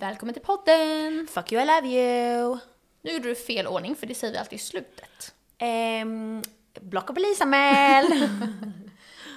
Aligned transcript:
Välkommen 0.00 0.34
till 0.34 0.42
podden! 0.42 1.26
Fuck 1.30 1.52
you, 1.52 1.62
I 1.62 1.66
love 1.66 1.88
you. 1.88 2.58
Nu 3.02 3.12
gjorde 3.12 3.28
du 3.28 3.34
fel 3.34 3.66
ordning 3.66 3.96
för 3.96 4.06
det 4.06 4.14
säger 4.14 4.32
vi 4.32 4.38
alltid 4.38 4.56
i 4.56 4.62
slutet. 4.62 5.34
Ehm, 5.58 6.42
block 6.80 7.10
och 7.10 7.16
polisanmäl. 7.16 8.06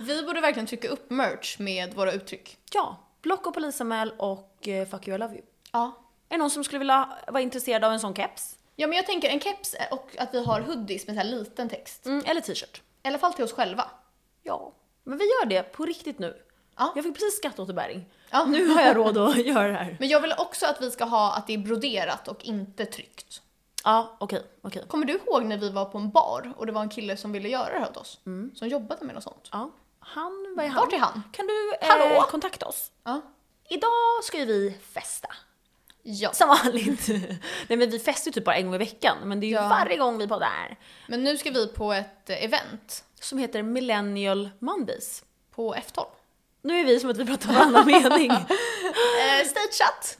Vi 0.02 0.24
borde 0.24 0.42
verkligen 0.42 0.68
trycka 0.68 0.88
upp 0.88 1.10
merch 1.10 1.60
med 1.60 1.94
våra 1.94 2.12
uttryck. 2.12 2.58
ja, 2.74 2.98
block 3.22 3.48
och 3.48 3.54
polisanmäl 3.54 4.14
och 4.18 4.68
eh, 4.68 4.88
fuck 4.88 5.08
you, 5.08 5.16
I 5.16 5.20
love 5.20 5.34
you. 5.34 5.44
Ja. 5.72 5.92
Är 6.30 6.34
det 6.34 6.38
någon 6.38 6.50
som 6.50 6.64
skulle 6.64 6.80
vilja 6.80 7.10
vara 7.28 7.42
intresserad 7.42 7.84
av 7.84 7.94
en 7.94 8.00
sån 8.00 8.16
keps? 8.16 8.58
Ja 8.76 8.88
men 8.88 8.96
jag 8.98 9.06
tänker 9.06 9.30
en 9.30 9.40
keps 9.40 9.76
och 9.92 10.16
att 10.18 10.34
vi 10.34 10.46
har 10.46 10.62
hoodies 10.62 11.08
med 11.08 11.16
så 11.16 11.22
här 11.22 11.30
liten 11.30 11.70
text. 11.70 12.06
Mm, 12.06 12.24
eller 12.26 12.42
t-shirt? 12.42 12.82
I 13.04 13.08
alla 13.08 13.18
fall 13.18 13.34
till 13.34 13.46
oss 13.46 13.54
själva. 13.54 13.92
Ja. 14.44 14.74
Men 15.04 15.18
vi 15.18 15.26
gör 15.26 15.46
det 15.46 15.64
på 15.64 15.86
riktigt 15.86 16.20
nu. 16.20 16.38
Ja. 16.78 16.92
Jag 16.96 17.04
fick 17.06 17.14
precis 17.14 17.38
skatteåterbäring. 17.38 18.06
Ja. 18.30 18.46
Nu 18.46 18.68
har 18.68 18.82
jag 18.82 18.98
råd 18.98 19.18
att 19.18 19.38
göra 19.46 19.68
det 19.68 19.74
här. 19.78 19.98
Men 20.00 20.10
jag 20.10 20.20
vill 20.22 20.34
också 20.38 20.66
att 20.66 20.82
vi 20.82 20.92
ska 20.92 21.04
ha 21.06 21.34
att 21.34 21.48
det 21.48 21.54
är 21.54 21.58
broderat 21.58 22.28
och 22.28 22.46
inte 22.46 22.86
tryckt. 22.86 23.42
Ja, 23.84 24.16
okej, 24.20 24.42
okej. 24.62 24.84
Kommer 24.88 25.06
du 25.06 25.14
ihåg 25.14 25.46
när 25.46 25.58
vi 25.58 25.70
var 25.70 25.86
på 25.86 25.98
en 25.98 26.10
bar 26.12 26.54
och 26.58 26.66
det 26.66 26.72
var 26.72 26.82
en 26.82 26.90
kille 26.90 27.18
som 27.18 27.32
ville 27.32 27.50
göra 27.50 27.74
det 27.74 27.80
här 27.80 27.90
åt 27.90 27.98
oss? 27.98 28.20
Som 28.56 28.68
jobbade 28.68 29.06
med 29.06 29.16
något 29.16 29.24
sånt. 29.24 29.50
Ja. 29.52 29.72
Han, 30.00 30.54
vad 30.58 30.66
är 30.66 30.70
han? 30.70 30.80
Vart 30.86 30.94
är 30.94 30.98
han? 30.98 31.24
Kan 31.34 31.48
du 31.48 31.74
eh, 31.82 31.88
Hallå? 31.88 32.22
kontakta 32.22 32.66
oss? 32.66 32.92
Ja. 33.04 33.22
Idag 33.70 34.24
ska 34.24 34.38
ju 34.40 34.46
vi 34.46 34.78
festa. 34.94 35.28
Ja. 36.04 36.34
Som 36.34 36.48
vanligt. 36.50 37.08
Nej 37.68 37.78
men 37.78 37.90
vi 37.90 38.00
festar 38.00 38.30
ju 38.30 38.34
typ 38.34 38.46
bara 38.46 38.56
en 38.56 38.66
gång 38.66 38.76
i 38.76 38.78
veckan, 38.78 39.18
men 39.24 39.40
det 39.40 39.46
är 39.46 39.48
ju 39.50 39.54
Ja. 39.56 39.68
varje 39.68 39.98
gång 39.98 40.18
vi 40.18 40.28
poddar. 40.28 40.78
Men 41.08 41.24
nu 41.24 41.38
ska 41.38 41.52
vi 41.52 41.68
på 41.68 41.94
ett 41.94 42.30
eh, 42.30 42.44
event 42.44 43.04
Som 43.22 43.38
heter 43.38 43.64
Millennial 43.64 44.50
Mondays. 44.60 45.24
på 45.56 45.76
F12. 45.76 46.06
Nu 46.64 46.80
är 46.80 46.86
vi 46.86 47.00
som 47.00 47.10
att 47.10 47.18
vi 47.18 47.26
pratar 47.26 47.54
varannan 47.54 47.86
mening. 47.86 48.32
Eh, 49.22 49.48
stageat! 49.48 50.18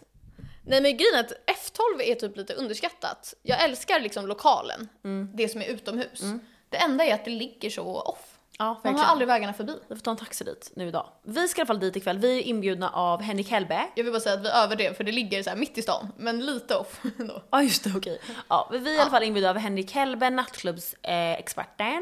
Nej 0.66 0.82
men 0.82 0.98
grejen 0.98 1.16
är 1.16 1.20
att 1.20 1.32
F12 1.32 2.02
är 2.02 2.16
typ 2.16 2.38
lite 2.38 2.54
underskattat. 2.54 3.34
Jag 3.44 3.64
älskar 3.64 4.00
liksom 4.00 4.28
lokalen, 4.28 4.90
det 5.34 5.50
som 5.50 5.62
är 5.62 5.66
utomhus. 5.66 6.22
Det 6.70 6.78
enda 6.78 7.04
är 7.04 7.14
att 7.14 7.26
det 7.26 7.32
ligger 7.32 7.70
så 7.70 8.02
off. 8.02 8.20
Ja, 8.58 8.82
Man 8.84 8.96
har 8.96 9.06
aldrig 9.06 9.28
vägarna 9.28 9.54
förbi. 9.54 9.76
Vi 9.90 9.96
får 9.96 10.02
ta 10.02 10.12
en 10.12 10.18
taxi 10.18 10.44
dit 10.44 10.72
nu 10.76 10.88
idag. 10.88 11.08
Vi 11.24 11.48
ska 11.48 11.60
i 11.60 11.62
alla 11.62 11.68
fall 11.68 11.80
dit 11.80 11.96
ikväll. 11.96 12.18
Vi 12.18 12.38
är 12.40 12.42
inbjudna 12.42 12.90
av 12.90 13.22
Henrik 13.22 13.50
Hellberg. 13.52 13.92
Jag 13.96 14.04
vill 14.04 14.14
bara 14.14 14.20
säga 14.20 14.36
att 14.36 14.46
vi 14.46 14.50
överdrev 14.50 14.94
för 14.94 15.04
det 15.04 15.12
ligger 15.12 15.44
så 15.44 15.56
mitt 15.56 15.78
i 15.78 15.82
stan, 15.82 16.12
men 16.18 16.46
lite 16.46 16.76
off 16.76 17.02
ändå. 17.20 17.44
Ja 17.52 17.64
just 17.64 17.84
det, 17.84 17.92
okej. 17.96 18.22
Ja, 18.48 18.70
vi 18.72 18.78
är 18.92 18.98
i 18.98 19.00
alla 19.00 19.10
fall 19.12 19.24
inbjudna 19.24 19.50
av 19.50 19.58
Henrik 19.58 19.92
Hellberg, 19.92 20.32
nattklubbsexperten. 20.32 21.88
Eh. 21.98 22.02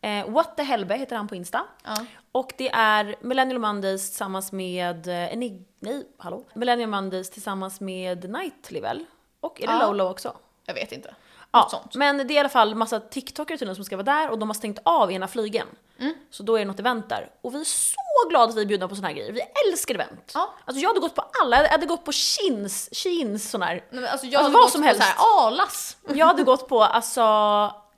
Eh, 0.00 0.30
What 0.30 0.56
the 0.56 0.62
Hellberg 0.62 0.98
heter 0.98 1.16
han 1.16 1.28
på 1.28 1.34
Insta. 1.34 1.64
Ja. 1.84 1.96
Och 2.32 2.52
det 2.58 2.68
är 2.68 3.16
Millennial 3.20 3.58
Mondays 3.60 4.10
tillsammans 4.10 4.52
med 4.52 5.08
eh, 5.08 5.32
Enig... 5.32 5.64
Nej, 5.80 6.06
hallå? 6.18 6.44
Millennial 6.54 6.90
Mondays 6.90 7.30
tillsammans 7.30 7.80
med 7.80 8.30
Nightly 8.30 8.80
väl? 8.80 9.04
Och 9.40 9.62
är 9.62 9.66
det 9.66 9.72
Ja. 9.72 9.86
Lolo 9.86 10.04
också? 10.04 10.32
Jag 10.66 10.74
vet 10.74 10.92
inte. 10.92 11.14
Ja, 11.50 11.68
sånt. 11.70 11.94
men 11.94 12.16
det 12.18 12.24
är 12.24 12.36
i 12.36 12.38
alla 12.38 12.48
fall 12.48 12.74
massa 12.74 13.00
TikTokare 13.00 13.58
tydligen 13.58 13.76
som 13.76 13.84
ska 13.84 13.96
vara 13.96 14.04
där 14.04 14.30
och 14.30 14.38
de 14.38 14.48
har 14.48 14.54
stängt 14.54 14.78
av 14.82 15.12
ena 15.12 15.28
flygen. 15.28 15.66
Mm. 15.98 16.14
Så 16.30 16.42
då 16.42 16.54
är 16.54 16.58
det 16.58 16.64
något 16.64 16.80
event 16.80 17.08
där. 17.08 17.30
Och 17.40 17.54
vi 17.54 17.60
är 17.60 17.64
så 17.64 18.28
glada 18.30 18.44
att 18.44 18.56
vi 18.56 18.60
är 18.60 18.66
bjudna 18.66 18.88
på 18.88 18.94
såna 18.94 19.08
här 19.08 19.14
grejer. 19.14 19.32
Vi 19.32 19.40
älskar 19.68 19.94
event. 19.94 20.32
Ja. 20.34 20.54
Alltså 20.64 20.82
jag 20.82 20.88
hade 20.90 21.00
gått 21.00 21.14
på 21.14 21.24
alla, 21.42 21.62
jag 21.62 21.68
hade 21.68 21.86
gått 21.86 22.04
på 22.04 22.12
Chins, 22.12 22.88
Chins 22.92 23.50
sån 23.50 23.62
här. 23.62 23.74
Nej, 23.74 23.84
men 23.90 24.04
alltså 24.04 24.26
jag 24.26 24.38
Alltså 24.38 24.42
hade 24.42 24.54
vad 24.54 24.62
gått 24.62 24.72
som 24.72 24.80
på 24.80 24.86
helst. 24.86 25.02
Så 25.02 25.08
här, 25.08 25.46
Alas! 25.46 25.96
Jag 26.14 26.26
hade 26.26 26.42
gått 26.42 26.68
på 26.68 26.82
alltså, 26.84 27.20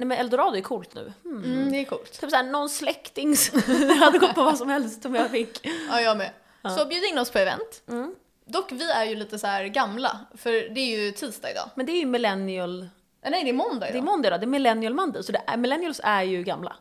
nej 0.01 0.07
men 0.07 0.19
Eldorado 0.19 0.57
är 0.57 0.61
coolt 0.61 0.95
nu. 0.95 1.13
Hmm. 1.23 1.45
Mm, 1.45 1.73
det 1.73 1.79
är 1.81 1.85
coolt. 1.85 2.21
Typ 2.21 2.31
såhär 2.31 2.43
någon 2.43 2.69
släktings, 2.69 3.51
jag 3.69 3.95
hade 3.95 4.19
gått 4.19 4.35
på 4.35 4.43
vad 4.45 4.59
som 4.59 4.69
helst 4.69 5.03
som 5.03 5.15
jag 5.15 5.31
fick. 5.31 5.67
Ja, 5.91 6.01
jag 6.01 6.17
med. 6.17 6.31
Så 6.79 6.87
bjud 6.87 7.05
in 7.05 7.19
oss 7.19 7.31
på 7.31 7.39
event. 7.39 7.83
Mm. 7.89 8.15
Dock, 8.45 8.73
vi 8.73 8.91
är 8.91 9.05
ju 9.05 9.17
lite 9.17 9.39
så 9.39 9.47
här 9.47 9.65
gamla, 9.65 10.21
för 10.35 10.53
det 10.53 10.81
är 10.81 10.99
ju 10.99 11.13
tisdag 11.13 11.51
idag. 11.51 11.71
Men 11.75 11.87
det 11.87 11.93
är 11.93 11.99
ju 12.01 12.07
millennial, 12.07 12.89
Eh, 13.23 13.31
Nej, 13.31 13.45
det 13.45 13.51
är 13.51 13.53
måndag 13.55 13.87
det 13.87 13.87
är 13.87 13.91
idag. 13.91 14.05
måndag 14.05 14.31
då, 14.31 14.37
det 14.37 14.45
är 14.45 14.47
millennial 14.47 14.95
monday. 14.95 15.23
Så 15.23 15.33
det 15.33 15.43
är, 15.47 15.57
millennials 15.57 16.01
är 16.05 16.23
ju 16.23 16.43
gamla. 16.43 16.77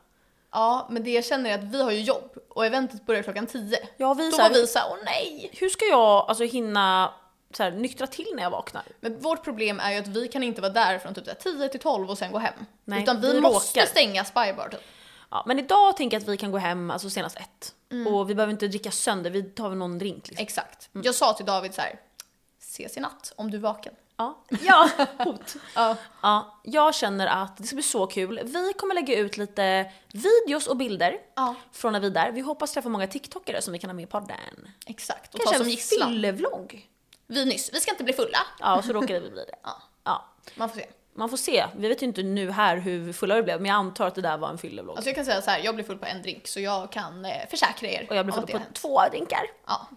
Ja, 0.52 0.88
men 0.92 1.04
det 1.04 1.12
jag 1.12 1.26
känner 1.26 1.50
är 1.50 1.56
att 1.56 1.64
vi 1.64 1.84
har 1.84 1.92
ju 1.92 2.02
jobb 2.02 2.38
och 2.50 2.66
eventet 2.66 3.06
börjar 3.06 3.24
klockan 3.24 3.46
10. 3.46 3.78
Ja, 3.98 4.14
vi 4.14 4.30
Då 4.32 4.38
var 4.38 4.50
vi 4.50 4.68
såhär, 4.68 4.88
åh 4.92 4.98
nej! 5.06 5.50
Hur 5.54 5.70
ska 5.70 5.86
jag 5.86 6.00
alltså 6.30 6.44
hinna 6.44 7.14
så 7.54 7.64
här, 7.64 7.72
nyktra 7.72 8.08
till 8.08 8.28
när 8.36 8.44
jag 8.44 8.50
vaknar? 8.50 8.84
Men 9.00 9.20
vårt 9.20 9.44
problem 9.44 9.80
är 9.80 9.92
ju 9.92 9.98
att 10.00 10.08
vi 10.08 10.28
kan 10.28 10.44
inte 10.44 10.62
vara 10.62 10.74
där 10.74 11.00
från 11.00 11.14
typ 11.14 11.26
så 11.26 11.32
här 11.32 11.38
10 11.38 11.70
till 11.70 11.80
12 11.80 12.10
och 12.10 12.18
sen 12.18 12.32
gå 12.32 12.38
hem. 12.38 12.54
Nej, 12.86 13.04
Utan 13.04 13.22
vi, 13.22 13.32
vi 13.34 13.42
måste 13.42 13.80
råkar. 13.80 13.90
stänga 13.90 14.26
Spybar 14.26 14.70
typ. 14.72 14.82
Ja, 15.32 15.44
men 15.48 15.60
idag 15.60 15.98
tänker 15.98 16.16
jag 16.18 16.22
att 16.24 16.30
vi 16.30 16.38
kan 16.38 16.52
gå 16.52 16.58
hem 16.58 16.92
alltså 16.92 17.10
senast 17.10 17.38
ett. 17.38 17.76
Och 18.12 18.30
vi 18.30 18.36
behöver 18.36 18.52
inte 18.52 18.68
dricka 18.68 18.92
sönder, 18.92 19.30
vi 19.30 19.44
tar 19.44 19.70
väl 19.70 19.78
någon 19.78 19.98
drink 20.00 20.28
liksom. 20.28 20.44
Exakt. 20.44 20.90
Jag 20.92 21.16
sa 21.16 21.34
till 21.34 21.46
David 21.46 21.74
så 21.74 21.82
här, 21.82 22.00
ses 22.62 22.98
i 22.98 23.00
natt 23.00 23.34
om 23.36 23.52
du 23.52 23.58
är 23.58 23.62
vaken. 23.62 23.94
Ja, 24.18 24.44
ja 24.62 24.90
hot. 25.18 25.56
Ja. 25.76 25.96
Ja, 26.22 26.60
jag 26.64 26.96
känner 26.96 27.28
att 27.28 27.58
det 27.58 27.64
ska 27.64 27.76
bli 27.76 27.84
så 27.84 28.08
kul. 28.08 28.40
Vi 28.44 28.74
kommer 28.74 28.96
lägga 28.96 29.18
ut 29.20 29.38
lite 29.38 29.92
videos 30.14 30.68
och 30.68 30.78
bilder 30.78 31.18
Ja. 31.36 31.56
från 31.72 31.94
när 31.94 32.00
vi 32.00 32.08
är 32.08 32.12
där. 32.12 32.32
Vi 32.32 32.42
hoppas 32.42 32.72
träffa 32.74 32.90
många 32.90 33.08
TikTokare 33.08 33.62
som 33.62 33.74
vi 33.74 33.80
kan 33.80 33.90
ha 33.90 33.96
med 33.96 34.04
i 34.04 34.08
podden. 34.08 34.38
Exakt, 34.86 35.34
och 35.34 35.40
Kanske 35.40 35.54
ta 35.56 35.58
som 35.58 35.66
en 35.68 35.72
gisslan. 35.72 36.10
fyllevlogg. 36.10 36.88
Vi 37.32 37.46
nyss, 37.46 37.70
vi 37.74 37.80
ska 37.80 37.92
inte 37.92 38.04
bli 38.04 38.14
fulla. 38.14 38.38
Ja, 38.60 38.78
och 38.78 38.84
så 38.86 38.94
råkade 38.94 39.20
vi 39.20 39.30
bli 39.30 39.46
det. 39.46 39.56
Ja, 39.64 39.82
Ja, 40.04 40.26
man 40.56 40.70
får 40.70 40.80
se. 40.80 40.86
man 41.14 41.30
får 41.30 41.38
se. 41.38 41.66
Vi 41.78 41.88
vet 41.88 42.02
ju 42.02 42.06
inte 42.06 42.24
nu 42.24 42.52
här 42.52 42.78
hur 42.78 43.14
fulla 43.14 43.36
vi 43.36 43.44
blev, 43.44 43.62
men 43.62 43.70
jag 43.70 43.76
antar 43.76 44.08
att 44.08 44.16
det 44.16 44.22
där 44.22 44.38
var 44.38 44.50
en 44.50 44.58
fyllevlogg. 44.58 44.96
Alltså 44.96 45.10
jag 45.10 45.16
kan 45.16 45.26
säga 45.26 45.42
så 45.42 45.52
här, 45.52 45.60
jag 45.64 45.76
blir 45.76 45.86
full 45.86 45.98
på 45.98 46.06
en 46.06 46.22
drink 46.22 46.48
så 46.48 46.60
jag 46.60 46.92
kan 46.92 47.26
eh, 47.26 47.48
försäkra 47.50 47.90
er 47.90 48.06
och 48.10 48.16
jag 48.16 48.26
blev 48.26 48.36
full 48.36 48.48
på 48.48 48.58
hänt. 48.58 48.74
två 48.76 49.02
drinkar. 49.12 49.42
Ja. 49.68 49.88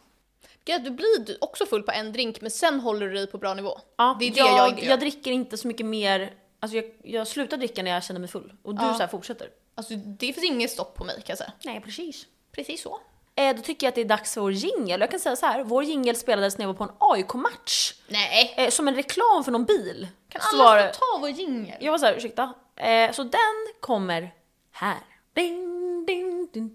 Gud, 0.65 0.85
du 0.85 0.91
blir 0.91 1.37
också 1.45 1.67
full 1.67 1.83
på 1.83 1.93
en 1.93 2.13
drink 2.13 2.41
men 2.41 2.51
sen 2.51 2.81
håller 2.81 3.07
du 3.09 3.13
dig 3.15 3.27
på 3.27 3.39
bra 3.39 3.55
nivå. 3.55 3.81
Ja, 3.97 4.17
det 4.21 4.25
är 4.27 4.31
det 4.31 4.39
jag, 4.39 4.59
jag, 4.59 4.69
inte 4.69 4.83
gör. 4.83 4.91
jag 4.91 5.01
dricker 5.01 5.31
inte 5.33 5.57
så 5.57 5.69
mycket 5.69 5.87
mer. 5.87 6.35
Alltså 6.61 6.77
jag, 6.77 6.85
jag 7.03 7.27
slutar 7.29 7.57
dricka 7.57 7.83
när 7.83 7.91
jag 7.91 8.05
känner 8.05 8.21
mig 8.21 8.29
full. 8.29 8.53
Och 8.63 8.75
du 8.75 8.83
Ja. 8.85 8.95
så 8.95 9.07
fortsätter. 9.09 9.49
Alltså 9.75 9.95
det 9.97 10.33
finns 10.33 10.45
inget 10.47 10.71
stopp 10.71 10.95
på 10.95 11.05
mig 11.05 11.15
kan 11.17 11.25
jag 11.29 11.39
säga. 11.39 11.53
Nej, 11.65 11.81
precis. 11.81 12.27
Precis 12.53 12.83
så. 12.83 13.01
Eh, 13.35 13.57
då 13.57 13.63
tycker 13.63 13.87
jag 13.87 13.89
att 13.89 13.95
det 13.95 14.01
är 14.01 14.05
dags 14.05 14.35
för 14.35 14.41
vår 14.41 14.53
jingel. 14.53 15.01
Jag 15.01 15.11
kan 15.11 15.21
säga 15.21 15.37
så 15.37 15.47
här, 15.47 15.65
vår 15.65 15.85
jingel 15.85 16.17
spelades 16.17 16.59
när 16.59 16.63
jag 16.63 16.73
var 16.73 16.75
på 16.75 16.85
en 16.85 16.97
AIK-match. 16.99 17.95
Nej. 18.09 18.55
Eh, 18.57 18.71
som 18.71 18.89
en 18.89 18.95
reklam 18.95 19.45
för 19.45 19.53
någon 19.53 19.65
bil. 19.65 20.09
Kan 20.29 20.41
Så 20.41 20.63
alla 20.63 20.83
var 20.83 20.89
ta 20.89 21.19
vår 21.21 21.31
jingel? 21.31 21.77
Jag 21.81 21.93
var 21.93 21.99
så 21.99 22.07
här, 22.07 22.15
ursäkta. 22.15 22.53
Eh, 22.77 23.13
så 23.13 23.23
den 23.23 23.41
kommer 23.81 24.35
här. 24.73 24.99
Ding, 25.35 26.07
ding, 26.07 26.49
ding, 26.53 26.75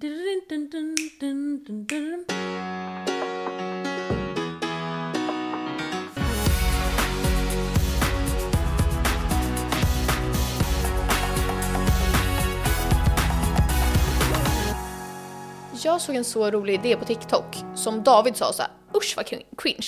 Jag 15.84 16.02
såg 16.02 16.16
en 16.16 16.24
så 16.24 16.52
rolig 16.52 16.74
idé 16.74 16.96
på 16.98 17.06
TikTok 17.06 17.56
som 17.76 18.04
David 18.04 18.36
sa 18.36 18.54
så 18.54 18.62
här, 18.62 18.72
usch 18.96 19.14
vad 19.18 19.26
cring- 19.26 19.46
cringe. 19.58 19.88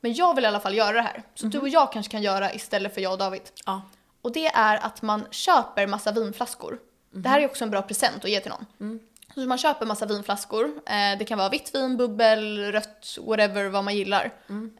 Men 0.00 0.14
jag 0.14 0.34
vill 0.34 0.44
i 0.44 0.46
alla 0.48 0.60
fall 0.60 0.74
göra 0.74 0.92
det 0.92 1.02
här. 1.02 1.22
Så 1.34 1.46
du 1.46 1.58
och 1.58 1.68
jag 1.68 1.92
kanske 1.92 2.10
kan 2.12 2.22
göra 2.22 2.52
istället 2.52 2.94
för 2.94 3.00
jag 3.00 3.12
och 3.12 3.18
David. 3.18 3.42
Ja. 3.66 3.82
Och 4.22 4.32
det 4.32 4.46
är 4.46 4.76
att 4.86 5.02
man 5.02 5.26
köper 5.30 5.86
massa 5.86 6.12
vinflaskor. 6.12 6.78
Det 7.10 7.28
här 7.28 7.40
är 7.40 7.44
också 7.46 7.64
en 7.64 7.70
bra 7.70 7.82
present 7.82 8.24
att 8.24 8.30
ge 8.30 8.40
till 8.40 8.50
någon. 8.78 8.98
Så 9.34 9.40
man 9.40 9.58
köper 9.58 9.86
massa 9.86 10.06
vinflaskor. 10.06 10.64
Eh, 10.86 11.18
det 11.18 11.24
kan 11.24 11.38
vara 11.38 11.48
vitt 11.48 11.74
vin, 11.74 11.96
bubbel, 11.96 12.72
rött, 12.72 13.18
whatever 13.20 13.68
vad 13.68 13.84
man 13.84 13.96
gillar. 13.96 14.32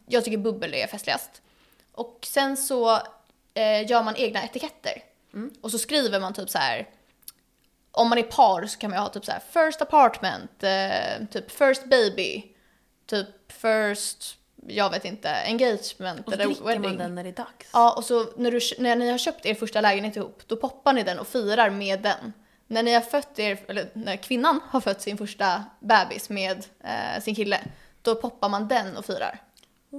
Jag 0.07 0.25
tycker 0.25 0.39
bubbel 0.39 0.75
är 0.75 0.87
festligast. 0.87 1.43
Och 1.93 2.19
sen 2.23 2.57
så 2.57 2.91
eh, 3.55 3.91
gör 3.91 4.03
man 4.03 4.17
egna 4.17 4.43
etiketter. 4.43 5.03
Och 5.61 5.71
så 5.71 5.79
skriver 5.79 6.21
man 6.21 6.33
typ 6.35 6.51
så 6.51 6.59
här. 6.59 6.89
Om 7.97 8.09
man 8.09 8.19
är 8.19 8.23
par 8.23 8.67
så 8.67 8.79
kan 8.79 8.91
man 8.91 8.99
ju 8.99 9.03
ha 9.03 9.09
typ 9.09 9.25
så 9.25 9.33
här 9.33 9.43
first 9.53 9.83
apartment, 9.83 10.63
eh, 10.63 11.27
typ 11.31 11.51
first 11.51 11.85
baby, 11.85 12.45
typ 13.07 13.53
first, 13.53 14.37
jag 14.67 14.91
vet 14.91 15.05
inte, 15.05 15.35
engagement 15.47 16.27
Och 16.27 16.33
eller 16.33 16.45
dricker 16.45 16.65
wedding. 16.65 16.83
man 16.83 16.97
den 16.97 17.15
när 17.15 17.25
det 17.25 17.31
är 17.31 17.33
dags. 17.33 17.71
Ja, 17.73 17.95
och 17.97 18.05
så 18.05 18.27
när, 18.37 18.51
du, 18.51 18.61
när 18.79 18.97
ni 18.97 19.11
har 19.11 19.19
köpt 19.19 19.47
er 19.47 19.55
första 19.55 19.81
lägenhet 19.81 20.17
ihop, 20.17 20.43
då 20.47 20.57
poppar 20.57 20.93
ni 20.93 21.03
den 21.03 21.19
och 21.19 21.27
firar 21.27 21.71
med 21.71 22.03
den. 22.03 22.33
När 22.67 22.83
ni 22.83 22.95
har 22.95 23.01
fött 23.01 23.39
er, 23.39 23.59
eller 23.69 23.91
när 23.93 24.17
kvinnan 24.17 24.61
har 24.69 24.81
fött 24.81 25.03
sin 25.03 25.19
första 25.19 25.65
bebis 25.81 26.29
med 26.29 26.65
eh, 26.85 27.23
sin 27.23 27.35
kille, 27.35 27.61
då 28.03 28.15
poppar 28.15 28.49
man 28.49 28.69
den 28.69 28.97
och 28.97 29.05
firar. 29.05 29.41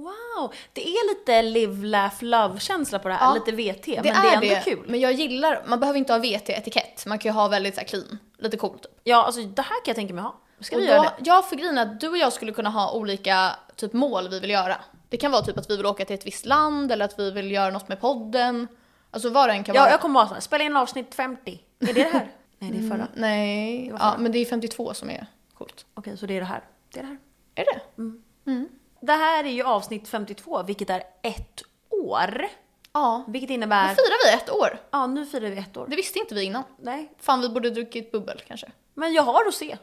Wow, 0.02 0.52
det 0.72 0.88
är 0.88 1.08
lite 1.08 1.42
live, 1.42 1.86
laugh, 1.86 2.14
love-känsla 2.24 2.98
på 2.98 3.08
det 3.08 3.14
här. 3.14 3.26
Ja, 3.26 3.34
lite 3.34 3.52
VT, 3.52 3.84
Det 3.86 4.02
men 4.02 4.06
är 4.16 4.22
det 4.22 4.28
är 4.28 4.34
ändå 4.34 4.46
det, 4.46 4.60
kul. 4.64 4.84
men 4.88 5.00
jag 5.00 5.12
gillar, 5.12 5.62
man 5.66 5.80
behöver 5.80 5.98
inte 5.98 6.12
ha 6.12 6.18
VT-etikett, 6.20 7.06
man 7.06 7.18
kan 7.18 7.28
ju 7.32 7.34
ha 7.34 7.48
väldigt 7.48 7.74
så 7.74 7.80
här 7.80 7.88
clean, 7.88 8.18
lite 8.38 8.56
coolt 8.56 8.82
typ. 8.82 8.92
Ja, 9.04 9.24
alltså 9.24 9.40
det 9.42 9.62
här 9.62 9.68
kan 9.68 9.82
jag 9.86 9.96
tänka 9.96 10.14
mig 10.14 10.22
ha. 10.24 10.34
Ska 10.60 10.76
Och 10.76 10.82
vi 10.82 10.86
då, 10.86 10.92
göra 10.92 11.02
det? 11.02 11.12
Ja, 11.24 11.42
för 11.42 11.56
grejen 11.56 11.78
är 11.78 11.82
att 11.82 12.00
du 12.00 12.08
och 12.08 12.16
jag 12.18 12.32
skulle 12.32 12.52
kunna 12.52 12.70
ha 12.70 12.92
olika 12.92 13.50
typ 13.76 13.92
mål 13.92 14.28
vi 14.28 14.40
vill 14.40 14.50
göra. 14.50 14.76
Det 15.08 15.16
kan 15.16 15.30
vara 15.32 15.42
typ 15.42 15.58
att 15.58 15.70
vi 15.70 15.76
vill 15.76 15.86
åka 15.86 16.04
till 16.04 16.14
ett 16.14 16.26
visst 16.26 16.46
land 16.46 16.92
eller 16.92 17.04
att 17.04 17.18
vi 17.18 17.30
vill 17.30 17.50
göra 17.50 17.70
något 17.70 17.88
med 17.88 18.00
podden. 18.00 18.68
Alltså 19.10 19.30
vad 19.30 19.48
det 19.48 19.52
än 19.52 19.64
kan 19.64 19.74
Ja, 19.74 19.80
vara. 19.80 19.90
jag 19.90 20.00
kommer 20.00 20.14
vara 20.14 20.26
sån 20.26 20.34
här, 20.34 20.40
spela 20.40 20.64
in 20.64 20.76
avsnitt 20.76 21.14
50. 21.14 21.60
Är 21.80 21.86
det 21.86 21.92
det 21.92 22.02
här? 22.02 22.28
Nej, 22.58 22.70
det 22.70 22.78
är 22.86 22.90
förra. 22.90 23.08
Nej, 23.14 23.90
var 23.92 23.98
ja, 23.98 24.10
förra. 24.10 24.18
men 24.18 24.32
det 24.32 24.38
är 24.38 24.44
52 24.44 24.94
som 24.94 25.10
är 25.10 25.26
coolt. 25.54 25.86
Okej, 25.94 26.16
så 26.16 26.26
det 26.26 26.34
är 26.36 26.40
det 26.40 26.46
här. 26.46 26.64
Det 26.92 26.98
är 26.98 27.02
det 27.02 27.08
här. 27.08 27.18
Är 27.54 27.64
det? 27.64 28.02
Mm. 28.46 28.68
Det 29.00 29.12
här 29.12 29.44
är 29.44 29.48
ju 29.48 29.62
avsnitt 29.62 30.08
52, 30.08 30.62
vilket 30.62 30.90
är 30.90 31.02
ett 31.22 31.62
år. 31.90 32.48
Ja. 32.92 33.24
Vilket 33.28 33.48
Nu 33.48 33.54
innebär... 33.54 33.88
firar 33.88 34.26
vi 34.26 34.42
ett 34.42 34.50
år. 34.50 34.78
Ja, 34.90 35.06
nu 35.06 35.26
firar 35.26 35.50
vi 35.50 35.58
ett 35.58 35.76
år. 35.76 35.86
Det 35.88 35.96
visste 35.96 36.18
inte 36.18 36.34
vi 36.34 36.42
innan. 36.44 36.62
Nej. 36.78 37.12
Fan, 37.20 37.40
vi 37.40 37.48
borde 37.48 37.70
druckit 37.70 38.12
bubbel 38.12 38.42
kanske. 38.48 38.66
Men 38.94 39.12
jag 39.12 39.22
har 39.22 39.44
rosé. 39.44 39.76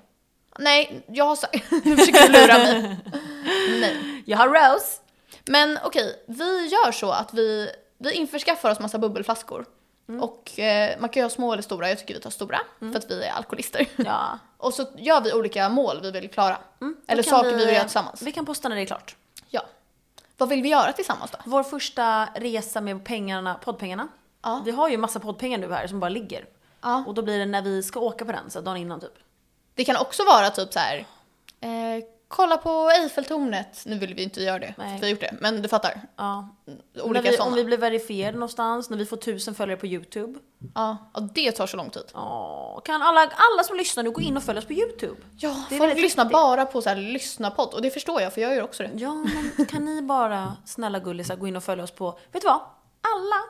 Nej, 0.60 1.04
jag 1.08 1.26
har 1.26 1.36
sagt... 1.36 1.72
Nu 1.86 1.98
försöker 1.98 2.28
du 2.28 2.34
lura 2.34 2.58
mig. 2.58 2.98
Nej. 3.82 4.24
Jag 4.26 4.38
har 4.38 4.48
rose. 4.48 5.02
Men 5.46 5.80
okej, 5.84 6.24
vi 6.28 6.68
gör 6.68 6.92
så 6.92 7.12
att 7.12 7.34
vi, 7.34 7.70
vi 7.98 8.12
införskaffar 8.14 8.72
oss 8.72 8.80
massa 8.80 8.98
bubbelflaskor. 8.98 9.66
Och 10.22 10.60
eh, 10.60 11.00
man 11.00 11.10
kan 11.10 11.20
ju 11.22 11.26
ha 11.26 11.30
små 11.30 11.54
eller 11.54 11.64
stora, 11.64 11.90
jag 11.90 12.00
tycker 12.00 12.14
vi 12.14 12.20
tar 12.20 12.30
stora. 12.30 12.60
För 12.80 12.96
att 12.96 13.12
vi 13.12 13.24
är 13.24 13.32
alkoholister. 13.32 13.88
Ja. 13.96 14.40
Och 14.58 14.74
så 14.74 14.86
gör 14.98 15.22
vi 15.22 15.34
olika 15.34 15.70
mål 15.70 16.00
vi 16.02 16.12
vill 16.12 16.30
klara. 16.30 16.58
Mm, 16.82 16.98
Eller 17.08 17.24
saker 17.24 17.50
vi 17.50 17.66
vill 17.66 17.74
göra 17.74 17.84
tillsammans. 17.84 18.22
Vi 18.22 18.32
kan 18.32 18.46
posta 18.46 18.70
när 18.70 18.76
det 18.76 18.82
är 18.82 18.86
klart. 18.86 19.16
Ja. 19.50 19.62
Vad 20.38 20.50
vill 20.50 20.62
vi 20.62 20.70
göra 20.70 20.94
tillsammans 20.94 21.32
då? 21.32 21.38
Vår 21.46 21.64
första 21.64 22.28
resa 22.36 22.82
med 22.82 23.06
pengarna, 23.06 23.56
poddpengarna. 23.56 24.08
Ja. 24.42 24.62
Vi 24.66 24.72
har 24.72 24.90
ju 24.90 24.98
massa 24.98 25.20
poddpengar 25.20 25.58
nu 25.58 25.74
här 25.74 25.88
som 25.88 26.00
bara 26.00 26.10
ligger. 26.10 26.46
Ja. 26.82 27.04
Och 27.08 27.14
då 27.14 27.22
blir 27.22 27.40
det 27.40 27.46
när 27.46 27.62
vi 27.62 27.84
ska 27.84 28.00
åka 28.00 28.26
på 28.26 28.32
den, 28.32 28.50
så 28.50 28.62
dagen 28.62 28.78
innan 28.78 29.00
typ. 29.00 29.14
Det 29.76 29.86
kan 29.86 29.98
också 29.98 30.24
vara 30.24 30.50
typ 30.50 30.74
så 30.74 30.80
här. 30.80 31.06
Eh, 31.60 32.04
kolla 32.28 32.58
på 32.58 32.90
Eiffeltornet. 32.90 33.84
Nu 33.86 33.98
vill 33.98 34.14
vi 34.14 34.24
inte 34.24 34.42
göra 34.42 34.60
det, 34.60 34.74
Nej. 34.78 34.96
vi 34.96 35.02
har 35.06 35.10
gjort 35.12 35.20
det. 35.20 35.36
Men 35.42 35.62
du 35.62 35.70
fattar. 35.70 36.02
Ja. 36.16 36.50
Olika 37.02 37.32
vi, 37.32 37.38
sådana. 37.38 37.52
om 37.52 37.56
vi 37.56 37.64
blir 37.64 37.78
verifierade 37.78 38.38
någonstans, 38.38 38.90
när 38.90 38.98
vi 38.98 39.06
får 39.06 39.18
tusen 39.18 39.56
följare 39.56 39.80
på 39.80 39.88
YouTube. 39.88 40.40
Ja, 40.76 40.98
och 41.14 41.24
det 41.24 41.52
tar 41.52 41.68
så 41.68 41.78
lång 41.78 41.90
tid. 41.90 42.12
Åh, 42.14 42.82
kan 42.82 43.02
alla, 43.02 43.22
alla 43.22 43.64
som 43.64 43.78
lyssnar 43.78 44.04
nu 44.04 44.12
gå 44.12 44.22
in 44.22 44.38
och 44.38 44.44
följa 44.44 44.60
oss 44.60 44.68
på 44.68 44.74
YouTube? 44.74 45.16
Ja, 45.38 45.66
Det 45.70 45.78
folk 45.78 45.96
lyssnar 45.96 46.26
bara 46.26 46.66
på 46.66 46.82
så 46.82 46.90
här 46.90 46.96
lyssna-podd 46.96 47.74
och 47.74 47.82
det 47.82 47.92
förstår 47.92 48.22
jag 48.22 48.34
för 48.34 48.42
jag 48.42 48.56
gör 48.56 48.64
också 48.64 48.84
det. 48.84 48.92
Ja, 48.96 49.14
men 49.58 49.66
kan 49.66 49.86
ni 49.86 50.02
bara, 50.02 50.58
snälla 50.66 51.00
gullisar, 51.00 51.36
gå 51.36 51.48
in 51.48 51.56
och 51.56 51.64
följa 51.64 51.84
oss 51.84 51.92
på, 51.92 52.20
vet 52.32 52.42
du 52.42 52.48
vad? 52.48 52.60
Alla 53.02 53.42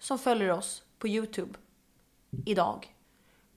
som 0.00 0.18
följer 0.18 0.50
oss 0.50 0.82
på 0.98 1.08
YouTube 1.08 1.58
idag 2.46 2.94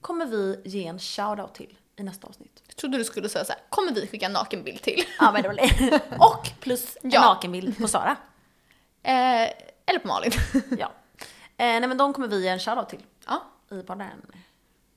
kommer 0.00 0.26
vi 0.26 0.60
ge 0.64 0.86
en 0.86 0.98
shoutout 0.98 1.54
till 1.54 1.78
i 1.96 2.02
nästa 2.02 2.26
avsnitt. 2.26 2.62
Jag 2.74 2.80
trodde 2.80 2.98
du 2.98 3.04
skulle 3.04 3.28
säga 3.28 3.44
så 3.44 3.52
här, 3.52 3.60
kommer 3.68 3.92
vi 3.92 4.06
skicka 4.06 4.26
en 4.26 4.32
nakenbild 4.32 4.82
till? 4.82 5.04
Ja, 5.20 5.32
men 5.32 5.42
det 5.42 5.48
var 5.48 5.54
det. 5.54 6.00
Och 6.18 6.48
plus 6.60 6.96
en 7.02 7.10
Ja. 7.10 7.20
nakenbild 7.20 7.78
på 7.78 7.88
Sara. 7.88 8.16
Eh, 9.02 9.42
eller 9.86 9.98
på 10.02 10.08
Malin. 10.08 10.32
Ja. 10.78 10.92
Eh, 11.56 11.66
nej 11.66 11.88
men 11.88 11.96
de 11.96 12.12
kommer 12.12 12.28
vi 12.28 12.42
ge 12.42 12.48
en 12.48 12.58
shoutout 12.58 12.88
till 12.88 13.02
ja. 13.26 13.42
i 13.70 13.82
podden. 13.82 14.08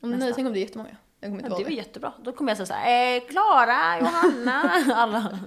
Om, 0.02 0.12
nej, 0.12 0.34
tänk 0.36 0.48
om 0.48 0.54
det 0.54 0.60
är 0.60 0.62
jättemånga. 0.62 0.96
Jag 1.20 1.30
kommer 1.30 1.44
inte 1.44 1.52
Ja, 1.54 1.58
det 1.58 1.64
var 1.64 1.72
jättebra. 1.72 2.14
Då 2.24 2.32
kommer 2.32 2.52
jag 2.52 2.58
säga 2.58 2.66
såhär, 2.68 3.16
eh, 3.16 3.22
Klara, 3.30 4.00
Johanna, 4.00 4.72
alla. 4.96 5.40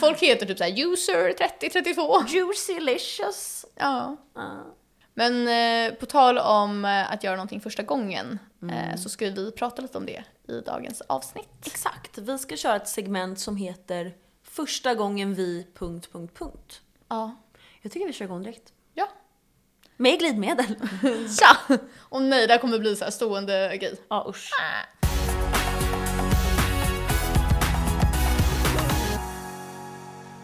Folk 0.00 0.18
heter 0.22 0.46
typ 0.46 0.58
så 0.58 0.64
här 0.64 0.92
user 0.92 1.32
3032. 1.32 2.22
Juicylicious. 2.28 3.64
Ja. 3.74 4.16
Ja. 4.34 4.50
Men 5.14 5.48
eh, 5.48 5.94
på 5.94 6.06
tal 6.06 6.38
om 6.38 6.84
eh, 6.84 7.12
att 7.12 7.24
göra 7.24 7.36
någonting 7.36 7.60
första 7.60 7.82
gången 7.82 8.38
eh, 8.62 8.96
så 8.96 9.08
ska 9.08 9.30
vi 9.30 9.52
prata 9.52 9.82
lite 9.82 9.98
om 9.98 10.06
det 10.06 10.24
i 10.48 10.60
dagens 10.60 11.00
avsnitt. 11.00 11.66
Exakt, 11.66 12.18
vi 12.18 12.38
ska 12.38 12.56
köra 12.56 12.76
ett 12.76 12.88
segment 12.88 13.38
som 13.38 13.56
heter 13.56 14.14
Första 14.42 14.94
gången 14.94 15.34
vi... 15.34 15.66
Punkt, 15.74 16.08
punkt, 16.12 16.38
punkt. 16.38 16.80
Ja. 17.08 17.36
Jag 17.82 17.92
tycker 17.92 18.06
vi 18.06 18.12
kör 18.12 18.24
igång 18.24 18.42
direkt. 18.42 18.72
Ja. 18.94 19.08
Med 19.96 20.18
glidmedel. 20.18 20.66
Tja! 21.38 21.78
Och 21.98 22.22
nej, 22.22 22.46
det 22.46 22.52
här 22.52 22.60
kommer 22.60 22.78
bli 22.78 22.96
så 22.96 23.04
här 23.04 23.10
stående 23.10 23.76
grej. 23.76 24.00
Ja 24.08 24.26
usch. 24.28 24.50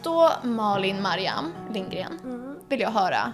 Då 0.02 0.32
Malin 0.42 1.02
Mariam 1.02 1.52
Lindgren 1.70 2.18
vill 2.68 2.80
jag 2.80 2.90
höra 2.90 3.32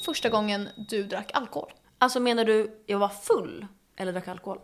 första 0.00 0.28
gången 0.28 0.68
du 0.76 1.02
drack 1.02 1.30
alkohol. 1.34 1.72
Alltså 1.98 2.20
menar 2.20 2.44
du 2.44 2.82
jag 2.86 2.98
var 2.98 3.08
full 3.08 3.66
eller 3.96 4.12
drack 4.12 4.28
alkohol? 4.28 4.60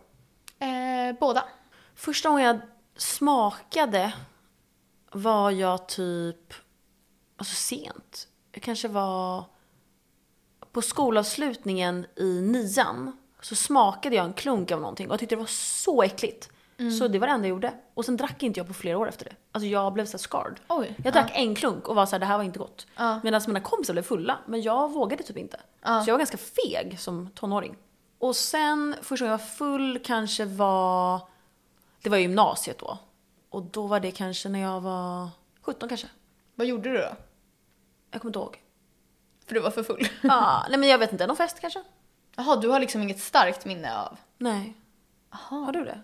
Eh, 0.59 1.19
båda. 1.19 1.45
Första 1.95 2.29
gången 2.29 2.45
jag 2.45 2.59
smakade 2.95 4.13
var 5.11 5.51
jag 5.51 5.87
typ, 5.87 6.53
alltså 7.37 7.55
sent. 7.55 8.27
Jag 8.51 8.63
kanske 8.63 8.87
var 8.87 9.45
på 10.71 10.81
skolavslutningen 10.81 12.05
i 12.15 12.41
nian. 12.41 13.17
Så 13.41 13.55
smakade 13.55 14.15
jag 14.15 14.25
en 14.25 14.33
klunk 14.33 14.71
av 14.71 14.79
någonting 14.81 15.07
och 15.07 15.13
jag 15.13 15.19
tyckte 15.19 15.35
det 15.35 15.39
var 15.39 15.45
så 15.47 16.03
äckligt. 16.03 16.49
Så 16.99 17.07
det 17.07 17.19
var 17.19 17.27
det 17.27 17.33
enda 17.33 17.47
jag 17.47 17.49
gjorde. 17.49 17.73
Och 17.93 18.05
sen 18.05 18.17
drack 18.17 18.43
inte 18.43 18.59
jag 18.59 18.67
på 18.67 18.73
flera 18.73 18.97
år 18.97 19.09
efter 19.09 19.25
det. 19.25 19.35
Alltså 19.51 19.67
jag 19.67 19.93
blev 19.93 20.05
så 20.05 20.17
scarred. 20.17 20.59
Oj. 20.67 20.95
Jag 21.03 21.13
drack 21.13 21.31
en 21.33 21.55
klunk 21.55 21.87
och 21.87 21.95
var 21.95 22.05
så 22.05 22.11
här, 22.11 22.19
det 22.19 22.25
här 22.25 22.37
var 22.37 22.43
inte 22.43 22.59
gott. 22.59 22.87
Ja. 22.95 23.19
Medan 23.23 23.41
mina 23.47 23.59
kompisar 23.59 23.93
blev 23.93 24.03
fulla, 24.03 24.37
men 24.45 24.61
jag 24.61 24.91
vågade 24.91 25.23
typ 25.23 25.37
inte. 25.37 25.59
Ja. 25.81 26.03
Så 26.03 26.09
jag 26.09 26.13
var 26.13 26.19
ganska 26.19 26.37
feg 26.37 26.99
som 26.99 27.29
tonåring. 27.29 27.75
Och 28.23 28.35
sen 28.35 28.95
första 29.01 29.25
gången 29.25 29.31
jag 29.31 29.37
var 29.37 29.45
full 29.45 29.99
kanske 29.99 30.45
var, 30.45 31.21
det 32.01 32.09
var 32.09 32.17
gymnasiet 32.17 32.79
då. 32.79 32.97
Och 33.49 33.63
då 33.63 33.87
var 33.87 33.99
det 33.99 34.11
kanske 34.11 34.49
när 34.49 34.59
jag 34.59 34.81
var 34.81 35.29
17 35.61 35.89
kanske. 35.89 36.07
Vad 36.55 36.67
gjorde 36.67 36.89
du 36.89 36.97
då? 36.97 37.15
Jag 38.11 38.21
kommer 38.21 38.29
inte 38.29 38.39
ihåg. 38.39 38.61
För 39.45 39.55
du 39.55 39.61
var 39.61 39.71
för 39.71 39.83
full. 39.83 40.07
Ja, 40.21 40.65
nej 40.69 40.79
men 40.79 40.89
jag 40.89 40.97
vet 40.97 41.11
inte, 41.11 41.27
någon 41.27 41.35
fest 41.35 41.59
kanske? 41.59 41.83
Jaha, 42.35 42.55
du 42.55 42.67
har 42.67 42.79
liksom 42.79 43.01
inget 43.01 43.19
starkt 43.19 43.65
minne 43.65 43.97
av? 43.97 44.17
Nej. 44.37 44.73
Har 45.29 45.71
du 45.71 45.85
det? 45.85 46.01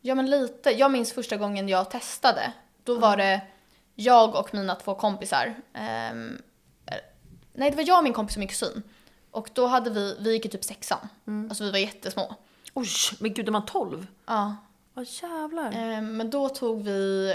Ja 0.00 0.14
men 0.14 0.30
lite. 0.30 0.70
Jag 0.70 0.90
minns 0.90 1.12
första 1.12 1.36
gången 1.36 1.68
jag 1.68 1.90
testade. 1.90 2.52
Då 2.84 2.98
var 2.98 3.16
det 3.16 3.40
jag 3.94 4.34
och 4.34 4.54
mina 4.54 4.74
två 4.74 4.94
kompisar. 4.94 5.54
Eh, 5.72 6.14
nej, 7.52 7.70
det 7.70 7.76
var 7.76 7.88
jag 7.88 7.98
och 7.98 8.04
min 8.04 8.12
kompis 8.12 8.36
och 8.36 8.40
min 8.40 8.48
kusin. 8.48 8.82
Och 9.32 9.50
då 9.52 9.66
hade 9.66 9.90
vi, 9.90 10.16
vi 10.20 10.32
gick 10.32 10.46
i 10.46 10.48
typ 10.48 10.64
sexan. 10.64 11.08
Alltså 11.48 11.64
vi 11.64 11.70
var 11.70 11.78
jättesmå. 11.78 12.34
Oj, 12.74 12.88
men 13.18 13.34
gud 13.34 13.48
är 13.48 13.52
man 13.52 13.66
12? 13.66 14.06
Ja. 14.26 14.56
Vad 14.94 15.06
jävlar. 15.22 15.72
Ehm, 15.72 16.16
men 16.16 16.30
då 16.30 16.48
tog 16.48 16.82
vi 16.82 17.34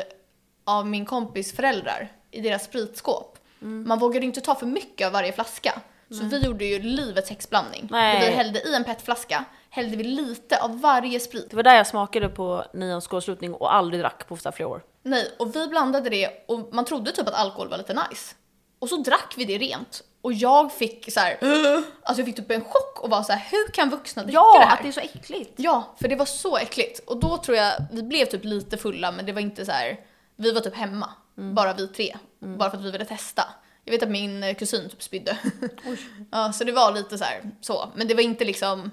av 0.63 0.88
min 0.88 1.05
kompis 1.05 1.55
föräldrar 1.55 2.11
i 2.31 2.41
deras 2.41 2.63
spritskåp. 2.63 3.38
Man 3.59 3.99
vågade 3.99 4.19
ju 4.19 4.27
inte 4.27 4.41
ta 4.41 4.55
för 4.55 4.65
mycket 4.65 5.07
av 5.07 5.13
varje 5.13 5.33
flaska. 5.33 5.81
Så 6.09 6.23
vi 6.23 6.39
gjorde 6.39 6.65
ju 6.65 6.79
livets 6.79 7.29
häxblandning. 7.29 7.88
Nej. 7.91 8.29
Vi 8.29 8.35
hällde 8.35 8.69
i 8.69 8.75
en 8.75 8.83
petflaska, 8.83 9.45
hällde 9.69 9.97
vi 9.97 10.03
lite 10.03 10.61
av 10.61 10.81
varje 10.81 11.19
sprit. 11.19 11.49
Det 11.49 11.55
var 11.55 11.63
där 11.63 11.75
jag 11.75 11.88
smakade 11.88 12.29
på 12.29 12.65
nians 12.73 13.03
skolavslutning 13.03 13.53
och 13.53 13.75
aldrig 13.75 14.01
drack 14.01 14.27
på 14.27 14.38
flera 14.38 14.69
år. 14.69 14.83
Nej, 15.03 15.31
och 15.39 15.55
vi 15.55 15.67
blandade 15.67 16.09
det 16.09 16.45
och 16.47 16.73
man 16.73 16.85
trodde 16.85 17.11
typ 17.11 17.27
att 17.27 17.33
alkohol 17.33 17.67
var 17.67 17.77
lite 17.77 17.94
nice. 17.94 18.35
Och 18.79 18.89
så 18.89 18.97
drack 18.97 19.33
vi 19.38 19.45
det 19.45 19.57
rent. 19.57 20.03
Och 20.27 20.33
jag 20.33 20.71
fick 20.74 21.13
så 21.13 21.19
här, 21.19 21.38
alltså 22.04 22.21
jag 22.21 22.25
fick 22.25 22.35
typ 22.35 22.51
en 22.51 22.63
chock 22.63 22.99
och 22.99 23.09
var 23.09 23.23
så 23.23 23.31
här, 23.33 23.47
hur 23.51 23.71
kan 23.71 23.90
vuxna 23.90 24.23
dricka 24.23 24.40
det 24.40 24.44
Ja, 24.45 24.66
här? 24.68 24.73
att 24.78 24.81
det 24.83 24.87
är 24.87 24.92
så 24.92 24.99
äckligt. 24.99 25.54
Ja, 25.56 25.95
för 26.01 26.07
det 26.07 26.16
var 26.16 26.25
så 26.25 26.57
äckligt. 26.57 26.99
Och 26.99 27.18
då 27.19 27.37
tror 27.37 27.57
jag, 27.57 27.73
vi 27.92 28.04
blev 28.04 28.25
typ 28.25 28.44
lite 28.45 28.78
fulla 28.78 29.11
men 29.11 29.25
det 29.25 29.31
var 29.33 29.42
inte 29.42 29.66
så 29.66 29.71
här. 29.71 29.99
vi 30.35 30.51
var 30.51 30.61
typ 30.61 30.75
hemma. 30.75 31.09
Bara 31.35 31.73
vi 31.73 31.87
tre. 31.87 32.18
Bara 32.40 32.69
för 32.69 32.78
att 32.78 32.83
vi 32.83 32.92
ville 32.92 33.06
testa. 33.06 33.44
Jag 33.83 33.92
vet 33.92 34.04
att 34.04 34.09
min 34.09 34.44
eh, 34.44 34.56
kusin 34.56 34.90
typ 34.90 35.04
spydde. 35.04 35.37
ja, 36.31 36.54
så 36.54 36.63
det 36.63 36.71
var 36.71 36.92
lite 36.92 37.18
så 37.18 37.23
här, 37.23 37.51
så. 37.61 37.90
Men 37.95 38.07
det 38.07 38.13
var 38.13 38.21
inte 38.21 38.45
liksom 38.45 38.92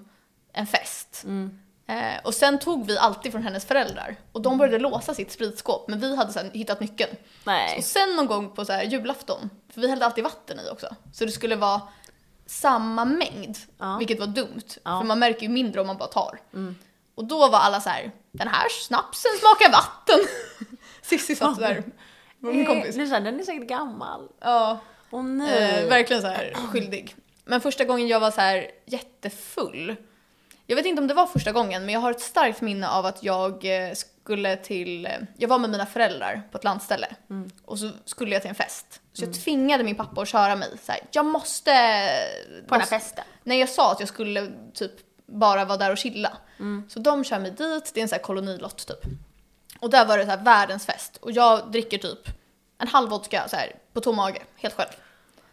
en 0.53 0.67
fest. 0.67 1.25
Eh, 1.87 2.21
och 2.25 2.35
sen 2.35 2.59
tog 2.59 2.87
vi 2.87 2.99
alltid 2.99 3.33
från 3.33 3.43
hennes 3.43 3.65
föräldrar. 3.65 4.17
Och 4.33 4.43
de 4.43 4.59
började 4.59 4.79
låsa 4.79 5.15
sitt 5.15 5.33
spritskåp 5.33 5.89
men 5.89 6.01
vi 6.01 6.17
hade 6.17 6.33
sen 6.33 6.51
hittat 6.55 6.81
nyckeln. 6.81 7.17
Nej. 7.45 7.79
Och 7.79 7.85
sen 7.85 8.17
någon 8.17 8.27
gång 8.27 8.51
på 8.51 8.65
så 8.65 8.73
här 8.73 8.83
julafton, 8.83 9.51
för 9.75 9.81
vi 9.81 9.89
hällde 9.89 10.05
alltid 10.07 10.25
vatten 10.25 10.61
i 10.61 10.71
också. 10.71 10.95
Så 11.13 11.25
det 11.25 11.31
skulle 11.33 11.57
vara 11.57 11.81
samma 12.47 13.05
mängd, 13.05 13.57
Ja. 13.79 13.97
vilket 13.99 14.21
var 14.21 14.27
dumt. 14.27 14.63
Ja. 14.85 14.91
Mm. 14.91 15.01
För 15.01 15.07
man 15.07 15.19
märker 15.19 15.43
ju 15.43 15.49
mindre 15.49 15.81
om 15.81 15.87
man 15.87 15.97
bara 15.97 16.09
tar. 16.09 16.41
Och 17.15 17.25
då 17.25 17.49
var 17.49 17.59
alla 17.59 17.81
så 17.81 17.89
här: 17.91 18.11
den 18.33 18.49
här 18.49 18.69
snapsen 18.69 19.31
smakar 19.41 19.73
vatten. 19.73 20.21
Sissi 21.03 21.37
satt 21.37 21.59
där, 21.59 21.83
min 22.39 22.67
kompis. 22.67 22.95
Det 22.97 23.03
är 23.03 23.07
så 23.07 23.15
här, 23.15 23.21
den 23.21 23.41
är 23.41 23.45
säkert 23.45 23.69
gammal. 23.69 24.29
Ja, 24.41 24.79
Åh 25.11 25.23
nej. 25.23 25.83
eh, 25.83 25.89
verkligen 25.89 26.23
så 26.23 26.29
här 26.29 26.55
skyldig. 26.73 27.17
Men 27.45 27.61
första 27.61 27.85
gången 27.85 28.09
jag 28.09 28.21
var 28.21 28.31
så 28.31 28.41
här 28.41 28.71
jättefull, 28.87 29.97
jag 30.67 30.77
vet 30.77 30.87
inte 30.87 31.03
om 31.03 31.09
det 31.09 31.15
var 31.15 31.27
första 31.27 31.53
gången, 31.53 31.85
men 31.85 31.95
jag 31.95 32.01
har 32.01 32.11
ett 32.11 32.21
starkt 32.21 32.61
minne 32.61 32.89
av 32.89 33.07
att 33.07 33.23
jag 33.23 33.65
eh, 33.65 33.95
skulle 33.95 34.57
till, 34.57 35.07
eh, 35.07 35.13
jag 35.37 35.49
var 35.49 35.59
med 35.59 35.71
mina 35.71 35.87
föräldrar 35.87 36.43
på 36.51 36.59
ett 36.59 36.65
landställe 36.65 37.07
och 37.65 37.79
så 37.79 37.91
skulle 38.05 38.33
jag 38.33 38.43
till 38.43 38.49
en 38.49 38.55
fest. 38.55 39.01
Så 39.13 39.25
jag 39.25 39.35
tvingade 39.35 39.85
min 39.85 39.97
pappa 39.97 40.23
att 40.23 40.29
köra 40.29 40.57
mig 40.57 40.69
så 40.83 40.93
här, 40.93 41.01
jag 41.11 41.27
måste... 41.27 41.71
på 42.69 42.75
den 42.75 42.81
här 42.81 42.89
festen. 42.89 43.25
Nej 43.43 43.59
jag 43.59 43.69
sa 43.69 43.93
att 43.93 44.01
jag 44.01 44.09
skulle 44.09 44.53
typ 44.75 44.93
bara 45.27 45.65
vara 45.65 45.79
där 45.79 45.91
och 45.91 45.99
chilla. 45.99 46.37
Så 46.89 46.99
de 46.99 47.25
kör 47.25 47.39
mig 47.39 47.51
dit, 47.51 47.91
det 47.95 48.01
är 48.01 48.03
en 48.03 48.09
sån 48.09 48.17
här 48.17 48.23
kolonilott 48.23 48.87
typ. 48.87 49.13
Och 49.81 49.91
där 49.91 50.07
var 50.07 50.19
det 50.19 50.25
så 50.25 50.31
här 50.31 50.45
världens 50.45 50.87
fest 50.87 51.17
och 51.17 51.33
jag 51.33 51.73
dricker 51.73 51.99
typ 51.99 52.29
en 52.79 52.89
halv 52.89 53.11
vodka 53.11 53.49
så 53.49 53.57
här 53.57 53.73
på 53.93 54.01
tom 54.01 54.17
mage, 54.17 54.43
helt 54.57 54.75
själv. 54.75 54.91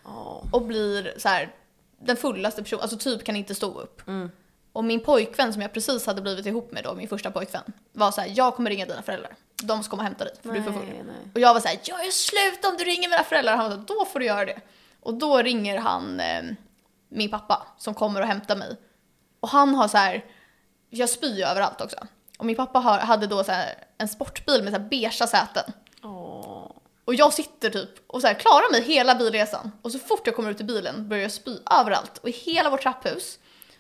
Ja. 0.04 0.44
Och 0.52 0.62
blir 0.62 1.14
så 1.18 1.30
här 1.30 1.56
den 2.02 2.18
fullaste 2.18 2.64
personen, 2.64 2.82
alltså 2.82 2.98
typ 2.98 3.24
kan 3.24 3.36
inte 3.36 3.56
stå 3.56 3.80
upp. 3.80 4.02
Och 4.74 4.84
min 4.84 5.00
pojkvän 5.00 5.54
som 5.54 5.62
jag 5.62 5.74
precis 5.74 6.06
hade 6.06 6.22
blivit 6.22 6.46
ihop 6.46 6.72
med 6.72 6.84
då, 6.84 6.94
min 6.96 7.08
första 7.08 7.32
pojkvän, 7.32 7.64
var 7.92 8.12
så 8.12 8.22
här, 8.22 8.32
jag 8.36 8.56
kommer 8.56 8.70
ringa 8.70 8.86
dina 8.86 9.02
föräldrar. 9.02 9.36
de 9.64 9.84
ska 9.84 9.90
komma 9.92 10.02
och 10.02 10.06
hämta 10.06 10.24
dig 10.24 10.34
för 10.42 10.52
du 10.52 10.58
är 10.58 10.64
för 10.64 10.72
full. 10.72 10.86
Nej, 10.86 11.04
nej. 11.06 11.32
Och 11.34 11.40
jag 11.40 11.54
var 11.54 11.62
såhär, 11.62 11.80
jag 11.84 12.06
är 12.08 12.12
slut 12.12 12.66
om 12.66 12.78
du 12.78 12.84
ringer 12.84 13.10
mina 13.10 13.24
föräldrar. 13.24 13.56
Han 13.56 13.66
var 13.66 13.72
såhär, 13.72 13.86
då 13.88 14.06
får 14.06 14.20
du 14.20 14.26
göra 14.26 14.46
det. 14.46 14.62
Och 15.00 15.14
då 15.14 15.38
ringer 15.38 15.78
han 15.78 16.20
eh, 16.20 16.44
min 17.10 17.30
pappa 17.30 17.68
som 17.78 17.94
kommer 17.94 18.22
och 18.22 18.28
hämtar 18.28 18.56
mig. 18.56 18.78
Och 19.40 19.50
han 19.50 19.76
har 19.76 19.88
så 19.88 19.98
här, 19.98 20.26
jag 20.90 21.10
spyr 21.10 21.36
ju 21.38 21.44
överallt 21.44 21.82
också. 21.82 21.98
Och 22.38 22.46
min 22.46 22.56
pappa 22.56 22.80
har, 22.80 23.00
hade 23.00 23.28
då 23.28 23.44
så 23.44 23.52
här 23.52 23.74
en 23.98 24.08
sportbil 24.08 24.64
med 24.64 24.74
så 24.74 24.80
här 24.80 24.90
beigea 24.90 25.28
säten. 25.28 25.74
Åh. 26.04 26.72
Och 27.06 27.16
jag 27.16 27.34
sitter 27.34 27.70
typ 27.70 27.90
och 28.08 28.22
så 28.22 28.28
här, 28.28 28.34
klarar 28.34 28.72
mig 28.72 28.82
hela 28.82 29.16
bilresan. 29.16 29.72
Och 29.82 29.92
så 29.92 30.00
fort 30.00 30.28
jag 30.28 30.36
kommer 30.36 30.52
ut 30.52 30.62
i 30.62 30.64
bilen 30.64 31.10
börjar 31.10 31.24
jag 31.24 31.32
spy 31.32 31.58
överallt. 31.72 32.18
Och 32.18 32.30
i 32.30 32.32
hela 32.32 32.70
vårt 32.70 32.82
trapphus. 32.82 33.40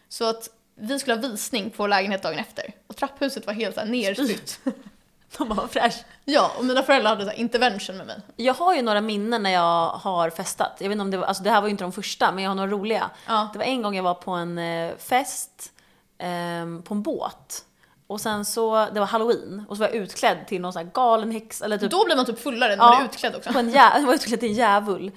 Så 0.10 0.26
att 0.26 0.50
vi 0.82 1.00
skulle 1.00 1.16
ha 1.16 1.22
visning 1.22 1.70
på 1.70 1.88
lägenhet 1.88 2.24
dagen 2.24 2.40
efter. 2.40 2.74
Och 2.88 2.96
trapphuset 2.96 3.46
var 3.48 3.54
helt 3.54 3.76
nerspytt. 3.76 4.60
De 5.38 5.50
var 5.50 5.68
fräsch. 5.68 6.04
ja, 6.26 6.52
och 6.58 6.66
mina 6.66 6.84
föräldrar 6.84 7.10
hade 7.10 7.24
så 7.24 7.30
här 7.30 7.38
intervention 7.38 7.98
med 7.98 8.08
mig. 8.08 8.22
Jag 8.36 8.54
har 8.54 8.76
ju 8.76 8.82
några 8.82 9.02
minnen 9.02 9.44
när 9.44 9.50
jag 9.50 9.88
har 9.90 10.30
festat. 10.30 10.72
Jag 10.80 10.90
vet 10.90 10.92
inte 10.96 11.02
om 11.02 11.12
det 11.12 11.18
var, 11.18 11.26
alltså 11.26 11.44
det 11.44 11.50
här 11.50 11.62
var 11.62 11.68
ju 11.68 11.72
inte 11.72 11.84
de 11.84 11.92
första, 11.92 12.32
men 12.32 12.44
jag 12.44 12.50
har 12.52 12.56
några 12.56 12.72
roliga. 12.72 13.10
Ja. 13.28 13.50
Det 13.54 13.60
var 13.60 13.66
en 13.66 13.82
gång 13.82 13.96
jag 13.96 14.04
var 14.04 14.14
på 14.14 14.32
en 14.32 14.58
eh, 14.58 14.96
fest 14.98 15.72
ehm, 16.18 16.82
på 16.82 16.94
en 16.94 17.02
båt. 17.02 17.66
Och 18.08 18.22
sen 18.22 18.46
så, 18.46 18.88
det 18.94 19.00
var 19.00 19.08
halloween, 19.08 19.66
och 19.70 19.78
så 19.78 19.82
var 19.84 19.88
jag 19.88 19.96
utklädd 19.98 20.38
till 20.48 20.62
någon 20.62 20.74
sån 20.74 20.84
här 20.86 20.92
galen 20.94 21.32
häxa, 21.32 21.66
eller 21.66 21.78
typ 21.78 21.92
Då 21.92 22.06
blir 22.06 22.16
man 22.16 22.26
typ 22.26 22.40
fullare 22.40 22.70
när 22.76 22.78
man 22.78 22.94
Ja. 22.94 23.02
är 23.02 23.06
utklädd 23.06 23.36
också. 23.36 23.54
på 23.54 23.60
en 23.60 23.70
jä- 23.72 23.92
jag 24.00 24.02
var 24.08 24.14
utklädd 24.14 24.40
till 24.40 24.50
en 24.50 24.56
djävul. 24.56 25.12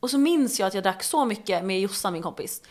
Och 0.00 0.10
så 0.10 0.18
minns 0.18 0.60
jag 0.60 0.66
att 0.66 0.74
jag 0.74 0.82
drack 0.82 1.02
så 1.02 1.24
mycket 1.24 1.64
med 1.64 1.80
Jossan, 1.80 2.12
min 2.12 2.22
kompis. 2.22 2.62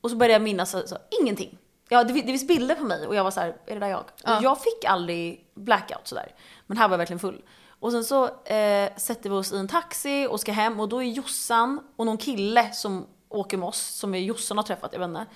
Och 0.00 0.10
så 0.10 0.16
började 0.16 0.32
jag 0.32 0.42
minnas 0.42 0.70
så, 0.70 0.86
så, 0.86 0.96
ingenting. 1.22 1.58
Ja, 1.92 2.04
det, 2.04 2.12
det 2.12 2.22
finns 2.22 2.46
bilder 2.46 2.74
på 2.74 2.84
mig 2.84 3.06
och 3.06 3.14
jag 3.14 3.24
var 3.24 3.30
så 3.30 3.40
här, 3.40 3.56
är 3.66 3.74
det 3.74 3.80
där 3.80 3.88
jag? 3.88 4.04
Ja. 4.24 4.36
Och 4.36 4.44
jag 4.44 4.62
fick 4.62 4.84
aldrig 4.84 5.50
blackout 5.54 6.08
sådär. 6.08 6.34
Men 6.66 6.76
här 6.78 6.88
var 6.88 6.92
jag 6.92 6.98
verkligen 6.98 7.20
full. 7.20 7.42
Och 7.68 7.92
sen 7.92 8.04
så 8.04 8.24
eh, 8.44 8.96
sätter 8.96 9.30
vi 9.30 9.36
oss 9.36 9.52
i 9.52 9.56
en 9.56 9.68
taxi 9.68 10.26
och 10.30 10.40
ska 10.40 10.52
hem 10.52 10.80
och 10.80 10.88
då 10.88 11.02
är 11.02 11.06
Jossan 11.06 11.80
och 11.96 12.06
någon 12.06 12.16
kille 12.16 12.72
som 12.72 13.06
åker 13.28 13.56
med 13.56 13.68
oss, 13.68 13.80
som 13.80 14.14
är 14.14 14.18
Jossan 14.18 14.56
har 14.56 14.64
träffat, 14.64 14.92
jag 14.92 15.00
vet 15.00 15.08
inte. 15.08 15.26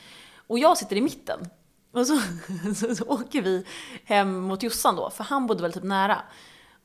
Och 0.46 0.58
jag 0.58 0.78
sitter 0.78 0.96
i 0.96 1.00
mitten. 1.00 1.50
Och 1.92 2.06
så, 2.06 2.20
så, 2.76 2.94
så 2.94 3.04
åker 3.04 3.42
vi 3.42 3.66
hem 4.04 4.40
mot 4.40 4.62
Jossan 4.62 4.96
då, 4.96 5.10
för 5.10 5.24
han 5.24 5.46
bodde 5.46 5.62
väl 5.62 5.72
typ 5.72 5.82
nära. 5.82 6.18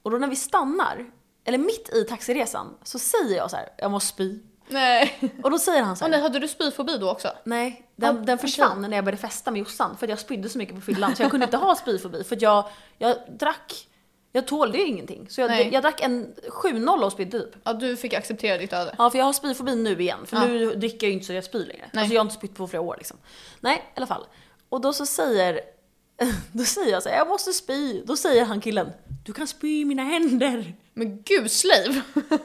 Och 0.02 0.12
då 0.12 0.18
när 0.18 0.28
vi 0.28 0.36
stannar, 0.36 1.12
eller 1.44 1.58
mitt 1.58 1.90
i 1.90 2.04
taxiresan, 2.04 2.78
så 2.84 3.00
säger 3.00 3.38
jag 3.38 3.52
så 3.52 3.58
här, 3.58 3.70
jag 3.78 3.92
måste 3.92 4.08
spy. 4.08 4.40
Nej. 4.72 5.32
Och 5.44 5.52
då 5.52 5.60
säger 5.60 5.82
han 5.84 5.98
så 5.98 6.04
här, 6.06 6.12
nej, 6.12 6.22
hade 6.22 6.40
du 6.40 6.48
spyfobi 6.48 6.98
då 6.98 7.12
också? 7.12 7.32
nej, 7.44 7.86
den, 7.96 8.26
den 8.26 8.38
försvann 8.38 8.82
när 8.82 8.96
jag 8.98 9.06
började 9.06 9.22
festa 9.22 9.52
med 9.52 9.60
Jossan 9.60 9.98
för 9.98 10.06
att 10.06 10.10
jag 10.10 10.20
spydde 10.20 10.50
så 10.50 10.58
mycket 10.58 10.76
på 10.76 10.82
fyllan 10.82 11.16
så 11.16 11.24
jag 11.24 11.32
kunde 11.32 11.44
inte 11.44 11.58
ha 11.58 11.76
spyfobi 11.76 12.24
för 12.24 12.38
jag, 12.42 12.66
jag 12.98 13.16
drack, 13.40 13.88
jag 14.32 14.48
tålde 14.48 14.78
ju 14.78 14.86
ingenting. 14.86 15.28
Så 15.30 15.42
jag, 15.42 15.74
jag 15.74 15.84
drack 15.84 16.02
en 16.02 16.34
7-0 16.64 17.04
och 17.04 17.12
spydde 17.12 17.40
typ. 17.40 17.56
Ja, 17.64 17.74
du 17.74 17.98
fick 17.98 18.14
acceptera 18.14 18.58
ditt 18.58 18.74
öde. 18.74 18.96
Ja, 18.98 19.10
för 19.10 19.18
jag 19.18 19.26
har 19.26 19.34
spyfobi 19.34 19.76
nu 19.76 20.02
igen. 20.02 20.20
För 20.26 20.38
Ja. 20.38 20.46
nu 20.48 20.76
dricker 20.76 21.08
jag 21.08 21.10
ju 21.10 21.14
inte 21.14 21.26
så 21.26 21.34
jag 21.34 21.44
spyr 21.44 21.66
längre. 21.66 21.90
Nej. 21.94 22.02
Alltså 22.02 22.14
jag 22.14 22.20
har 22.22 22.26
inte 22.26 22.36
spytt 22.36 22.56
på 22.56 22.68
flera 22.68 22.82
år 22.82 22.96
liksom. 22.98 23.18
Nej, 23.60 23.78
i 23.78 23.98
alla 23.98 24.08
fall. 24.08 24.26
Och 24.70 24.82
då 24.82 24.94
så 24.94 25.06
säger, 25.06 25.60
då 26.52 26.64
säger 26.64 26.92
jag 26.92 27.04
så 27.04 27.10
här, 27.10 27.18
jag 27.18 27.28
måste 27.28 27.54
spy. 27.54 28.02
Då 28.06 28.16
säger 28.16 28.46
han 28.46 28.62
killen, 28.62 28.92
du 29.26 29.34
kan 29.34 29.48
spy 29.48 29.82
i 29.82 29.86
mina 29.86 30.04
händer. 30.04 30.74
Men 30.94 31.22
gud, 31.24 31.52
slave! 31.52 32.02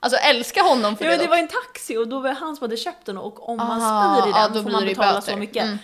alltså 0.00 0.18
älska 0.18 0.62
honom 0.62 0.96
för 0.96 1.04
Ja, 1.04 1.10
det 1.10 1.16
men 1.16 1.26
det 1.26 1.30
var 1.30 1.36
en 1.38 1.48
taxi 1.48 1.96
och 1.96 2.08
då 2.08 2.20
var 2.20 2.28
det 2.28 2.34
han 2.34 2.56
som 2.56 2.64
hade 2.64 2.76
köpt 2.76 3.06
den 3.06 3.18
och 3.18 3.48
om 3.48 3.56
man 3.56 3.80
spyr 3.80 4.28
i 4.30 4.32
ja, 4.32 4.42
den 4.42 4.52
då 4.52 4.62
får 4.62 4.70
man 4.70 4.84
betala 4.84 5.12
böter. 5.12 5.32
så 5.32 5.38
mycket. 5.38 5.64
Mm. 5.64 5.78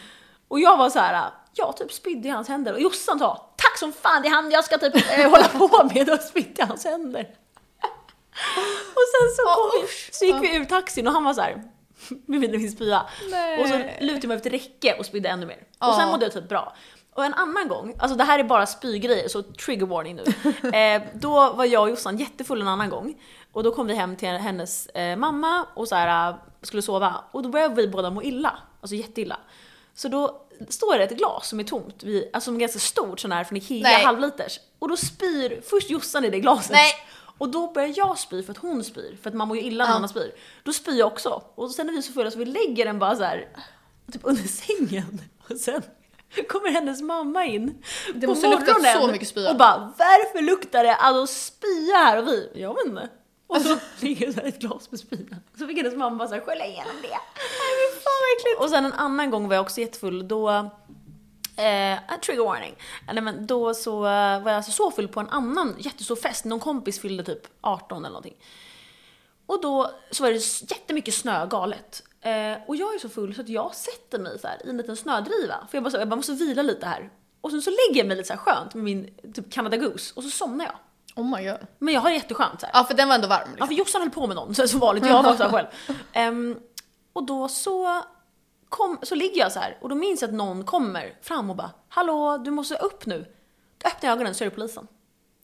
Och 0.48 0.60
jag 0.60 0.76
var 0.76 0.90
så 0.90 0.98
här, 0.98 1.30
jag 1.54 1.76
typ 1.76 1.92
spydde 1.92 2.28
i 2.28 2.30
hans 2.30 2.48
händer 2.48 2.72
och 2.72 2.80
Jossan 2.80 3.18
sa 3.18 3.54
tack 3.56 3.78
som 3.78 3.92
fan 3.92 4.22
det 4.22 4.28
är 4.28 4.32
han 4.32 4.50
jag 4.50 4.64
ska 4.64 4.78
typ 4.78 4.94
eh, 5.18 5.30
hålla 5.30 5.48
på 5.48 5.90
med 5.94 6.10
och 6.10 6.20
spydde 6.20 6.62
i 6.62 6.64
hans 6.66 6.84
händer. 6.84 7.20
Och 8.94 9.06
sen 9.12 9.36
så, 9.36 9.42
Ja, 9.46 9.54
kom 9.54 9.70
vi, 9.80 9.84
usch. 9.86 10.08
så 10.12 10.24
gick 10.24 10.42
vi 10.42 10.56
ur 10.56 10.64
taxin 10.64 11.06
och 11.06 11.12
han 11.12 11.24
var 11.24 11.34
så 11.34 11.40
här 11.40 11.62
med 12.26 12.40
min 12.40 12.70
spya. 12.72 13.00
Och 13.60 13.68
så 13.68 13.76
lutade 13.76 14.18
jag 14.20 14.24
mig 14.28 14.36
efter 14.36 14.50
räcke 14.50 14.94
och 14.98 15.06
spydde 15.06 15.28
ännu 15.28 15.46
mer. 15.46 15.56
Och 15.56 15.64
Ja. 15.78 15.96
sen 16.00 16.08
mådde 16.08 16.24
jag 16.24 16.32
typ 16.32 16.48
bra. 16.48 16.76
Och 17.14 17.24
en 17.24 17.34
annan 17.34 17.68
gång, 17.68 17.94
alltså 17.98 18.16
det 18.16 18.24
här 18.24 18.38
är 18.38 18.44
bara 18.44 18.66
spygrejer 18.66 19.28
så 19.28 19.42
trigger 19.42 19.86
warning 19.86 20.16
nu. 20.16 20.24
eh, 20.78 21.02
då 21.14 21.52
var 21.52 21.64
jag 21.64 21.82
och 21.82 21.90
Jossan 21.90 22.18
jättefull 22.18 22.60
en 22.60 22.68
annan 22.68 22.90
gång. 22.90 23.14
Och 23.52 23.62
då 23.62 23.72
kom 23.74 23.86
vi 23.86 23.94
hem 23.94 24.16
till 24.16 24.28
hennes 24.28 24.86
eh, 24.86 25.16
mamma 25.16 25.66
och 25.74 25.88
så 25.88 25.94
här, 25.94 26.30
eh, 26.30 26.36
skulle 26.62 26.82
sova. 26.82 27.24
Och 27.32 27.42
då 27.42 27.48
började 27.48 27.74
vi 27.74 27.88
båda 27.88 28.10
må 28.10 28.22
illa, 28.22 28.58
alltså 28.80 28.94
jätteilla. 28.94 29.36
Så 29.94 30.08
då 30.08 30.42
står 30.68 30.98
det 30.98 31.04
ett 31.04 31.16
glas 31.18 31.48
som 31.48 31.60
är 31.60 31.64
tomt, 31.64 32.02
vid, 32.02 32.28
alltså 32.32 32.48
som 32.48 32.56
är 32.56 32.60
ganska 32.60 32.78
stort 32.78 33.20
sån 33.20 33.32
här 33.32 33.44
från 33.44 33.56
Ikea, 33.58 33.82
Nej. 33.82 34.04
halvliters. 34.04 34.60
Och 34.78 34.88
då 34.88 34.96
spyr 34.96 35.60
först 35.70 35.90
Jossan 35.90 36.24
i 36.24 36.30
det 36.30 36.40
glaset. 36.40 36.72
Nej. 36.72 36.92
Och 37.38 37.48
då 37.48 37.72
börjar 37.72 37.92
jag 37.96 38.18
spy 38.18 38.42
för 38.42 38.50
att 38.52 38.58
hon 38.58 38.84
spyr, 38.84 39.16
för 39.22 39.30
att 39.30 39.36
man 39.36 39.48
mår 39.48 39.56
ju 39.56 39.62
illa 39.62 39.84
när 39.84 39.92
Ja. 39.92 39.98
man 39.98 40.08
spyr. 40.08 40.34
Då 40.64 40.72
spyr 40.72 40.98
jag 40.98 41.06
också. 41.06 41.42
Och 41.54 41.70
sen 41.70 41.88
är 41.88 41.92
vi 41.92 42.02
så 42.02 42.12
fulla 42.12 42.30
så 42.30 42.38
vi 42.38 42.44
lägger 42.44 42.84
den 42.84 42.98
bara 42.98 43.16
så 43.16 43.22
här, 43.22 43.48
typ 44.12 44.20
under 44.24 44.42
sängen. 44.42 45.20
Och 45.50 45.56
sen 45.56 45.82
kommer 46.48 46.70
hennes 46.70 47.02
mamma 47.02 47.44
in 47.44 47.82
Det 48.14 48.26
på 48.26 48.34
morgonen 48.34 49.00
så 49.00 49.08
mycket 49.08 49.28
spya. 49.28 49.50
Och 49.50 49.56
bara 49.56 49.92
varför 49.98 50.42
luktar 50.42 50.84
det 50.84 50.94
alltså 50.94 51.34
spya 51.34 51.96
här? 51.96 52.18
Och 52.18 52.28
vi, 52.28 52.50
jag 52.54 52.74
vet 52.74 52.86
inte. 52.86 53.08
Och 53.46 53.60
så 53.60 53.76
ligger 54.00 54.26
det 54.26 54.32
så 54.32 54.40
här 54.40 54.48
ett 54.48 54.58
glas 54.58 54.90
med 54.90 55.00
spya. 55.00 55.18
Så 55.58 55.66
fick 55.66 55.76
hennes 55.76 55.94
mamma 55.94 56.16
bara 56.16 56.28
så 56.28 56.34
här 56.34 56.40
skölja 56.40 56.66
igenom 56.66 56.96
det. 57.02 57.08
Nej 57.08 57.90
fan 58.04 58.20
vad 58.22 58.38
äckligt. 58.38 58.60
Och 58.60 58.70
sen 58.70 58.84
en 58.84 58.92
annan 58.92 59.30
gång 59.30 59.48
var 59.48 59.54
jag 59.54 59.62
också 59.62 59.80
jättefull. 59.80 60.28
Då 60.28 60.70
Eh, 61.56 62.18
trigger 62.20 62.44
warning. 62.44 62.76
Nej, 63.12 63.22
men 63.22 63.46
då 63.46 63.74
så 63.74 63.92
eh, 63.92 64.42
var 64.42 64.50
jag 64.50 64.56
alltså 64.56 64.72
så 64.72 64.90
full 64.90 65.08
på 65.08 65.20
en 65.20 65.28
annan 65.28 65.76
jättestor 65.78 66.16
fest. 66.16 66.44
Någon 66.44 66.60
kompis 66.60 67.00
fyllde 67.00 67.24
typ 67.24 67.46
18 67.60 67.98
eller 67.98 68.08
någonting. 68.08 68.36
Och 69.46 69.60
då 69.60 69.90
så 70.10 70.22
var 70.22 70.30
det 70.30 70.70
jättemycket 70.70 71.14
snö, 71.14 71.46
galet. 71.46 72.02
Eh, 72.22 72.56
och 72.66 72.76
jag 72.76 72.94
är 72.94 72.98
så 72.98 73.08
full 73.08 73.34
så 73.34 73.40
att 73.40 73.48
jag 73.48 73.74
sätter 73.74 74.18
mig 74.18 74.38
så 74.38 74.48
här 74.48 74.66
i 74.66 74.70
en 74.70 74.76
liten 74.76 74.96
snödriva. 74.96 75.66
För 75.70 75.76
jag 75.76 75.84
bara, 75.84 75.90
så, 75.90 75.96
jag 75.96 76.08
bara 76.08 76.16
måste 76.16 76.32
vila 76.32 76.62
lite 76.62 76.86
här. 76.86 77.10
Och 77.40 77.50
sen 77.50 77.62
så 77.62 77.70
lägger 77.70 78.00
jag 78.00 78.06
mig 78.06 78.16
lite 78.16 78.26
så 78.26 78.32
här 78.32 78.40
skönt 78.40 78.74
med 78.74 78.84
min 78.84 79.14
typ 79.34 79.52
Canada 79.52 79.76
Goose 79.76 80.12
och 80.16 80.22
så 80.22 80.30
somnar 80.30 80.64
jag. 80.64 80.74
Oh 81.16 81.36
my 81.36 81.44
god. 81.48 81.58
Men 81.78 81.94
jag 81.94 82.00
har 82.00 82.08
det 82.10 82.14
jätteskönt 82.16 82.60
så 82.60 82.66
här. 82.66 82.72
Ja, 82.74 82.84
för 82.84 82.94
den 82.94 83.08
var 83.08 83.14
ändå 83.14 83.28
varm. 83.28 83.40
Ja, 83.44 83.50
Liksom. 83.50 83.66
för 83.68 83.74
Jossan 83.74 84.00
höll 84.00 84.10
på 84.10 84.26
med 84.26 84.36
någon, 84.36 84.54
så 84.54 84.68
som 84.68 84.80
vanligt. 84.80 85.06
Jag 85.06 85.22
var 85.22 85.36
så 85.36 85.44
själv. 85.44 85.66
Ehm, 86.12 86.60
och 87.12 87.26
då 87.26 87.48
så, 87.48 88.02
kom, 88.68 88.98
så 89.02 89.14
ligger 89.14 89.40
jag 89.40 89.52
så 89.52 89.58
här 89.60 89.78
och 89.80 89.88
då 89.88 89.94
minns 89.94 90.22
jag 90.22 90.28
att 90.28 90.34
någon 90.34 90.64
kommer 90.64 91.18
fram 91.22 91.50
och 91.50 91.56
bara 91.56 91.70
“Hallå, 91.88 92.38
du 92.38 92.50
måste 92.50 92.74
upp 92.76 93.06
nu”. 93.06 93.26
Då 93.78 93.88
öppnar 93.88 94.10
jag 94.10 94.16
ögonen 94.16 94.34
så 94.34 94.44
är 94.44 94.50
det 94.50 94.54
polisen. 94.54 94.86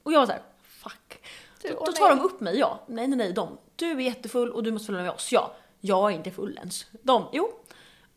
Och 0.02 0.12
jag 0.12 0.18
var 0.18 0.26
så 0.26 0.32
här, 0.32 0.42
“Fuck”. 0.62 1.22
Du, 1.62 1.68
Då, 1.68 1.84
då 1.84 1.92
tar 1.92 2.08
de 2.10 2.20
upp 2.20 2.40
mig, 2.40 2.58
ja. 2.58 2.80
Nej, 2.86 3.06
nej, 3.08 3.18
nej, 3.18 3.32
de. 3.32 3.58
Du 3.76 3.90
är 3.90 4.00
jättefull 4.00 4.50
och 4.50 4.62
du 4.62 4.72
måste 4.72 4.86
följa 4.86 5.02
med 5.02 5.10
oss. 5.10 5.32
Ja, 5.32 5.54
jag 5.80 6.12
är 6.12 6.16
inte 6.16 6.30
full 6.30 6.56
ens. 6.56 6.86
De, 7.02 7.26
jo. 7.32 7.48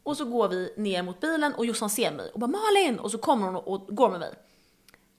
Och 0.03 0.17
så 0.17 0.25
går 0.25 0.47
vi 0.47 0.73
ner 0.77 1.03
mot 1.03 1.19
bilen 1.19 1.53
och 1.53 1.65
Jossan 1.65 1.89
ser 1.89 2.11
mig 2.11 2.31
och 2.33 2.39
bara 2.39 2.47
“Malin!” 2.47 2.99
och 2.99 3.11
så 3.11 3.17
kommer 3.17 3.45
hon 3.45 3.55
och, 3.55 3.67
och 3.67 3.87
går 3.87 4.09
med 4.09 4.19
mig. 4.19 4.33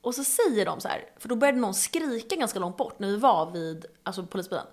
Och 0.01 0.15
så 0.15 0.23
säger 0.23 0.65
de 0.65 0.81
så 0.81 0.87
här, 0.87 1.05
för 1.17 1.29
då 1.29 1.35
började 1.35 1.59
någon 1.59 1.73
skrika 1.73 2.35
ganska 2.35 2.59
långt 2.59 2.77
bort 2.77 2.99
när 2.99 3.07
vi 3.07 3.17
var 3.17 3.51
vid 3.51 3.85
alltså, 4.03 4.23
polisbilen. 4.23 4.65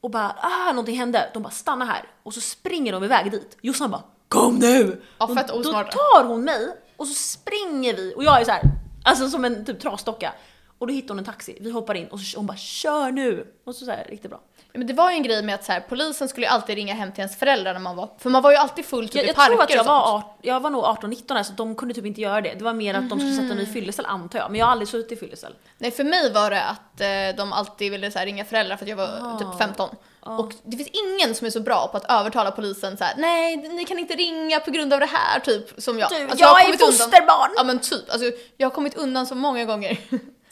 Och 0.00 0.10
bara 0.10 0.36
ah, 0.40 0.72
någonting 0.72 0.98
hände. 0.98 1.30
De 1.34 1.42
bara 1.42 1.50
stanna 1.50 1.84
här. 1.84 2.10
Och 2.22 2.34
så 2.34 2.40
springer 2.40 2.92
de 2.92 3.04
iväg 3.04 3.30
dit. 3.30 3.56
Jossan 3.60 3.90
bara 3.90 4.02
kom 4.28 4.58
nu! 4.58 5.02
Ja, 5.18 5.26
Och 5.26 5.34
fett 5.34 5.48
då 5.48 5.54
osmarta. 5.54 5.90
tar 5.92 6.24
hon 6.24 6.44
mig 6.44 6.76
och 6.96 7.06
så 7.06 7.14
springer 7.14 7.96
vi 7.96 8.14
och 8.16 8.24
jag 8.24 8.40
är 8.40 8.44
så 8.44 8.50
här, 8.50 8.62
alltså 9.04 9.28
som 9.28 9.44
en 9.44 9.64
typ 9.64 9.80
trasdocka. 9.80 10.32
Och 10.78 10.86
då 10.86 10.92
hittar 10.92 11.08
hon 11.08 11.18
en 11.18 11.24
taxi, 11.24 11.58
vi 11.60 11.70
hoppar 11.70 11.94
in 11.94 12.06
och 12.06 12.20
så 12.20 12.38
hon 12.38 12.46
bara 12.46 12.56
kör 12.56 13.10
nu! 13.10 13.54
Och 13.64 13.74
så, 13.74 13.84
så 13.84 13.90
här, 13.90 14.06
riktigt 14.08 14.30
bra. 14.30 14.40
Men 14.74 14.86
det 14.86 14.92
var 14.94 15.10
ju 15.10 15.16
en 15.16 15.22
grej 15.22 15.42
med 15.42 15.54
att 15.54 15.64
så 15.64 15.72
här, 15.72 15.80
polisen 15.80 16.28
skulle 16.28 16.46
ju 16.46 16.52
alltid 16.52 16.76
ringa 16.76 16.94
hem 16.94 17.12
till 17.12 17.20
ens 17.20 17.36
föräldrar 17.36 17.72
när 17.72 17.80
man 17.80 17.96
var, 17.96 18.08
för 18.18 18.30
man 18.30 18.42
var 18.42 18.50
ju 18.50 18.56
alltid 18.56 18.84
full 18.84 19.08
typ 19.08 19.14
Jag, 19.14 19.24
i 19.24 19.26
jag 19.26 19.36
parker 19.36 19.52
tror 19.52 19.62
att 19.62 19.70
jag 19.74 19.84
var, 19.84 20.16
art, 20.16 20.38
jag 20.42 20.60
var 20.60 20.70
nog 20.70 20.84
18-19 20.84 21.34
här, 21.34 21.42
så 21.42 21.52
de 21.52 21.74
kunde 21.74 21.94
typ 21.94 22.06
inte 22.06 22.20
göra 22.20 22.40
det. 22.40 22.54
Det 22.54 22.64
var 22.64 22.72
mer 22.72 22.94
att 22.94 23.08
de 23.08 23.18
skulle 23.20 23.34
sätta 23.34 23.54
mig 23.54 23.62
i 23.62 23.66
fyllecell 23.66 24.06
antar 24.06 24.38
jag. 24.38 24.50
Men 24.50 24.58
jag 24.58 24.66
har 24.66 24.72
aldrig 24.72 24.88
suttit 24.88 25.12
i 25.12 25.16
fyllecell. 25.16 25.52
Nej 25.78 25.90
för 25.90 26.04
mig 26.04 26.32
var 26.32 26.50
det 26.50 26.62
att 26.62 27.00
eh, 27.00 27.36
de 27.36 27.52
alltid 27.52 27.90
ville 27.92 28.10
så 28.10 28.18
här, 28.18 28.26
ringa 28.26 28.44
föräldrar 28.44 28.76
för 28.76 28.84
att 28.84 28.88
jag 28.88 28.96
var 28.96 29.08
Ah. 29.20 29.38
typ 29.38 29.58
15. 29.58 29.88
Och 30.20 30.52
det 30.64 30.76
finns 30.76 30.88
ingen 30.92 31.34
som 31.34 31.46
är 31.46 31.50
så 31.50 31.60
bra 31.60 31.88
på 31.90 31.96
att 31.96 32.10
övertala 32.20 32.50
polisen 32.50 32.96
så 32.96 33.04
här: 33.04 33.14
nej 33.16 33.56
ni 33.56 33.84
kan 33.84 33.98
inte 33.98 34.14
ringa 34.14 34.60
på 34.60 34.70
grund 34.70 34.92
av 34.92 35.00
det 35.00 35.06
här 35.06 35.40
typ 35.40 35.82
som 35.82 35.98
jag. 35.98 36.10
Du, 36.10 36.22
Alltså, 36.22 36.38
jag 36.38 36.48
har 36.48 36.60
är 36.60 36.64
kommit 36.64 36.80
undan- 36.80 36.92
fosterbarn! 36.92 37.50
Ja 37.56 37.64
men 37.64 37.78
typ, 37.78 38.10
alltså 38.12 38.30
jag 38.56 38.66
har 38.66 38.74
kommit 38.74 38.94
undan 38.94 39.26
så 39.26 39.34
många 39.34 39.64
gånger. 39.64 39.96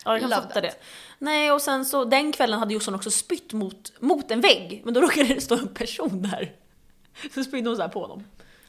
Ja, 0.05 0.13
jag 0.13 0.21
kan 0.21 0.31
fatta 0.43 0.61
det. 0.61 0.73
Nej, 1.23 1.53
och 1.53 1.63
sen 1.63 1.85
så 1.85 2.05
den 2.05 2.33
kvällen 2.33 2.59
hade 2.59 2.75
Jossan 2.75 2.95
också 2.95 3.11
spytt 3.11 3.53
mot, 3.53 3.93
mot 4.01 4.31
en 4.31 4.41
vägg, 4.41 4.83
men 4.85 4.95
då 4.95 5.01
råkade 5.01 5.35
det 5.35 5.41
stå 5.41 5.55
en 5.55 5.75
person 5.75 6.23
där. 6.23 6.53
Så 7.35 7.45
spydde 7.45 7.69
hon 7.71 7.77
så 7.77 7.83
här 7.83 7.89
på 7.89 8.01
honom. 8.01 8.25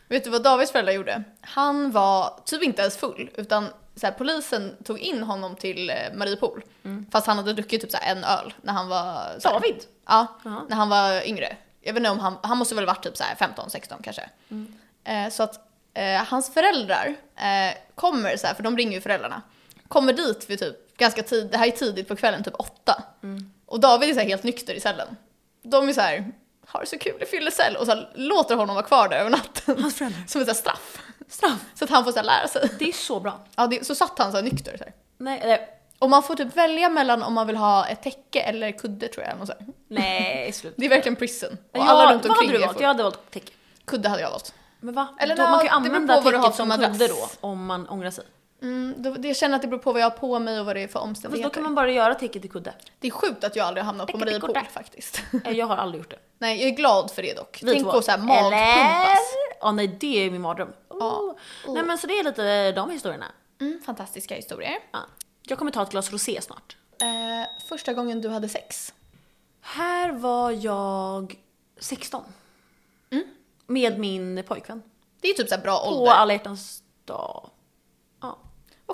Vet 0.08 0.24
du 0.24 0.30
vad 0.30 0.44
Davids 0.44 0.72
föräldrar 0.72 0.94
gjorde? 0.94 1.24
Han 1.42 1.92
var 1.92 2.40
typ 2.46 2.64
inte 2.64 2.82
ens 2.82 2.98
full, 2.98 3.30
utan 3.36 3.68
så 3.96 4.06
här, 4.06 4.14
polisen 4.14 4.76
tog 4.84 5.00
in 5.00 5.24
honom 5.24 5.56
till 5.56 5.90
eh, 5.90 5.96
Mariepol. 6.16 6.64
Fast 7.12 7.28
han 7.28 7.38
hade 7.38 7.54
druckit 7.54 7.82
typ 7.82 7.92
så 7.92 7.98
en 8.02 8.24
öl 8.24 8.54
när 8.62 8.74
han 8.74 8.88
var... 8.88 9.40
Så 9.40 9.48
här, 9.48 9.56
David? 9.56 9.76
Ja, 10.06 10.28
Jaha. 10.44 10.62
när 10.70 10.76
han 10.76 10.90
var 10.90 11.28
yngre. 11.28 11.58
Jag 11.82 11.94
vet 11.94 12.00
inte 12.00 12.10
om 12.10 12.20
han, 12.20 12.38
han 12.44 12.58
måste 12.58 12.76
väl 12.76 12.86
varit 12.86 13.04
typ 13.04 13.18
så 13.18 13.24
här 13.24 13.36
15, 13.36 13.70
16 13.70 13.98
kanske. 14.04 14.30
Eh, 15.04 15.30
så 15.30 15.44
att 15.44 15.60
eh, 15.94 16.24
hans 16.24 16.54
föräldrar 16.54 17.16
eh, 17.36 17.78
kommer 17.96 18.38
så 18.38 18.48
här, 18.48 18.54
för 18.54 18.64
de 18.64 18.78
ringer 18.78 18.94
ju 18.94 19.02
föräldrarna, 19.02 19.42
kommer 19.88 20.14
dit 20.14 20.50
vid 20.50 20.60
typ 20.60 20.76
ganska 21.02 21.24
tid, 21.24 21.48
det 21.52 21.58
här 21.58 21.68
är 21.68 21.72
tidigt 21.72 22.08
på 22.08 22.16
kvällen, 22.16 22.44
typ 22.44 22.56
åtta. 22.60 23.04
Mm. 23.24 23.52
Och 23.66 23.80
David 23.80 24.10
är 24.10 24.14
så 24.14 24.20
helt 24.20 24.44
nykter 24.44 24.74
i 24.74 24.80
cellen. 24.80 25.18
De 25.64 25.90
är 25.90 25.94
så 25.94 26.02
här, 26.02 26.32
har 26.68 26.86
så 26.86 26.98
kul 26.98 27.24
i 27.24 27.26
fyllecell 27.26 27.76
och 27.76 27.86
så 27.86 27.92
här, 27.92 28.12
låter 28.16 28.56
honom 28.56 28.76
vara 28.76 28.86
kvar 28.86 29.10
där 29.10 29.18
över 29.18 29.30
natten. 29.30 29.82
Hans 29.82 29.96
föräldrar. 29.96 30.24
Som 30.28 30.42
ett 30.42 30.58
straff. 30.58 31.02
Straff. 31.28 31.66
Så 31.74 31.84
att 31.84 31.90
han 31.90 32.04
får 32.04 32.12
så 32.12 32.18
här 32.18 32.26
lära 32.26 32.48
sig. 32.48 32.70
Det 32.80 32.90
är 32.90 32.94
så 32.94 33.20
bra. 33.20 33.40
Ja, 33.56 33.68
det, 33.68 33.86
så 33.86 33.96
satt 33.96 34.20
han 34.20 34.32
så 34.32 34.38
här 34.38 34.44
nykter. 34.44 34.78
Så 34.78 34.84
här. 34.84 34.94
Nej, 35.18 35.40
eller, 35.40 35.60
Och 36.00 36.10
man 36.10 36.24
får 36.24 36.36
typ 36.36 36.58
välja 36.58 36.90
mellan 36.90 37.24
om 37.24 37.34
man 37.34 37.48
vill 37.48 37.56
ha 37.56 37.88
ett 37.88 38.04
täcke 38.04 38.42
eller 38.42 38.72
kudde 38.72 39.08
tror 39.08 39.26
jag. 39.26 39.42
Och 39.42 39.48
så 39.48 39.54
här. 39.54 39.68
nej, 39.88 40.52
slut. 40.54 40.74
Det 40.78 40.86
är 40.86 40.90
verkligen 40.90 41.16
prison. 41.16 41.58
Och 41.72 41.80
Jag, 41.80 41.88
alla 41.88 42.14
runt 42.14 42.26
vad 42.26 42.38
hade 42.38 42.46
omkring 42.46 42.62
du 42.62 42.66
valt? 42.66 42.82
Jag 42.82 42.88
hade 42.88 43.04
valt 43.04 43.32
täcke. 43.32 43.52
Kudde 43.86 44.10
hade 44.10 44.22
jag 44.22 44.30
valt. 44.30 44.54
Men 44.80 44.94
va? 44.94 45.08
Eller 45.20 45.36
då, 45.36 45.42
man 45.42 45.60
kan 45.60 45.66
ju 45.66 45.70
använda 45.70 46.22
täcket 46.22 46.56
som 46.56 46.72
kudde 46.72 47.08
då, 47.08 47.30
om 47.40 47.66
man 47.66 47.88
ångrar 47.88 48.12
sig. 48.12 48.26
Mm, 48.62 48.96
det, 49.22 49.28
jag 49.28 49.38
känner 49.38 49.56
att 49.56 49.62
det 49.62 49.68
beror 49.68 49.80
på 49.80 49.92
vad 49.92 50.02
jag 50.02 50.10
har 50.10 50.18
på 50.18 50.40
mig 50.40 50.60
och 50.60 50.66
vad 50.66 50.76
det 50.76 50.82
är 50.82 50.88
för 50.88 50.94
Fast 50.94 51.06
omständigheter. 51.06 51.50
då 51.50 51.54
kan 51.54 51.64
man 51.64 51.76
bara 51.76 51.92
göra 51.92 52.16
täcket 52.16 52.42
till 52.42 52.52
kudde. 52.52 52.74
Det 53.00 53.08
är 53.08 53.12
sjukt 53.12 53.44
att 53.44 53.56
jag 53.56 53.68
aldrig 53.68 53.86
hamnat 53.86 54.08
på 54.12 54.20
kudde. 54.20 54.66
faktiskt. 54.74 55.22
Jag 55.46 55.66
har 55.66 55.78
aldrig 55.78 56.02
gjort 56.04 56.10
det. 56.12 56.20
Nej, 56.38 56.60
jag 56.62 56.70
är 56.70 56.76
glad 56.76 57.12
för 57.12 57.22
det 57.22 57.34
dock. 57.34 57.60
Vi 57.64 57.72
Tänk 57.74 57.84
två. 57.84 57.92
att 57.92 58.06
så 58.06 58.12
här 58.12 58.18
magpumpas. 58.18 59.20
Ja, 59.62 59.72
nej, 59.72 59.88
det 60.00 60.26
är 60.26 60.32
min 60.32 60.42
mardröm. 60.42 60.74
Ja. 60.90 61.36
Oh. 61.68 61.74
Nej, 61.74 61.84
men 61.84 61.98
så 61.98 62.08
det 62.08 62.20
är 62.20 62.24
lite 62.24 62.72
de 62.72 62.90
historierna. 62.90 63.26
Mm, 63.62 63.82
fantastiska 63.86 64.36
historier. 64.36 64.78
Ja. 64.92 65.00
Jag 65.44 65.58
kommer 65.58 65.72
ta 65.72 65.84
ett 65.84 65.90
glas 65.92 66.12
rosé 66.12 66.42
snart. 66.42 66.78
Eh, 67.02 67.66
första 67.68 67.94
gången 67.94 68.22
du 68.22 68.30
hade 68.30 68.50
sex? 68.50 68.94
Här 69.62 70.12
var 70.12 70.52
jag 70.52 71.36
16. 71.80 72.24
Med 73.68 74.00
min 74.00 74.44
pojkvän. 74.48 74.82
Det 75.22 75.28
är 75.30 75.34
typ 75.34 75.50
så 75.50 75.56
här 75.56 75.62
bra 75.62 75.80
På 75.80 75.88
ålder. 75.90 76.12
alla 76.12 76.34
hjärtans 76.34 76.84
dag. 77.06 77.50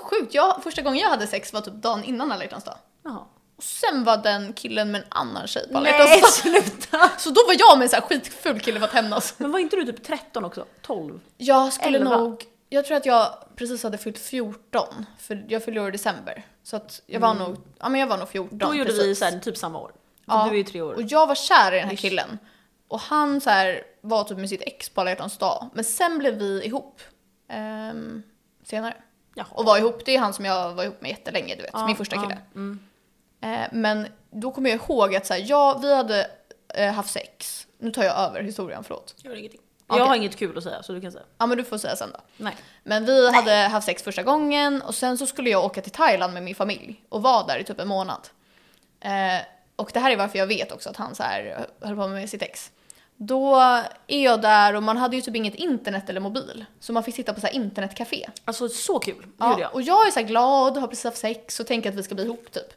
Vad 0.00 0.10
sjukt, 0.10 0.34
jag, 0.34 0.62
första 0.62 0.82
gången 0.82 0.98
jag 1.00 1.08
hade 1.10 1.26
sex 1.26 1.52
var 1.52 1.60
typ 1.60 1.74
dagen 1.74 2.04
innan 2.04 2.32
alla 2.32 2.42
hjärtans 2.44 2.64
dag. 2.64 2.76
Jaha. 3.04 3.24
Och 3.56 3.62
sen 3.64 4.04
var 4.04 4.16
den 4.16 4.52
killen 4.52 4.90
med 4.90 5.00
en 5.00 5.06
annan 5.10 5.46
tjej 5.46 5.68
på 5.72 5.78
alla 5.78 5.90
Nej, 5.90 6.00
hjärtans 6.00 6.20
dag. 6.22 6.30
sluta! 6.52 7.10
Så 7.18 7.30
då 7.30 7.40
var 7.46 7.54
jag 7.58 7.78
med 7.78 7.84
en 7.84 7.88
så 7.88 7.96
här 7.96 8.02
skitful 8.02 8.60
kille 8.60 8.78
för 8.80 8.86
att 8.86 8.92
hämnas. 8.92 9.34
Men 9.38 9.52
var 9.52 9.58
inte 9.58 9.76
du 9.76 9.84
typ 9.84 10.04
13 10.04 10.44
också? 10.44 10.64
12? 10.82 11.20
Jag 11.36 11.72
skulle 11.72 11.98
Elva. 11.98 12.16
nog, 12.18 12.44
jag 12.68 12.84
tror 12.86 12.96
att 12.96 13.06
jag 13.06 13.34
precis 13.56 13.82
hade 13.82 13.98
fyllt 13.98 14.18
14, 14.18 15.06
för 15.18 15.44
jag 15.48 15.64
fyllde 15.64 15.80
år 15.80 15.88
i 15.88 15.90
december. 15.90 16.42
Så 16.62 16.76
att 16.76 17.02
jag 17.06 17.20
var 17.20 17.34
nog, 17.34 17.56
ja 17.78 17.88
men 17.88 18.00
jag 18.00 18.06
var 18.06 18.16
nog 18.18 18.28
14 18.28 18.48
Mm. 18.48 18.68
Då 18.68 18.74
gjorde 18.74 18.92
vi 18.92 18.98
precis. 18.98 19.18
så 19.18 19.24
här, 19.24 19.38
typ 19.38 19.56
samma 19.56 19.78
år. 19.78 19.92
Ja, 20.26 20.44
Du 20.44 20.50
är 20.50 20.58
ju 20.58 20.64
tre 20.64 20.80
år. 20.82 20.94
Och 20.94 21.02
jag 21.02 21.26
var 21.26 21.34
kär 21.34 21.72
i 21.72 21.78
den 21.78 21.88
här 21.88 21.94
Ish. 21.94 22.00
killen. 22.00 22.38
Och 22.88 23.00
han 23.00 23.40
så 23.40 23.50
här, 23.50 23.82
var 24.00 24.24
typ 24.24 24.38
med 24.38 24.48
sitt 24.48 24.62
ex 24.62 24.88
på 24.88 25.00
alla 25.00 25.10
hjärtans 25.10 25.38
dag. 25.38 25.68
Men 25.74 25.84
sen 25.84 26.18
blev 26.18 26.34
vi 26.38 26.64
ihop. 26.64 27.00
ehm, 27.48 28.22
senare. 28.64 28.96
Jaha. 29.38 29.46
Och 29.50 29.64
var 29.64 29.78
ihop, 29.78 30.04
det 30.04 30.14
är 30.14 30.18
han 30.18 30.34
som 30.34 30.44
jag 30.44 30.74
var 30.74 30.84
ihop 30.84 31.00
med 31.00 31.10
jättelänge, 31.10 31.54
du 31.54 31.62
vet. 31.62 31.70
Ja, 31.72 31.86
min 31.86 31.96
första 31.96 32.16
ja, 32.16 32.22
kille. 32.22 32.38
mm. 32.54 32.78
Eh, 33.40 33.68
men 33.72 34.06
då 34.30 34.50
kommer 34.50 34.70
jag 34.70 34.76
ihåg 34.76 35.14
att 35.16 35.26
så 35.26 35.34
här, 35.34 35.44
ja, 35.46 35.78
vi 35.82 35.94
hade 35.94 36.30
eh, 36.74 36.92
haft 36.92 37.10
sex. 37.10 37.66
Nu 37.78 37.90
tar 37.90 38.04
jag 38.04 38.18
över 38.18 38.42
historien, 38.42 38.84
förlåt. 38.84 39.14
Jag 39.22 39.30
har 39.30 39.36
ingenting. 39.36 39.60
Okej. 39.86 40.00
Jag 40.00 40.06
har 40.06 40.16
inget 40.16 40.36
kul 40.36 40.58
att 40.58 40.64
säga, 40.64 40.82
så 40.82 40.92
du 40.92 41.00
kan 41.00 41.12
säga. 41.12 41.24
Ja 41.38 41.46
men 41.46 41.58
du 41.58 41.64
får 41.64 41.78
säga 41.78 41.96
sen 41.96 42.10
då. 42.12 42.20
Nej. 42.36 42.56
Men 42.84 43.04
vi 43.04 43.34
hade 43.34 43.52
haft 43.52 43.86
sex 43.86 44.02
första 44.02 44.22
gången 44.22 44.82
och 44.82 44.94
sen 44.94 45.18
så 45.18 45.26
skulle 45.26 45.50
jag 45.50 45.64
åka 45.64 45.80
till 45.80 45.92
Thailand 45.92 46.34
med 46.34 46.42
min 46.42 46.54
familj 46.54 47.04
och 47.08 47.22
vara 47.22 47.46
där 47.46 47.58
i 47.58 47.64
typ 47.64 47.80
en 47.80 47.88
månad. 47.88 48.28
Eh, 49.00 49.10
och 49.76 49.90
det 49.94 50.00
här 50.00 50.10
är 50.10 50.16
varför 50.16 50.38
jag 50.38 50.46
vet 50.46 50.72
också 50.72 50.90
att 50.90 50.96
han 50.96 51.14
så 51.14 51.22
här 51.22 51.66
höll 51.80 51.96
på 51.96 52.08
med 52.08 52.30
sitt 52.30 52.42
ex. 52.42 52.70
Då 53.20 53.56
är 54.06 54.24
jag 54.24 54.40
där 54.42 54.74
och 54.76 54.82
man 54.82 54.96
hade 54.96 55.16
ju 55.16 55.22
typ 55.22 55.36
inget 55.36 55.54
internet 55.54 56.10
eller 56.10 56.20
mobil. 56.20 56.64
Så 56.80 56.92
man 56.92 57.02
fick 57.02 57.14
sitta 57.14 57.34
på 57.34 57.40
så 57.40 57.46
här 57.46 57.54
internetcafé. 57.54 58.26
Alltså 58.44 58.68
så 58.68 58.98
kul. 58.98 59.26
Ja, 59.38 59.60
jag. 59.60 59.74
och 59.74 59.82
jag 59.82 60.06
är 60.06 60.10
så 60.10 60.20
här 60.20 60.26
glad, 60.26 60.76
har 60.76 60.88
precis 60.88 61.04
haft 61.04 61.16
sex 61.16 61.60
och 61.60 61.66
tänker 61.66 61.88
att 61.90 61.94
vi 61.96 62.02
ska 62.02 62.14
bli 62.14 62.24
ihop 62.24 62.52
typ. 62.52 62.72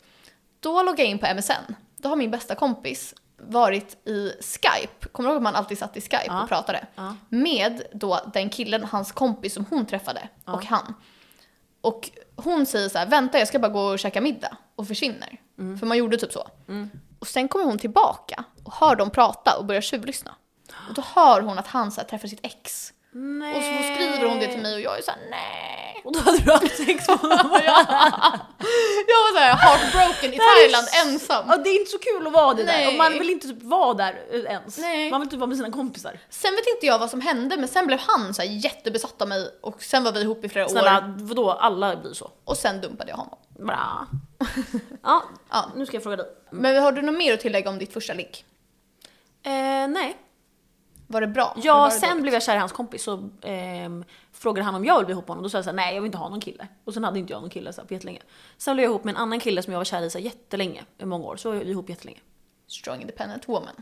Då 0.60 0.84
loggar 0.84 1.04
jag 1.04 1.12
in 1.12 1.20
på 1.20 1.28
MSN. 1.36 1.74
Då 1.98 2.10
har 2.10 2.16
min 2.16 2.32
bästa 2.32 2.56
kompis 2.56 3.16
varit 3.38 4.08
i 4.08 4.32
Skype, 4.42 5.08
kommer 5.12 5.30
du 5.30 5.34
ihåg 5.34 5.38
att 5.40 5.44
man 5.44 5.56
alltid 5.56 5.78
satt 5.78 5.98
i 5.98 6.02
Skype 6.02 6.24
Ja. 6.28 6.42
och 6.44 6.50
pratade? 6.50 6.86
Ja. 6.96 7.16
Med 7.30 7.82
då 7.94 8.20
den 8.34 8.50
killen, 8.50 8.84
hans 8.84 9.12
kompis 9.12 9.54
som 9.54 9.66
hon 9.70 9.86
träffade, 9.86 10.30
och 10.46 10.66
han. 10.66 10.94
Och 11.82 12.10
hon 12.36 12.66
säger 12.66 12.90
så 12.90 12.98
här, 12.98 13.06
vänta 13.06 13.40
jag 13.40 13.48
ska 13.48 13.60
bara 13.60 13.72
gå 13.72 13.82
och 13.82 14.00
käka 14.00 14.22
middag 14.22 14.58
och 14.76 14.88
försvinner. 14.88 15.38
Mm. 15.60 15.78
För 15.80 15.86
man 15.86 15.98
gjorde 15.98 16.18
typ 16.18 16.32
så. 16.34 16.48
Och 17.20 17.28
sen 17.28 17.48
kommer 17.48 17.66
hon 17.66 17.78
tillbaka 17.78 18.44
och 18.66 18.74
hör 18.74 18.96
dem 18.96 19.10
prata 19.10 19.58
och 19.58 19.66
börjar 19.66 19.82
tjuvlyssna. 19.82 20.36
Och 20.90 20.94
då 20.94 21.04
hör 21.16 21.42
hon 21.42 21.60
att 21.60 21.68
han 21.68 21.92
så 21.92 22.02
här, 22.02 22.08
träffar 22.08 22.28
sitt 22.28 22.40
ex. 22.44 22.94
Nej. 23.14 23.58
Och 23.58 23.64
så 23.64 23.94
skriver 23.96 24.30
hon 24.30 24.40
det 24.40 24.48
till 24.48 24.62
mig 24.62 24.74
och 24.74 24.82
jag 24.82 24.98
är 24.98 25.02
så 25.02 25.12
här, 25.12 25.20
nej. 25.30 26.02
Och 26.06 26.14
då 26.14 26.20
hade 26.20 26.38
du 26.38 26.52
haft 26.52 26.78
sex 26.78 27.08
med 27.08 27.18
honom. 27.18 27.38
Jag 29.08 29.18
var 29.18 29.34
såhär 29.40 29.54
heartbroken 29.56 30.34
i 30.34 30.38
Thailand 30.38 30.88
ensam. 31.06 31.46
Ja, 31.48 31.58
det 31.58 31.70
är 31.70 31.80
inte 31.80 31.92
så 31.92 31.98
kul 31.98 32.28
att 32.28 32.34
vara 32.34 32.54
det 32.54 32.64
där. 32.64 32.74
Nej. 32.74 32.88
Och 32.88 32.94
man 32.94 33.12
vill 33.12 33.30
inte 33.30 33.48
typ 33.48 33.64
vara 33.64 33.94
där 33.94 34.22
eh, 34.32 34.40
ens. 34.40 34.78
Nej. 34.78 35.12
Man 35.12 35.22
vill 35.22 35.30
typ 35.30 35.40
vara 35.40 35.48
med 35.48 35.58
sina 35.58 35.72
kompisar. 35.72 36.20
Sen 36.30 36.52
vet 36.56 36.68
inte 36.76 36.86
jag 36.86 37.00
vad 37.00 37.10
som 37.10 37.22
hände 37.22 37.58
men 37.58 37.68
sen 37.68 37.88
blev 37.88 38.00
han 38.08 38.34
så 38.34 38.42
här 38.42 38.50
jättebesatt 38.50 39.22
av 39.22 39.28
mig 39.28 39.50
och 39.62 39.84
sen 39.84 40.04
var 40.04 40.12
vi 40.12 40.22
ihop 40.22 40.46
i 40.46 40.50
flera 40.50 40.66
år 40.66 40.70
Snälla, 40.70 41.14
vadå? 41.18 41.52
Alla 41.52 41.96
blir 41.96 42.14
så. 42.14 42.32
och 42.46 42.58
sen 42.58 42.82
dumpade 42.82 43.10
jag 43.10 43.18
honom. 43.18 43.38
Bra. 43.60 44.08
Ja, 45.04 45.24
Ja. 45.52 45.66
nu 45.76 45.86
ska 45.86 45.96
jag 45.96 46.04
fråga 46.04 46.16
dig. 46.18 46.26
Men 46.52 46.84
har 46.84 46.92
du 46.92 47.02
något 47.02 47.16
mer 47.18 47.34
att 47.34 47.40
tillägga 47.40 47.70
om 47.70 47.78
ditt 47.78 47.94
första 47.94 48.14
ligg? 48.14 48.46
Eh, 49.44 49.88
nej. 49.88 50.18
Var 51.08 51.22
det 51.22 51.28
bra? 51.28 51.58
Ja, 51.64 51.86
det 51.86 51.92
sen 51.92 52.10
dåligt? 52.10 52.22
blev 52.22 52.34
jag 52.34 52.44
kär 52.44 52.56
i 52.56 52.60
hans 52.60 52.72
kompis 52.72 53.04
så 53.04 53.30
ehm, 53.42 54.04
frågade 54.32 54.66
han 54.66 54.76
om 54.76 54.86
jag 54.86 54.96
ville 54.96 55.06
bli 55.06 55.14
ihop 55.14 55.28
med 55.28 55.30
honom. 55.30 55.44
Då 55.44 55.50
sa 55.50 55.58
jag 55.58 55.66
såhär, 55.66 55.76
nej 55.76 55.96
jag 55.96 56.02
vill 56.02 56.08
inte 56.08 56.18
ha 56.18 56.30
någon 56.30 56.42
kille. 56.42 56.68
Och 56.84 56.94
sen 56.94 57.04
hade 57.04 57.20
inte 57.20 57.34
jag 57.34 57.42
någon 57.42 57.50
kille 57.50 57.74
så 57.74 57.82
här, 57.82 57.88
på 57.88 57.94
jättelänge. 57.94 58.22
Sen 58.58 58.76
blev 58.76 58.84
jag 58.84 58.92
ihop 58.92 59.04
med 59.04 59.12
en 59.12 59.22
annan 59.22 59.40
kille 59.40 59.64
som 59.64 59.74
jag 59.74 59.80
var 59.80 59.86
kär 59.86 60.02
i 60.02 60.10
så 60.10 60.18
här, 60.18 60.26
jättelänge, 60.26 60.84
i 60.98 61.06
många 61.06 61.26
år. 61.26 61.36
Så 61.36 61.52
var 61.52 61.58
vi 61.58 61.72
ihop 61.72 61.90
jättelänge. 61.90 62.20
Strong 62.68 63.02
independent 63.02 63.50
woman. 63.50 63.76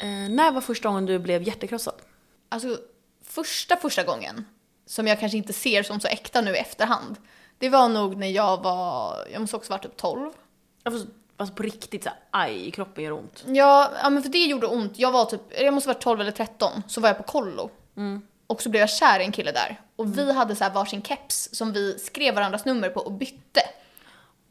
Eh, 0.00 0.08
när 0.08 0.52
var 0.52 0.60
första 0.60 0.88
gången 0.88 1.06
du 1.06 1.18
blev 1.18 1.42
hjärtekrossad? 1.42 2.02
Alltså 2.48 2.78
första 3.22 3.76
första 3.76 4.04
gången, 4.04 4.44
som 4.86 5.06
jag 5.06 5.20
kanske 5.20 5.38
inte 5.38 5.52
ser 5.52 5.82
som 5.82 6.00
så 6.00 6.08
äkta 6.08 6.40
nu 6.40 6.50
i 6.50 6.58
efterhand, 6.58 7.16
det 7.58 7.68
var 7.68 7.88
nog 7.88 8.16
när 8.16 8.26
jag 8.26 8.62
var, 8.62 9.16
jag 9.32 9.40
måste 9.40 9.56
också 9.56 9.72
varit 9.72 9.82
typ 9.82 9.96
12. 9.96 10.32
Alltså, 10.82 11.06
alltså 11.36 11.54
på 11.54 11.62
riktigt 11.62 12.02
såhär, 12.02 12.18
aj, 12.30 12.70
kroppen 12.70 13.04
gör 13.04 13.12
ont. 13.12 13.44
Ja, 13.46 13.90
ja, 14.02 14.10
men 14.10 14.22
för 14.22 14.30
det 14.30 14.38
gjorde 14.38 14.66
ont. 14.66 14.98
Jag 14.98 15.12
var 15.12 15.24
typ, 15.24 15.40
jag 15.60 15.74
måste 15.74 15.88
varit 15.88 16.02
12 16.02 16.20
eller 16.20 16.30
13, 16.30 16.82
så 16.88 17.00
var 17.00 17.08
jag 17.08 17.16
på 17.16 17.22
kollo. 17.22 17.70
Och 18.46 18.62
så 18.62 18.68
blev 18.68 18.80
jag 18.80 18.90
kär 18.90 19.20
i 19.20 19.24
en 19.24 19.32
kille 19.32 19.52
där. 19.52 19.80
Och 19.96 20.18
vi 20.18 20.32
hade 20.32 20.56
så 20.56 20.64
här 20.64 20.70
varsin 20.70 21.02
keps 21.02 21.48
som 21.52 21.72
vi 21.72 21.98
skrev 21.98 22.34
varandras 22.34 22.64
nummer 22.64 22.88
på 22.88 23.00
och 23.00 23.12
bytte. 23.12 23.60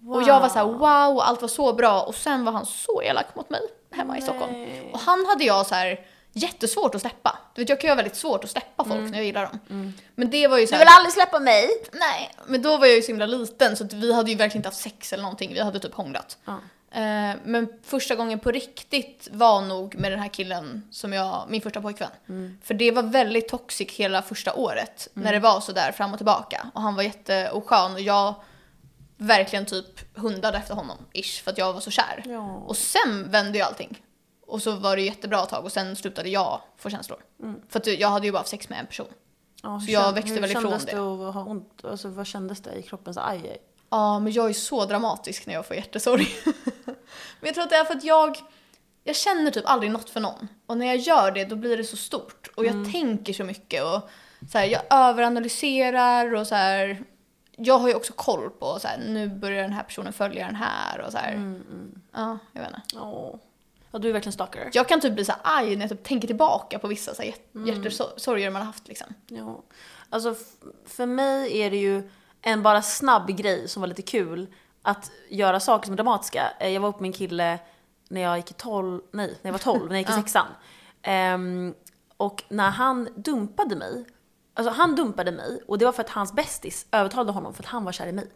Och 0.08 0.24
jag 0.24 0.40
var 0.40 0.50
så 0.50 0.56
här 0.56 0.66
wow, 0.66 1.20
allt 1.20 1.42
var 1.42 1.48
så 1.48 1.74
bra. 1.74 2.02
Och 2.02 2.16
sen 2.16 2.46
var 2.46 2.52
han 2.52 2.66
så 2.66 3.02
elak 3.02 3.36
mot 3.36 3.50
mig 3.50 3.62
hemma 3.92 4.18
i 4.18 4.22
Stockholm. 4.22 4.68
Och 4.94 5.00
han 5.00 5.26
hade 5.26 5.44
jag 5.44 5.66
så 5.66 5.76
här 5.76 6.06
jättesvårt 6.34 6.96
att 6.96 7.02
släppa. 7.02 7.38
Du 7.56 7.62
vet, 7.62 7.70
jag 7.70 7.82
kan 7.82 7.88
ju 7.88 7.92
ha 7.92 7.96
väldigt 7.96 8.16
svårt 8.16 8.44
att 8.44 8.50
släppa 8.50 8.84
folk 8.84 9.12
när 9.12 9.18
jag 9.18 9.26
gillar 9.26 9.42
dem. 9.42 9.94
Men 10.16 10.30
det 10.30 10.48
var 10.48 10.58
ju 10.58 10.68
så 10.68 10.76
här, 10.76 10.88
aldrig 10.98 11.14
släppa 11.14 11.40
mig! 11.40 11.70
Nej, 11.92 12.32
men 12.46 12.62
då 12.62 12.78
var 12.78 12.86
jag 12.86 12.96
ju 12.96 13.02
så 13.02 13.08
himla 13.08 13.26
liten 13.26 13.78
så 13.78 13.88
vi 13.94 14.14
hade 14.14 14.32
ju 14.32 14.38
verkligen 14.38 14.60
inte 14.60 14.70
haft 14.70 14.82
sex 14.82 15.14
eller 15.14 15.24
någonting. 15.24 15.54
Vi 15.54 15.60
hade 15.60 15.80
typ 15.80 15.94
hånglat. 15.94 16.38
Ja. 16.46 16.60
Eh, 16.96 17.36
men 17.44 17.68
första 17.84 18.16
gången 18.16 18.40
på 18.40 18.52
riktigt 18.52 19.28
var 19.32 19.62
nog 19.62 19.96
med 19.96 20.12
den 20.12 20.20
här 20.20 20.28
killen 20.28 20.88
som 20.92 21.14
jag, 21.14 21.46
min 21.50 21.62
första 21.62 21.82
pojkvän. 21.82 22.10
För 22.64 22.74
det 22.74 22.92
var 22.92 23.04
väldigt 23.04 23.48
toxic 23.48 23.92
hela 23.92 24.22
första 24.22 24.54
året 24.54 25.08
när 25.14 25.34
det 25.34 25.40
var 25.40 25.60
så 25.60 25.72
där 25.72 25.92
fram 25.92 26.12
och 26.12 26.18
tillbaka. 26.20 26.68
Och 26.74 26.82
han 26.82 26.96
var 26.96 27.04
jätteoskön 27.04 27.94
och 27.94 28.02
jag 28.02 28.36
verkligen 29.18 29.66
typ 29.66 30.18
hundade 30.18 30.58
efter 30.58 30.74
honom, 30.76 30.98
ish, 31.14 31.44
för 31.44 31.52
att 31.52 31.58
jag 31.58 31.74
var 31.74 31.80
så 31.80 31.92
kär. 31.92 32.24
Ja. 32.26 32.56
Och 32.56 32.78
sen 32.78 33.32
vände 33.32 33.58
ju 33.58 33.64
allting. 33.64 34.02
Och 34.48 34.62
så 34.62 34.72
var 34.72 34.96
det 34.96 35.02
jättebra 35.02 35.44
ett 35.44 35.50
tag 35.50 35.66
och 35.66 35.72
sen 35.72 35.96
slutade 35.96 36.30
jag 36.30 36.62
få 36.78 36.90
känslor. 36.90 37.20
För 37.70 37.80
att 37.80 37.88
jag 37.88 38.10
hade 38.10 38.26
ju 38.26 38.32
bara 38.32 38.38
haft 38.38 38.50
sex 38.50 38.70
med 38.70 38.80
en 38.80 38.88
person. 38.88 39.08
Ja, 39.64 39.80
Så 39.80 39.86
hur 39.86 39.94
jag 39.94 40.14
växte 40.14 40.34
hur 40.34 40.42
väl 40.42 40.50
ifrån 40.52 40.64
kändes 40.64 40.86
det. 40.86 40.92
det 40.92 41.28
att 41.30 41.34
ha 41.34 41.44
ont? 41.44 41.86
Alltså 41.86 42.10
vad 42.10 42.28
kändes 42.28 42.62
det 42.62 42.74
i 42.76 42.82
kroppen? 42.82 43.14
Så, 43.14 43.20
aj, 43.20 43.38
aj. 43.38 43.58
Ja, 43.90 44.20
men 44.20 44.34
jag 44.34 44.50
är 44.50 44.54
så 44.54 44.86
dramatisk 44.86 45.46
när 45.48 45.54
jag 45.54 45.66
får 45.66 45.76
hjärtesorg. 45.76 46.28
men 46.86 46.96
jag 47.42 47.54
tror 47.54 47.64
att 47.64 47.70
det 47.70 47.76
är 47.76 47.84
för 47.84 47.96
att 47.96 48.04
jag, 48.04 48.38
jag 49.04 49.16
känner 49.16 49.52
typ 49.52 49.66
aldrig 49.66 49.92
något 49.92 50.10
för 50.10 50.20
någon. 50.20 50.48
Och 50.66 50.78
när 50.78 50.86
jag 50.86 50.98
gör 50.98 51.32
det 51.32 51.46
då 51.46 51.56
blir 51.56 51.78
det 51.78 51.84
så 51.84 51.98
stort. 51.98 52.48
Och 52.56 52.66
jag 52.66 52.92
tänker 52.92 53.34
så 53.34 53.44
mycket 53.44 53.84
och 53.84 54.10
så 54.52 54.58
här, 54.58 54.66
jag 54.66 54.82
överanalyserar 54.90 56.34
och 56.34 56.48
så 56.48 56.56
här. 56.56 57.04
Jag 57.58 57.78
har 57.80 57.88
ju 57.88 57.96
också 57.96 58.14
koll 58.14 58.50
på 58.50 58.80
så 58.80 58.88
här, 58.88 58.98
nu 59.08 59.28
börjar 59.30 59.62
den 59.62 59.74
här 59.74 59.84
personen 59.84 60.14
följa 60.14 60.46
den 60.46 60.56
här 60.56 61.02
och 61.02 61.12
så 61.12 61.18
här. 61.18 61.62
Ja, 62.14 62.38
jag 62.54 62.62
vet 62.62 62.70
inte. 62.70 62.82
Ja. 62.94 63.40
ja, 63.92 64.00
du 64.00 64.10
är 64.10 64.14
verkligen 64.14 64.34
stalker. 64.34 64.70
Jag 64.74 64.88
kan 64.88 65.02
typ 65.02 65.14
bli 65.14 65.26
så 65.26 65.32
här 65.32 65.42
arg 65.44 65.76
när 65.76 65.84
jag 65.84 65.90
typ 65.90 66.04
tänker 66.04 66.28
tillbaka 66.28 66.80
på 66.80 66.88
vissa 66.88 67.14
så 67.14 67.22
här, 67.22 67.30
hjärt- 67.30 67.68
hjärtesorger 67.84 68.50
man 68.50 68.62
har 68.62 68.66
haft 68.68 68.88
liksom. 68.88 69.08
Ja. 69.28 69.64
Alltså 70.10 70.36
för 70.86 71.06
mig 71.06 71.58
är 71.62 71.72
det 71.72 71.78
ju 71.78 72.10
en 72.46 72.64
bara 72.64 72.82
snabb 72.82 73.28
grej 73.28 73.68
som 73.68 73.82
var 73.82 73.88
lite 73.88 74.02
kul 74.02 74.48
att 74.82 75.12
göra 75.30 75.60
saker 75.60 75.86
som 75.86 75.94
är 75.94 75.98
dramatiska. 75.98 76.52
Eh, 76.60 76.70
Jag 76.70 76.82
var 76.82 76.90
uppe 76.90 77.02
med 77.02 77.08
en 77.10 77.14
kille 77.14 77.60
när 78.10 78.22
jag 78.22 78.38
gick 78.38 78.52
i 78.52 78.54
12, 78.54 79.02
nej, 79.12 79.28
när 79.42 79.50
jag 79.50 79.52
var 79.52 79.60
12, 79.60 79.86
när 79.90 79.96
jag 79.96 80.00
gick 80.00 80.10
i 80.10 80.12
Ja. 80.16 80.18
sexan. 80.22 80.48
Ehm, 81.02 81.74
och 82.18 82.44
när 82.50 82.70
han 82.70 83.10
dumpade 83.16 83.76
mig, 83.76 84.06
alltså 84.54 84.72
han 84.74 84.96
dumpade 84.96 85.32
mig 85.32 85.64
och 85.68 85.78
det 85.78 85.86
var 85.86 85.92
för 85.92 86.04
att 86.04 86.10
hans 86.10 86.34
bästis 86.34 86.86
övertalade 86.92 87.32
honom 87.32 87.54
för 87.54 87.64
att 87.64 87.70
han 87.70 87.86
var 87.86 87.92
kär 87.92 88.08
i 88.08 88.12
mig. 88.12 88.32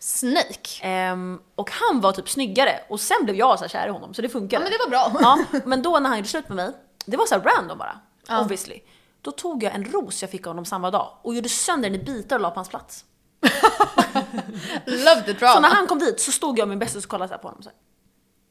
Snake. 0.00 0.68
Ehm, 0.82 1.40
och 1.54 1.70
han 1.70 2.00
var 2.00 2.12
typ 2.12 2.28
snyggare 2.28 2.80
och 2.88 3.00
sen 3.00 3.16
blev 3.24 3.36
jag 3.36 3.58
så 3.58 3.64
här 3.64 3.68
kär 3.68 3.86
i 3.86 3.90
honom 3.90 4.14
så 4.14 4.22
det 4.22 4.28
Ja 4.28 4.32
funkade. 4.32 4.62
men 4.64 4.72
det 4.72 4.78
var 4.78 4.90
bra. 4.90 5.20
Ja, 5.52 5.60
men 5.64 5.82
då 5.82 5.98
när 5.98 6.08
han 6.08 6.18
gjorde 6.18 6.28
slut 6.28 6.48
med 6.48 6.56
mig, 6.56 6.72
det 7.06 7.16
var 7.16 7.26
så 7.26 7.34
här 7.34 7.42
random 7.42 7.78
bara. 7.78 8.00
Ja. 8.28 8.40
Obviously. 8.40 8.80
Då 9.22 9.30
tog 9.30 9.62
jag 9.62 9.74
en 9.74 9.84
ros 9.84 10.22
jag 10.22 10.30
fick 10.30 10.46
av 10.46 10.50
honom 10.50 10.64
samma 10.64 10.90
dag 10.90 11.10
och 11.22 11.34
gjorde 11.34 11.48
sönder 11.48 11.90
den 11.90 12.00
i 12.00 12.04
bitar 12.04 12.36
och 12.36 12.42
la 12.42 12.50
på 12.50 12.56
hans 12.56 12.68
plats. 12.68 13.04
Love 14.86 15.22
the 15.24 15.32
Så 15.32 15.38
drama. 15.38 15.60
när 15.60 15.68
han 15.68 15.86
kom 15.86 15.98
dit 15.98 16.20
så 16.20 16.32
stod 16.32 16.58
jag 16.58 16.64
och 16.64 16.68
min 16.68 16.78
bästis 16.78 17.04
och 17.04 17.10
kollade 17.10 17.28
så 17.28 17.34
här 17.34 17.42
på 17.42 17.48
honom. 17.48 17.62
Så 17.62 17.68
här. 17.68 17.78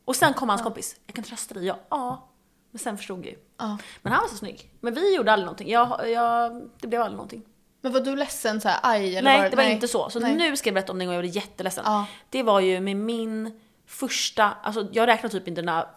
Och 0.05 0.15
sen 0.15 0.33
kom 0.33 0.49
hans 0.49 0.61
kompis, 0.61 0.95
jag 1.05 1.15
kan 1.15 1.23
trösta 1.23 1.53
dig, 1.53 1.65
jag, 1.65 1.77
ja. 1.89 2.29
Men 2.71 2.79
sen 2.79 2.97
förstod 2.97 3.19
jag 3.19 3.25
ju. 3.25 3.37
Ja. 3.57 3.77
Men 4.01 4.13
han 4.13 4.21
var 4.21 4.29
så 4.29 4.35
snygg. 4.35 4.71
Men 4.81 4.93
vi 4.93 5.15
gjorde 5.15 5.31
aldrig 5.31 5.45
någonting. 5.45 5.69
Jag, 5.69 6.09
jag, 6.09 6.61
det 6.81 6.87
blev 6.87 7.01
aldrig 7.01 7.17
någonting. 7.17 7.45
Men 7.81 7.93
var 7.93 7.99
du 7.99 8.15
ledsen 8.15 8.61
såhär 8.61 8.79
aj 8.83 9.15
eller 9.15 9.29
Nej, 9.29 9.41
var 9.41 9.49
det 9.49 9.55
var 9.55 9.63
inte 9.63 9.87
så. 9.87 10.09
Så 10.09 10.19
Nej. 10.19 10.35
nu 10.35 10.57
ska 10.57 10.67
jag 10.69 10.73
berätta 10.73 10.91
om 10.91 10.97
den 10.97 11.07
gången 11.07 11.15
jag 11.15 11.23
blev 11.23 11.35
jätteledsen. 11.35 11.83
Ja. 11.87 12.05
Det 12.29 12.43
var 12.43 12.59
ju 12.59 12.79
med 12.79 12.97
min 12.97 13.59
första, 13.85 14.53
alltså 14.63 14.87
jag 14.91 15.07
räknar 15.07 15.29
typ 15.29 15.47
inte 15.47 15.61
den 15.61 15.75
där 15.75 15.87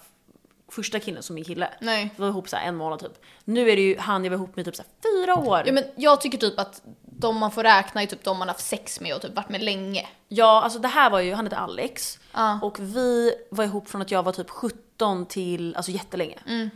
första 0.69 1.01
killen 1.01 1.23
som 1.23 1.35
min 1.35 1.45
kille. 1.45 1.69
Nej. 1.81 2.11
Vi 2.17 2.21
var 2.23 2.29
ihop 2.29 2.49
så 2.49 2.57
här 2.57 2.69
en 2.69 2.77
månad 2.77 2.99
typ. 3.01 3.25
Nu 3.45 3.71
är 3.71 3.77
det 3.77 3.83
ju 3.83 3.99
han 3.99 4.25
jag 4.25 4.31
var 4.31 4.37
ihop 4.37 4.57
med 4.57 4.65
typ 4.65 4.77
så 4.77 4.83
här 4.83 4.91
fyra 5.03 5.35
år. 5.35 5.63
Ja 5.67 5.73
men 5.73 5.85
jag 5.97 6.21
tycker 6.21 6.39
typ 6.39 6.59
att 6.59 6.83
de 7.21 7.39
man 7.39 7.51
får 7.51 7.63
räkna 7.63 8.03
är 8.03 8.07
typ 8.07 8.25
de 8.25 8.39
man 8.39 8.49
har 8.49 8.55
haft 8.55 8.67
sex 8.67 9.01
med 9.01 9.15
och 9.15 9.23
typ 9.23 9.37
varit 9.37 9.49
med 9.49 9.63
länge. 9.63 10.09
Ja, 10.29 10.63
alltså 10.63 10.79
det 10.79 10.89
här 10.89 11.11
var 11.11 11.21
ju, 11.21 11.35
han 11.35 11.47
hette 11.47 11.57
Alex. 11.57 12.19
Ja. 12.33 12.61
Och 12.63 12.81
vi 12.81 13.35
var 13.51 13.65
ihop 13.65 13.89
från 13.89 14.03
att 14.03 14.11
jag 14.11 14.23
var 14.23 14.33
typ 14.33 14.51
17 14.51 15.27
till, 15.27 15.77
alltså 15.77 15.91
jättelänge. 15.91 16.39
Mm. 16.47 16.71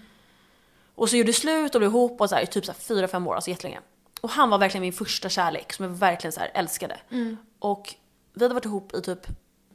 Och 0.94 1.10
så 1.10 1.16
gjorde 1.16 1.32
slut 1.32 1.74
och 1.74 1.80
blev 1.80 1.90
ihop 1.90 2.20
och 2.20 2.28
så 2.28 2.34
här, 2.34 2.42
i 2.42 2.46
typ 2.46 2.64
så 2.64 2.72
här 2.72 3.06
4-5 3.06 3.28
år, 3.28 3.34
alltså 3.34 3.50
jättelänge. 3.50 3.80
Och 4.20 4.30
han 4.30 4.50
var 4.50 4.58
verkligen 4.58 4.82
min 4.82 4.92
första 4.92 5.28
kärlek 5.28 5.72
som 5.72 5.84
jag 5.84 5.92
verkligen 5.92 6.32
så 6.32 6.40
här 6.40 6.50
älskade. 6.54 7.00
Mm. 7.10 7.36
Och 7.58 7.94
vi 8.34 8.44
hade 8.44 8.54
varit 8.54 8.64
ihop 8.64 8.94
i 8.94 9.00
typ 9.02 9.26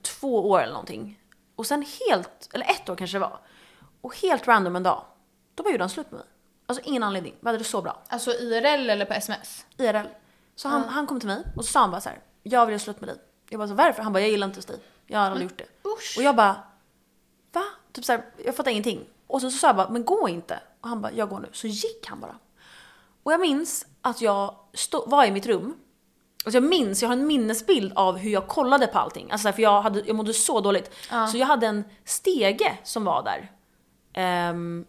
två 0.01 0.49
år 0.49 0.61
eller 0.61 0.73
någonting. 0.73 1.19
Och 1.55 1.65
sen 1.65 1.85
helt, 2.09 2.49
eller 2.53 2.65
ett 2.65 2.89
år 2.89 2.95
kanske 2.95 3.15
det 3.15 3.21
var. 3.21 3.39
Och 4.01 4.15
helt 4.15 4.47
random 4.47 4.75
en 4.75 4.83
dag, 4.83 5.05
då 5.55 5.63
bara 5.63 5.71
gjorde 5.71 5.83
han 5.83 5.89
slut 5.89 6.11
med 6.11 6.19
mig. 6.19 6.27
Alltså 6.65 6.83
ingen 6.85 7.03
anledning, 7.03 7.35
vi 7.39 7.47
hade 7.47 7.57
det 7.57 7.63
så 7.63 7.81
bra. 7.81 8.01
Alltså 8.07 8.31
IRL 8.31 8.89
eller 8.89 9.05
på 9.05 9.13
sms? 9.13 9.65
IRL. 9.77 10.07
Så 10.59 10.67
han, 10.67 10.83
han 10.83 11.07
kom 11.07 11.19
till 11.19 11.27
mig 11.27 11.43
och 11.55 11.65
så 11.65 11.71
sa 11.71 11.79
han 11.79 11.91
bara 11.91 12.01
så 12.01 12.09
här, 12.09 12.19
jag 12.43 12.65
vill 12.65 12.73
göra 12.73 12.79
slut 12.79 13.01
med 13.01 13.09
dig. 13.09 13.17
Jag 13.49 13.59
bara 13.59 13.67
så 13.67 13.73
varför? 13.73 14.03
Han 14.03 14.13
bara, 14.13 14.19
jag 14.19 14.29
gillar 14.29 14.47
inte 14.47 14.61
dig. 14.61 14.79
Jag 15.07 15.19
har 15.19 15.25
aldrig 15.25 15.49
gjort 15.49 15.57
det. 15.57 15.89
Usch. 15.89 16.15
Och 16.17 16.23
jag 16.23 16.35
bara, 16.35 16.63
va? 17.53 17.63
Typ 17.91 18.05
så 18.05 18.11
här, 18.11 18.25
jag 18.45 18.55
fattar 18.55 18.71
ingenting. 18.71 19.05
Och 19.27 19.41
sen 19.41 19.51
så 19.51 19.57
sa 19.57 19.67
jag 19.67 19.75
bara, 19.75 19.89
men 19.89 20.05
gå 20.05 20.29
inte. 20.29 20.59
Och 20.81 20.89
han 20.89 21.01
bara, 21.01 21.11
jag 21.11 21.29
går 21.29 21.39
nu. 21.39 21.49
Så 21.51 21.67
gick 21.67 22.07
han 22.07 22.19
bara. 22.19 22.35
Och 23.23 23.33
jag 23.33 23.39
minns 23.41 23.85
att 24.01 24.21
jag 24.21 24.55
stå, 24.73 25.05
var 25.05 25.25
i 25.25 25.31
mitt 25.31 25.45
rum. 25.45 25.75
Alltså 26.45 26.57
jag 26.57 26.63
minns, 26.69 27.01
jag 27.01 27.09
har 27.09 27.13
en 27.13 27.27
minnesbild 27.27 27.93
av 27.95 28.17
hur 28.17 28.31
jag 28.31 28.47
kollade 28.47 28.87
på 28.87 28.99
allting. 28.99 29.31
Alltså 29.31 29.51
för 29.51 29.61
jag, 29.61 29.81
hade, 29.81 29.99
jag 29.99 30.15
mådde 30.15 30.33
så 30.33 30.61
dåligt. 30.61 30.95
Så 31.31 31.37
jag 31.37 31.47
hade 31.47 31.67
en 31.67 31.83
stege 32.05 32.77
som 32.83 33.03
var 33.03 33.23
där. 33.23 33.51
Ehm, 34.13 34.85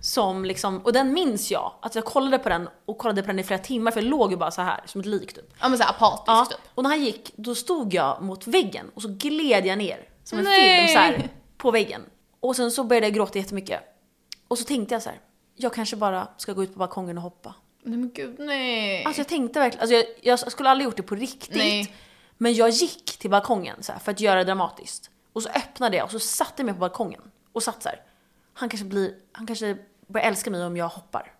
som 0.00 0.44
liksom, 0.44 0.78
och 0.78 0.92
den 0.92 1.12
minns 1.12 1.50
jag. 1.50 1.72
Att 1.82 1.94
jag 1.94 2.04
kollade 2.04 2.38
på 2.38 2.48
den 2.48 2.68
och 2.86 2.98
kollade 2.98 3.22
på 3.22 3.26
den 3.26 3.38
i 3.38 3.42
flera 3.42 3.60
timmar 3.60 3.90
för 3.90 4.00
jag 4.02 4.10
låg 4.10 4.30
ju 4.30 4.36
bara 4.36 4.50
så 4.50 4.62
här 4.62 4.80
som 4.86 5.00
ett 5.00 5.06
lik 5.06 5.32
typ. 5.34 5.54
Ja 5.60 5.68
men 5.68 5.78
såhär 5.78 5.90
apatisk 5.90 6.22
Ja, 6.26 6.46
typ. 6.50 6.58
och 6.74 6.82
när 6.82 6.90
han 6.90 7.04
gick, 7.04 7.32
då 7.36 7.54
stod 7.54 7.94
jag 7.94 8.22
mot 8.22 8.46
väggen 8.46 8.90
och 8.94 9.02
så 9.02 9.08
gled 9.08 9.66
jag 9.66 9.78
ner 9.78 10.08
som 10.24 10.38
en 10.38 10.44
Nej. 10.44 10.86
film 10.86 10.94
så 10.96 10.98
här, 10.98 11.28
på 11.56 11.70
väggen. 11.70 12.02
Och 12.40 12.56
sen 12.56 12.70
så 12.70 12.84
började 12.84 13.06
jag 13.06 13.14
gråta 13.14 13.38
jättemycket. 13.38 13.80
Och 14.48 14.58
så 14.58 14.64
tänkte 14.64 14.94
jag 14.94 15.02
så 15.02 15.08
här, 15.08 15.20
jag 15.56 15.74
kanske 15.74 15.96
bara 15.96 16.28
ska 16.36 16.52
gå 16.52 16.62
ut 16.62 16.72
på 16.72 16.78
balkongen 16.78 17.16
och 17.18 17.22
hoppa. 17.22 17.54
Nej 17.82 17.98
men 17.98 18.10
gud 18.12 18.36
nej. 18.38 19.04
Alltså 19.04 19.20
jag 19.20 19.28
tänkte 19.28 19.60
verkligen, 19.60 19.80
alltså 19.80 19.94
jag, 19.94 20.04
jag 20.22 20.52
skulle 20.52 20.70
aldrig 20.70 20.84
gjort 20.84 20.96
det 20.96 21.02
på 21.02 21.14
riktigt. 21.14 21.56
Nej. 21.56 21.94
Men 22.38 22.54
jag 22.54 22.70
gick 22.70 23.18
till 23.18 23.30
balkongen 23.30 23.82
så 23.82 23.92
här, 23.92 23.98
för 23.98 24.12
att 24.12 24.20
göra 24.20 24.38
det 24.38 24.44
dramatiskt. 24.44 25.10
Och 25.32 25.42
så 25.42 25.48
öppnade 25.48 25.96
jag 25.96 26.04
och 26.04 26.10
så 26.10 26.18
satte 26.18 26.52
jag 26.56 26.64
mig 26.64 26.74
på 26.74 26.80
balkongen 26.80 27.20
och 27.52 27.62
satt 27.62 27.82
så 27.82 27.88
här. 27.88 28.02
Han 28.58 28.68
kanske 28.68 28.86
blir, 28.86 29.14
han 29.32 29.46
kanske 29.46 29.76
börjar 30.06 30.26
älska 30.26 30.50
mig 30.50 30.64
om 30.64 30.76
jag 30.76 30.88
hoppar. 30.88 31.32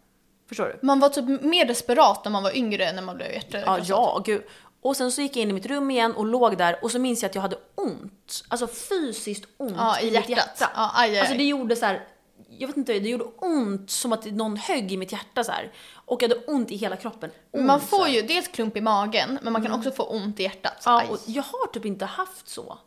Förstår 0.49 0.65
du? 0.65 0.87
Man 0.87 1.01
var 1.01 1.09
typ 1.09 1.43
mer 1.43 1.65
desperat 1.65 2.25
när 2.25 2.31
man 2.33 2.43
var 2.43 2.57
yngre 2.57 2.85
än 2.87 2.95
när 2.95 3.03
man 3.03 3.17
blev 3.17 3.29
Ja, 3.29 3.35
hjärtekrossad. 3.35 3.85
ja, 3.87 4.23
gud. 4.25 4.43
Och 4.81 4.97
sen 4.97 5.13
så 5.13 5.21
gick 5.23 5.37
jag 5.37 5.43
in 5.43 5.51
i 5.51 5.53
mitt 5.53 5.67
rum 5.67 5.91
igen 5.91 6.13
och 6.15 6.27
låg 6.27 6.59
där 6.59 6.79
och 6.85 6.91
så 6.91 6.99
minns 6.99 7.23
jag 7.23 7.29
att 7.29 7.35
jag 7.35 7.43
hade 7.43 7.59
ont. 7.75 8.45
Alltså 8.49 8.67
fysiskt 8.67 9.45
ont 9.57 9.75
Ja, 9.77 10.01
i 10.01 10.07
i, 10.07 10.11
hjärtat. 10.13 10.29
mitt 10.29 10.37
hjärta. 10.39 10.71
Ja, 10.75 10.91
aj, 10.95 11.11
aj, 11.11 11.19
Alltså 11.21 11.35
det 11.37 11.45
gjorde 11.45 11.77
så 11.77 11.87
här. 11.87 12.07
jag 12.49 12.67
vet 12.69 12.77
inte, 12.77 12.93
det 12.93 13.09
gjorde 13.09 13.25
ont 13.25 13.91
som 13.91 14.13
att 14.13 14.25
någon 14.25 14.57
högg 14.57 14.93
i 14.93 14.97
mitt 14.97 15.13
hjärta 15.13 15.45
så 15.45 15.53
här. 15.53 15.73
Och 15.95 16.23
jag 16.23 16.29
hade 16.29 16.41
ont 16.47 16.71
i 16.71 16.77
hela 16.77 16.97
kroppen. 16.97 17.31
Ont, 17.51 17.65
Man 17.67 17.81
får 17.81 18.09
ju 18.09 18.23
dels 18.23 18.49
klump 18.49 18.77
i 18.77 18.81
magen, 18.81 19.39
men 19.43 19.53
man 19.53 19.63
kan 19.63 19.73
också 19.73 19.91
få 19.91 20.03
ont 20.03 20.41
i 20.41 20.43
hjärtat. 20.43 20.83
Ja, 20.85 20.99
Aj. 21.01 21.09
och 21.11 21.19
jag 21.27 21.43
har 21.43 21.67
typ 21.73 21.85
inte 21.85 22.05
haft 22.05 22.49
så. 22.49 22.79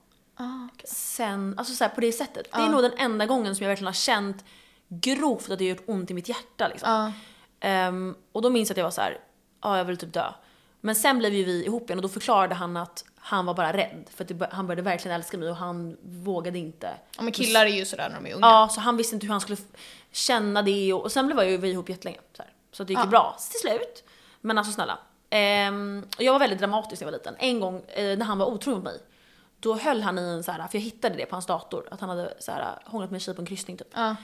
Ah, 0.42 0.70
okej. 0.74 0.90
Sen, 0.90 1.54
alltså 1.58 1.74
så 1.74 1.84
här, 1.84 1.92
på 1.92 2.02
det 2.02 2.12
sättet. 2.12 2.48
Det 2.54 2.62
är 2.62 2.70
nog 2.70 2.82
den 2.82 2.94
enda 2.98 3.26
gången 3.26 3.56
som 3.56 3.64
jag 3.64 3.70
verkligen 3.70 3.88
har 3.88 3.94
känt 3.94 4.46
grovt 4.88 5.50
att 5.50 5.60
det 5.60 5.66
gjort 5.66 5.84
ont 5.86 6.12
i 6.12 6.14
mitt 6.14 6.30
hjärta 6.30 6.68
liksom. 6.68 6.90
Ja. 6.92 7.12
Ehm, 7.68 8.16
och 8.32 8.42
då 8.42 8.50
minns 8.50 8.70
jag 8.70 8.74
att 8.74 8.78
jag 8.78 8.84
var 8.86 8.92
så 8.92 9.02
här, 9.02 9.18
ja 9.62 9.78
jag 9.78 9.86
vill 9.86 9.98
typ 9.98 10.14
dö. 10.14 10.34
Men 10.82 10.96
sen 10.96 11.20
blev 11.20 11.34
ju 11.34 11.44
vi 11.44 11.66
ihop 11.66 11.84
igen 11.90 11.98
och 12.00 12.04
då 12.04 12.10
förklarade 12.10 12.56
han 12.56 12.78
att 12.78 13.06
han 13.16 13.46
var 13.46 13.54
bara 13.54 13.74
rädd. 13.74 14.06
För 14.16 14.24
att 14.24 14.40
det, 14.40 14.50
han 14.52 14.68
började 14.68 14.82
verkligen 14.82 15.16
älska 15.16 15.38
mig 15.38 15.50
och 15.50 15.56
han 15.56 15.98
vågade 16.04 16.60
inte. 16.60 16.90
ja 17.18 17.24
men 17.24 17.34
killar 17.34 17.66
är 17.66 17.70
ju 17.70 17.86
sådär 17.86 18.10
när 18.10 18.16
de 18.16 18.30
är 18.30 18.36
unga. 18.36 18.48
Ja, 18.48 18.70
så 18.72 18.82
han 18.82 18.98
visste 18.98 19.16
inte 19.16 19.26
hur 19.26 19.32
han 19.32 19.42
skulle 19.42 19.58
känna 20.12 20.62
det 20.62 20.94
och, 20.94 21.02
och 21.02 21.12
sen 21.12 21.28
blev 21.28 21.50
ju 21.50 21.58
vi 21.58 21.72
ihop 21.72 21.90
jättelänge. 21.90 22.20
Så, 22.38 22.44
här. 22.44 22.52
så 22.72 22.84
det 22.84 22.94
gick 22.94 23.00
ju 23.00 23.06
Ja. 23.06 23.10
bra 23.10 23.38
till 23.52 23.60
slut. 23.60 24.04
Men 24.42 24.58
alltså 24.58 24.74
snälla. 24.74 25.00
Och 26.18 26.24
jag 26.24 26.34
var 26.34 26.40
väldigt 26.40 26.60
dramatisk 26.60 27.02
när 27.02 27.08
jag 27.08 27.12
var 27.12 27.18
liten. 27.18 27.36
En 27.40 27.60
gång 27.60 27.84
eh, 27.88 28.18
när 28.18 28.26
han 28.26 28.38
var 28.38 28.46
otrogen 28.46 28.78
mot 28.78 28.84
mig. 28.84 29.00
Då 29.62 29.76
höll 29.76 30.02
han 30.02 30.20
i 30.20 30.22
en 30.22 30.44
så 30.44 30.52
här, 30.52 30.68
för 30.68 30.78
jag 30.78 30.82
hittade 30.84 31.16
det 31.16 31.26
på 31.26 31.36
hans 31.36 31.46
dator, 31.46 31.88
att 31.92 32.00
han 32.00 32.10
hade 32.10 32.34
så 32.40 32.52
här, 32.52 32.80
hånglat 32.86 33.10
med 33.12 33.16
en 33.16 33.20
tjej 33.22 33.34
på 33.36 33.42
en 33.42 33.46
kryssning 33.46 33.78
typ. 33.78 33.88
Ja. 33.94 34.16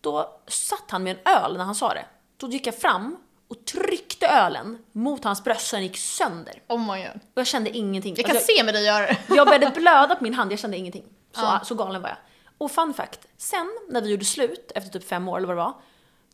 Då 0.00 0.40
satt 0.46 0.90
han 0.90 1.02
med 1.02 1.16
en 1.24 1.32
öl 1.44 1.56
när 1.56 1.64
han 1.64 1.74
sa 1.74 1.94
det. 1.94 2.06
Då 2.36 2.48
gick 2.48 2.66
jag 2.66 2.74
fram 2.78 3.16
och 3.48 3.64
tryckte 3.64 4.26
ölen 4.28 4.78
mot 4.92 5.24
hans 5.24 5.44
bröst 5.44 5.66
så 5.66 5.76
den 5.76 5.82
gick 5.82 5.96
sönder. 5.96 6.62
Oh 6.68 6.78
my 6.94 7.02
god. 7.02 7.14
Och 7.34 7.40
jag 7.40 7.46
kände 7.46 7.70
ingenting. 7.70 8.14
Jag 8.16 8.26
kan 8.26 8.36
Alltså, 8.36 8.52
se 8.56 8.62
med 8.64 8.74
dig 8.74 8.84
göra 8.84 9.06
det. 9.06 9.18
jag 9.28 9.46
började 9.46 9.70
blöda 9.70 10.16
på 10.16 10.24
min 10.24 10.34
hand, 10.34 10.52
jag 10.52 10.58
kände 10.58 10.76
ingenting. 10.76 11.04
Så, 11.32 11.40
Ja. 11.40 11.60
så 11.64 11.74
galen 11.74 12.02
var 12.02 12.08
jag. 12.08 12.18
Och 12.58 12.70
fun 12.70 12.94
fact, 12.94 13.26
sen 13.36 13.70
när 13.88 14.00
vi 14.02 14.10
gjorde 14.10 14.24
slut, 14.24 14.72
efter 14.74 14.90
typ 14.98 15.08
fem 15.08 15.28
år 15.28 15.36
eller 15.36 15.46
vad 15.46 15.56
det 15.56 15.62
var, 15.62 15.72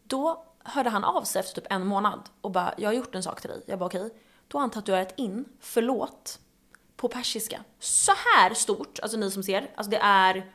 då 0.02 0.44
hörde 0.64 0.90
han 0.90 1.04
av 1.04 1.22
sig 1.22 1.40
efter 1.40 1.60
typ 1.60 1.72
en 1.72 1.86
månad 1.86 2.20
och 2.40 2.50
bara 2.50 2.74
“jag 2.76 2.88
har 2.88 2.94
gjort 2.94 3.14
en 3.14 3.22
sak 3.22 3.40
till 3.40 3.50
dig”. 3.50 3.62
Jag 3.66 3.78
bara 3.78 3.86
okej. 3.86 4.10
Då 4.48 4.58
har 4.58 4.60
han 4.60 4.70
tatuerat 4.70 5.12
in 5.16 5.44
“förlåt” 5.60 6.38
på 7.00 7.08
persiska. 7.08 7.64
Så 7.78 8.12
här 8.34 8.54
stort, 8.54 8.98
alltså 9.02 9.16
ni 9.18 9.30
som 9.30 9.42
ser, 9.42 9.70
alltså 9.74 9.90
det 9.90 9.98
är 10.02 10.46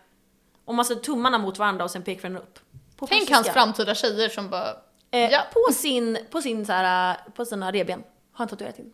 om 0.66 0.76
man 0.76 0.86
sätter 0.86 1.02
tummarna 1.02 1.38
mot 1.38 1.58
varandra 1.60 1.84
och 1.84 1.92
sen 1.92 2.04
pekfingret 2.04 2.44
upp. 2.44 2.60
På 2.98 3.08
Tänk 3.08 3.20
persiska. 3.22 3.36
hans 3.36 3.48
framtida 3.50 3.96
tjejer 3.96 4.30
som 4.30 4.50
bara... 4.50 4.70
Eh, 5.12 5.32
Ja. 5.32 5.42
På 5.54 5.74
sin, 5.74 6.18
på 6.32 6.42
sin 6.42 6.66
så 6.66 6.72
här, 6.74 7.18
på 7.36 7.46
sina 7.46 7.72
revben 7.72 8.00
har 8.00 8.38
han 8.38 8.48
tatuerat 8.48 8.80
in. 8.80 8.92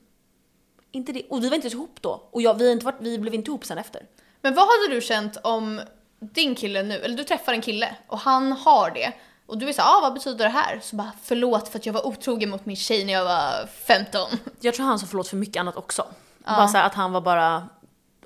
Inte 0.91 1.11
det. 1.11 1.23
Och 1.29 1.43
vi 1.43 1.49
var 1.49 1.55
inte 1.55 1.67
ihop 1.67 1.97
då. 2.01 2.27
Och 2.31 2.41
jag, 2.41 2.53
vi, 2.53 2.71
inte 2.71 2.85
varit, 2.85 2.95
vi 2.99 3.19
blev 3.19 3.33
inte 3.33 3.51
ihop 3.51 3.65
sen 3.65 3.77
efter. 3.77 4.05
Men 4.41 4.53
vad 4.55 4.65
hade 4.67 4.95
du 4.95 5.01
känt 5.01 5.37
om 5.43 5.81
din 6.19 6.55
kille 6.55 6.83
nu, 6.83 6.95
eller 6.95 7.17
du 7.17 7.23
träffar 7.23 7.53
en 7.53 7.61
kille 7.61 7.95
och 8.07 8.19
han 8.19 8.51
har 8.51 8.91
det 8.91 9.13
och 9.45 9.57
du 9.57 9.69
är 9.69 9.73
såhär, 9.73 9.97
ah, 9.97 10.01
vad 10.01 10.13
betyder 10.13 10.45
det 10.45 10.51
här? 10.51 10.79
Så 10.83 10.95
bara, 10.95 11.11
förlåt 11.23 11.67
för 11.69 11.79
att 11.79 11.85
jag 11.85 11.93
var 11.93 12.07
otrogen 12.07 12.49
mot 12.49 12.65
min 12.65 12.75
tjej 12.75 13.05
när 13.05 13.13
jag 13.13 13.25
var 13.25 13.67
15. 13.67 14.29
Jag 14.59 14.73
tror 14.73 14.85
han 14.85 14.99
sa 14.99 15.05
förlåt 15.07 15.27
för 15.27 15.37
mycket 15.37 15.59
annat 15.59 15.75
också. 15.75 16.05
Ja. 16.45 16.55
Bara 16.55 16.67
så 16.67 16.77
här 16.77 16.85
att 16.85 16.93
han 16.93 17.11
var 17.11 17.21
bara 17.21 17.69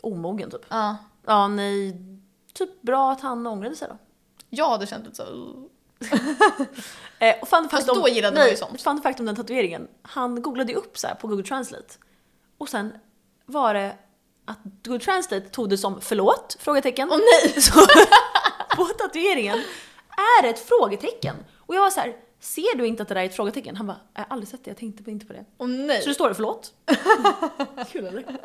omogen 0.01 0.51
typ. 0.51 0.65
Ja. 0.69 0.97
Ja, 1.25 1.47
nej. 1.47 2.01
Typ 2.53 2.81
bra 2.81 3.11
att 3.11 3.21
han 3.21 3.47
ångrade 3.47 3.75
sig 3.75 3.87
då. 3.87 3.97
Jag 4.49 4.69
hade 4.69 4.87
känt 4.87 5.05
lite 5.05 5.15
så. 5.15 5.23
Eh, 7.19 7.35
och 7.41 7.47
fun 7.47 7.69
Fast 7.69 7.89
om, 7.89 8.01
då 8.01 8.07
gillade 8.07 8.37
man 8.37 8.49
ju 8.49 8.55
sånt. 8.55 8.81
Fun 8.81 9.01
fact 9.01 9.19
om 9.19 9.25
den 9.25 9.35
tatueringen. 9.35 9.87
Han 10.01 10.41
googlade 10.41 10.71
ju 10.71 10.77
upp 10.77 10.97
så 10.97 11.07
här 11.07 11.15
på 11.15 11.27
Google 11.27 11.43
Translate. 11.43 11.93
Och 12.57 12.69
sen 12.69 12.93
var 13.45 13.73
det 13.73 13.95
att 14.45 14.57
Google 14.83 14.99
Translate 14.99 15.49
tog 15.49 15.69
det 15.69 15.77
som 15.77 16.01
förlåt? 16.01 16.57
Frågetecken. 16.59 17.09
Åh 17.11 17.17
nej! 17.17 17.61
Så 17.61 17.85
på 18.75 18.85
tatueringen 18.85 19.57
är 20.09 20.41
det 20.41 20.49
ett 20.49 20.67
frågetecken. 20.67 21.35
Och 21.57 21.75
jag 21.75 21.81
var 21.81 21.89
så 21.89 21.99
här, 21.99 22.15
ser 22.39 22.77
du 22.77 22.87
inte 22.87 23.03
att 23.03 23.09
det 23.09 23.13
där 23.15 23.21
är 23.21 23.25
ett 23.25 23.35
frågetecken? 23.35 23.75
Han 23.75 23.87
bara, 23.87 23.97
jag 24.13 24.21
har 24.21 24.27
aldrig 24.29 24.47
sett 24.47 24.63
det, 24.63 24.69
jag 24.69 24.77
tänkte 24.77 25.11
inte 25.11 25.25
på 25.25 25.33
det. 25.33 25.45
Åh 25.57 25.67
nej! 25.67 26.01
Så 26.01 26.09
det 26.09 26.15
står 26.15 26.29
det 26.29 26.35
förlåt. 26.35 26.73
Kul 27.91 28.05
eller? 28.05 28.25
Ja. 28.29 28.39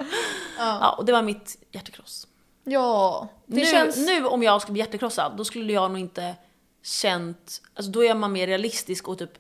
Ja, 0.58 0.94
och 0.98 1.04
det 1.04 1.12
var 1.12 1.22
mitt 1.22 1.56
hjärtekross. 1.72 2.26
ja. 2.64 3.28
Nu, 3.46 3.64
känns... 3.64 3.96
nu 3.96 4.26
om 4.26 4.42
jag 4.42 4.62
skulle 4.62 4.72
bli 4.72 4.80
hjärtekrossad, 4.80 5.36
då 5.36 5.44
skulle 5.44 5.72
jag 5.72 5.90
nog 5.90 6.00
inte 6.00 6.34
känt, 6.82 7.62
alltså 7.74 7.92
då 7.92 8.04
är 8.04 8.14
man 8.14 8.32
mer 8.32 8.46
realistisk 8.46 9.08
och 9.08 9.18
typ 9.18 9.32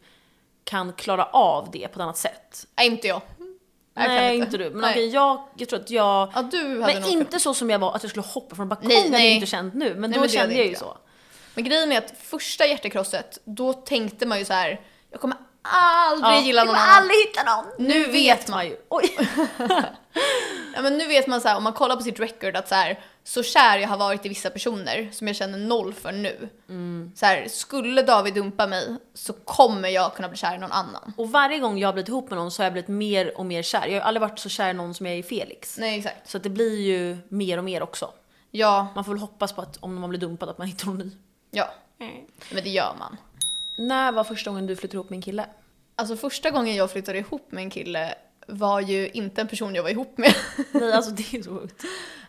kan 0.64 0.92
klara 0.92 1.24
av 1.24 1.68
det 1.72 1.88
på 1.88 1.94
ett 1.94 2.00
annat 2.02 2.16
sätt. 2.18 2.66
Nej, 2.76 2.86
inte 2.86 3.08
jag. 3.08 3.20
Jag 3.94 4.08
Nej, 4.08 4.36
inte. 4.36 4.56
du. 4.58 4.70
Men 4.70 4.90
okej, 4.90 5.08
jag, 5.08 5.48
jag 5.56 5.68
tror 5.68 5.80
att 5.80 5.90
jag... 5.90 6.28
Ja, 6.34 6.48
Men 6.52 7.04
inte 7.04 7.40
så 7.40 7.54
som 7.54 7.70
jag 7.70 7.78
var, 7.78 7.94
att 7.94 8.02
jag 8.02 8.10
skulle 8.10 8.26
hoppa 8.26 8.56
från 8.56 8.68
balkongen 8.68 8.96
Nej, 9.00 9.10
nej. 9.10 9.34
inte 9.34 9.46
känt 9.46 9.74
nu. 9.74 9.94
Men 9.94 10.10
Nej, 10.10 10.16
då 10.16 10.20
men 10.20 10.28
kände 10.28 10.54
jag 10.54 10.62
ju 10.64 10.68
inte 10.68 10.80
så. 10.80 10.96
Men 11.60 11.68
grejen 11.70 11.92
är 11.92 11.98
att 11.98 12.14
första 12.22 12.66
hjärtekrosset, 12.66 13.38
då 13.44 13.72
tänkte 13.72 14.26
man 14.26 14.38
ju 14.38 14.44
så 14.44 14.52
här. 14.52 14.80
jag 15.10 15.20
kommer 15.20 15.36
aldrig 15.62 16.36
Ja, 16.36 16.40
gilla 16.42 16.64
någon 16.64 16.74
kommer 16.74 16.86
annan. 16.88 16.96
aldrig 17.02 17.18
hitta 17.18 17.42
någon. 17.42 17.86
Nu 17.88 18.04
vet 18.04 18.48
man. 18.48 18.66
ju. 18.66 18.76
Oj. 18.88 19.16
Ja, 20.74 20.82
men 20.82 20.98
nu 20.98 21.06
vet 21.06 21.26
man 21.26 21.40
så 21.40 21.48
här, 21.48 21.56
om 21.56 21.62
man 21.62 21.72
kollar 21.72 21.96
på 21.96 22.02
sitt 22.02 22.20
record 22.20 22.56
att 22.56 22.68
så 22.68 22.74
här, 22.74 23.00
så 23.24 23.42
kär 23.42 23.78
jag 23.78 23.88
har 23.88 23.96
varit 23.96 24.26
i 24.26 24.28
vissa 24.28 24.50
personer 24.50 25.08
som 25.12 25.26
jag 25.26 25.36
känner 25.36 25.58
noll 25.58 25.94
för 25.94 26.12
nu. 26.12 26.48
Mm. 26.68 27.12
Så 27.16 27.26
här, 27.26 27.48
skulle 27.48 28.02
David 28.02 28.34
dumpa 28.34 28.66
mig 28.66 28.96
så 29.14 29.32
kommer 29.32 29.88
jag 29.88 30.14
kunna 30.14 30.28
bli 30.28 30.38
kär 30.38 30.54
i 30.54 30.58
någon 30.58 30.72
annan. 30.72 31.12
Och 31.16 31.30
varje 31.30 31.58
gång 31.58 31.78
jag 31.78 31.88
har 31.88 31.92
blivit 31.92 32.08
ihop 32.08 32.30
med 32.30 32.38
någon 32.38 32.50
så 32.50 32.62
har 32.62 32.64
jag 32.64 32.72
blivit 32.72 32.88
mer 32.88 33.38
och 33.38 33.46
mer 33.46 33.62
kär. 33.62 33.86
Jag 33.86 34.00
har 34.00 34.08
aldrig 34.08 34.20
varit 34.20 34.38
så 34.38 34.48
kär 34.48 34.70
i 34.70 34.72
någon 34.72 34.94
som 34.94 35.06
jag 35.06 35.14
är 35.14 35.18
i 35.18 35.22
Felix. 35.22 35.76
Nej 35.78 35.98
exakt. 35.98 36.30
Så 36.30 36.36
att 36.36 36.42
det 36.42 36.50
blir 36.50 36.80
ju 36.80 37.18
mer 37.28 37.58
och 37.58 37.64
mer 37.64 37.82
också. 37.82 38.10
Ja, 38.50 38.86
Man 38.94 39.04
får 39.04 39.12
väl 39.12 39.20
hoppas 39.20 39.52
på 39.52 39.62
att 39.62 39.76
om 39.80 40.00
man 40.00 40.10
blir 40.10 40.20
dumpad 40.20 40.48
att 40.48 40.58
man 40.58 40.66
hittar 40.66 40.86
någon 40.86 40.98
ny. 40.98 41.10
Ja. 41.50 41.70
Men 42.50 42.64
det 42.64 42.70
gör 42.70 42.94
man. 42.98 43.16
När 43.76 44.12
var 44.12 44.24
första 44.24 44.50
gången 44.50 44.66
du 44.66 44.76
flyttade 44.76 44.96
ihop 44.96 45.10
med 45.10 45.16
en 45.16 45.22
kille? 45.22 45.46
Alltså 45.96 46.16
första 46.16 46.50
gången 46.50 46.74
jag 46.76 46.90
flyttade 46.90 47.18
ihop 47.18 47.52
med 47.52 47.62
en 47.64 47.70
kille 47.70 48.14
var 48.46 48.80
ju 48.80 49.08
inte 49.08 49.40
en 49.40 49.48
person 49.48 49.74
jag 49.74 49.82
var 49.82 49.90
ihop 49.90 50.18
med. 50.18 50.34
Nej 50.72 50.92
alltså 50.92 51.10
det 51.10 51.34
är 51.34 51.42
så 51.42 51.58
sjukt. 51.58 51.84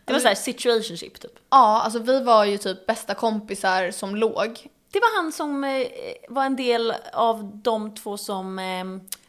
Det 0.06 0.14
var 0.14 0.20
såhär 0.20 0.36
situationship 0.36 1.20
typ. 1.20 1.32
ja, 1.50 1.82
alltså 1.82 2.00
vi 2.00 2.24
var 2.24 2.46
ju 2.46 2.58
typ 2.58 2.86
bästa 2.86 3.14
kompisar 3.14 3.92
som 3.92 4.16
låg. 4.16 4.68
Det 4.92 5.00
var 5.00 5.22
han 5.22 5.32
som 5.32 5.64
eh, 5.64 5.88
var 6.30 6.46
en 6.46 6.56
del 6.56 6.94
av 7.14 7.60
de 7.64 7.96
två 7.96 8.18
som 8.18 8.60
eh, 8.60 8.84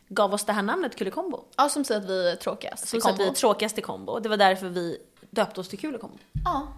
gav 0.09 0.35
oss 0.35 0.45
det 0.45 0.53
här 0.53 0.63
namnet 0.63 0.97
Kulekombo. 0.97 1.45
Ja, 1.57 1.69
som 1.69 1.85
säger 1.85 2.01
att 2.01 2.07
vi 2.11 2.31
är 2.31 2.37
tråkigast 2.37 2.89
Som 2.89 2.99
i 2.99 3.01
sa 3.01 3.11
att 3.11 3.19
vi 3.19 3.23
är 3.23 3.27
kombo. 3.27 3.37
tråkigast 3.39 3.79
i 3.79 3.81
kombo. 3.81 4.19
Det 4.21 4.29
var 4.29 4.37
därför 4.37 4.69
vi 4.69 4.99
döpte 5.31 5.61
oss 5.61 5.69
till 5.69 5.79
Kulekombo. 5.79 6.19
Ja. 6.45 6.69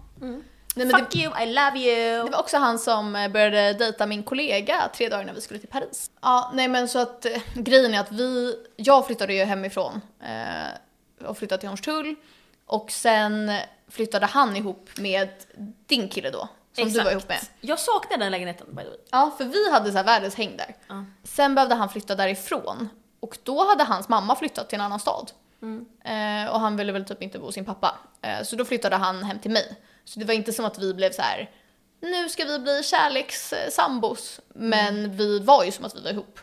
Nej, 0.75 0.89
Fuck 0.89 1.11
det, 1.11 1.17
you, 1.19 1.41
I 1.41 1.45
love 1.45 1.79
you! 1.79 2.25
det 2.25 2.31
var 2.31 2.39
också 2.39 2.57
han 2.57 2.79
som 2.79 3.15
eh, 3.15 3.31
började 3.31 3.73
dejta 3.73 4.05
min 4.05 4.23
kollega 4.23 4.89
tre 4.95 5.09
dagar 5.09 5.25
när 5.25 5.33
vi 5.33 5.41
skulle 5.41 5.59
till 5.59 5.69
Paris. 5.69 6.11
Ja, 6.21 6.51
nej 6.53 6.67
men 6.67 6.89
så 6.89 6.99
att 6.99 7.25
eh, 7.25 7.41
grejen 7.53 7.93
är 7.93 7.99
att 7.99 8.11
vi, 8.11 8.55
jag 8.75 9.05
flyttade 9.07 9.33
ju 9.33 9.43
hemifrån 9.43 10.01
eh, 10.23 11.27
och 11.27 11.37
flyttade 11.37 11.59
till 11.59 11.69
Hornstull 11.69 12.15
och 12.65 12.91
sen 12.91 13.51
flyttade 13.87 14.25
han 14.25 14.55
ihop 14.55 14.89
med 14.97 15.29
din 15.85 16.09
kille 16.09 16.29
då, 16.29 16.47
som 16.75 16.89
du 16.89 17.03
var 17.03 17.11
ihop 17.11 17.29
med. 17.29 17.39
Jag 17.61 17.79
saknar 17.79 18.17
den 18.17 18.31
lägenheten 18.31 18.67
by 18.69 18.83
the 18.83 18.89
way. 18.89 18.97
Ja, 19.11 19.31
för 19.37 19.45
vi 19.45 19.71
hade 19.71 19.91
så 19.91 19.97
här 19.97 20.05
världens 20.05 20.35
häng 20.35 20.57
där. 20.57 20.75
Ja. 20.87 21.05
Sen 21.23 21.55
behövde 21.55 21.75
han 21.75 21.89
flytta 21.89 22.15
därifrån 22.15 22.89
och 23.19 23.37
då 23.43 23.67
hade 23.67 23.83
hans 23.83 24.09
mamma 24.09 24.35
flyttat 24.35 24.69
till 24.69 24.79
en 24.79 24.85
annan 24.85 24.99
stad. 24.99 25.31
Mm. 25.61 25.85
Eh, 26.03 26.51
och 26.53 26.59
han 26.59 26.77
ville 26.77 26.91
väl 26.91 27.05
typ 27.05 27.21
inte 27.21 27.39
bo 27.39 27.45
hos 27.45 27.55
sin 27.55 27.65
pappa. 27.65 27.95
Eh, 28.21 28.43
så 28.43 28.55
då 28.55 28.65
flyttade 28.65 28.95
han 28.95 29.23
hem 29.23 29.39
till 29.39 29.51
mig. 29.51 29.77
Så 30.05 30.19
det 30.19 30.25
var 30.25 30.33
inte 30.33 30.53
som 30.53 30.65
att 30.65 30.79
vi 30.79 30.93
blev 30.93 31.11
så 31.11 31.21
här. 31.21 31.49
nu 32.01 32.29
ska 32.29 32.45
vi 32.45 32.59
bli 32.59 32.83
kärlekssambos. 32.83 34.39
Men 34.53 34.97
Mm. 34.99 35.17
vi 35.17 35.39
var 35.39 35.63
ju 35.63 35.71
som 35.71 35.85
att 35.85 35.95
vi 35.95 36.01
var 36.01 36.11
ihop. 36.11 36.39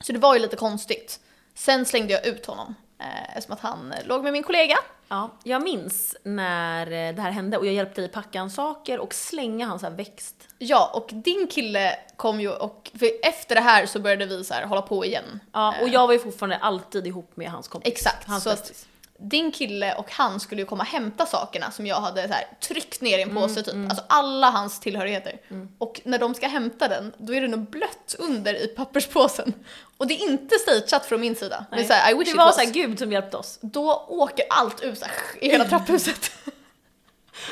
Så 0.00 0.12
det 0.12 0.18
var 0.18 0.34
ju 0.34 0.40
lite 0.40 0.56
konstigt. 0.56 1.20
Sen 1.54 1.84
slängde 1.86 2.12
jag 2.12 2.26
ut 2.26 2.46
honom. 2.46 2.74
Eh, 3.00 3.36
eftersom 3.36 3.52
att 3.54 3.60
han 3.60 3.92
eh, 3.92 4.06
låg 4.06 4.22
med 4.24 4.32
min 4.32 4.42
kollega. 4.42 4.76
Ja, 5.08 5.30
jag 5.44 5.62
minns 5.62 6.16
när 6.22 6.86
eh, 6.86 7.14
det 7.14 7.22
här 7.22 7.30
hände 7.30 7.58
och 7.58 7.66
jag 7.66 7.74
hjälpte 7.74 8.00
dig 8.00 8.10
packa 8.10 8.38
hans 8.38 8.54
saker 8.54 8.98
och 9.00 9.14
slänga 9.14 9.66
hans 9.66 9.82
växt. 9.82 10.34
Ja, 10.58 10.90
och 10.94 11.10
din 11.12 11.46
kille 11.46 11.96
kom 12.16 12.40
ju 12.40 12.50
och, 12.50 12.90
för 12.98 13.08
efter 13.22 13.54
det 13.54 13.60
här 13.60 13.86
så 13.86 13.98
började 13.98 14.26
vi 14.26 14.44
så 14.44 14.54
här 14.54 14.66
hålla 14.66 14.82
på 14.82 15.04
igen. 15.04 15.40
Ja, 15.52 15.74
och 15.82 15.88
jag 15.88 16.06
var 16.06 16.12
ju 16.14 16.18
fortfarande 16.20 16.56
alltid 16.56 17.06
ihop 17.06 17.36
med 17.36 17.50
hans 17.50 17.68
kompis. 17.68 17.92
Exakt, 17.92 18.28
Hans 18.28 18.44
så 18.44 18.50
bästis. 18.50 18.86
Din 19.18 19.52
kille 19.52 19.94
och 19.94 20.10
han 20.12 20.40
skulle 20.40 20.60
ju 20.62 20.66
komma 20.66 20.82
och 20.82 20.88
hämta 20.88 21.26
sakerna 21.26 21.70
som 21.70 21.86
jag 21.86 21.96
hade 22.00 22.28
så 22.28 22.34
här, 22.34 22.46
tryckt 22.60 23.00
ner 23.00 23.18
i 23.18 23.22
en 23.22 23.34
påse 23.34 23.60
Mm, 23.60 23.64
typ. 23.64 23.90
Alltså 23.90 24.04
alla 24.08 24.50
hans 24.50 24.80
tillhörigheter. 24.80 25.40
Och 25.78 26.00
när 26.04 26.18
de 26.18 26.34
ska 26.34 26.46
hämta 26.46 26.88
den, 26.88 27.12
då 27.18 27.34
är 27.34 27.40
det 27.40 27.48
nog 27.48 27.70
blött 27.70 28.14
under 28.18 28.54
i 28.54 28.66
papperspåsen. 28.68 29.52
Och 29.96 30.06
det 30.06 30.14
är 30.14 30.30
inte 30.30 30.58
stageat 30.58 31.06
från 31.06 31.20
min 31.20 31.36
sida. 31.36 31.66
Är 31.70 31.84
så 31.84 31.92
här, 31.92 32.10
I 32.10 32.14
wish 32.18 32.30
det 32.30 32.36
var 32.36 32.44
was. 32.44 32.54
så 32.54 32.60
här 32.60 32.70
Gud 32.72 32.98
som 32.98 33.12
hjälpte 33.12 33.36
oss. 33.36 33.58
Då 33.60 34.06
åker 34.08 34.44
allt 34.50 34.80
ut 34.82 34.98
så 34.98 35.04
här, 35.04 35.14
i 35.40 35.48
hela 35.48 35.64
trapphuset. 35.68 36.30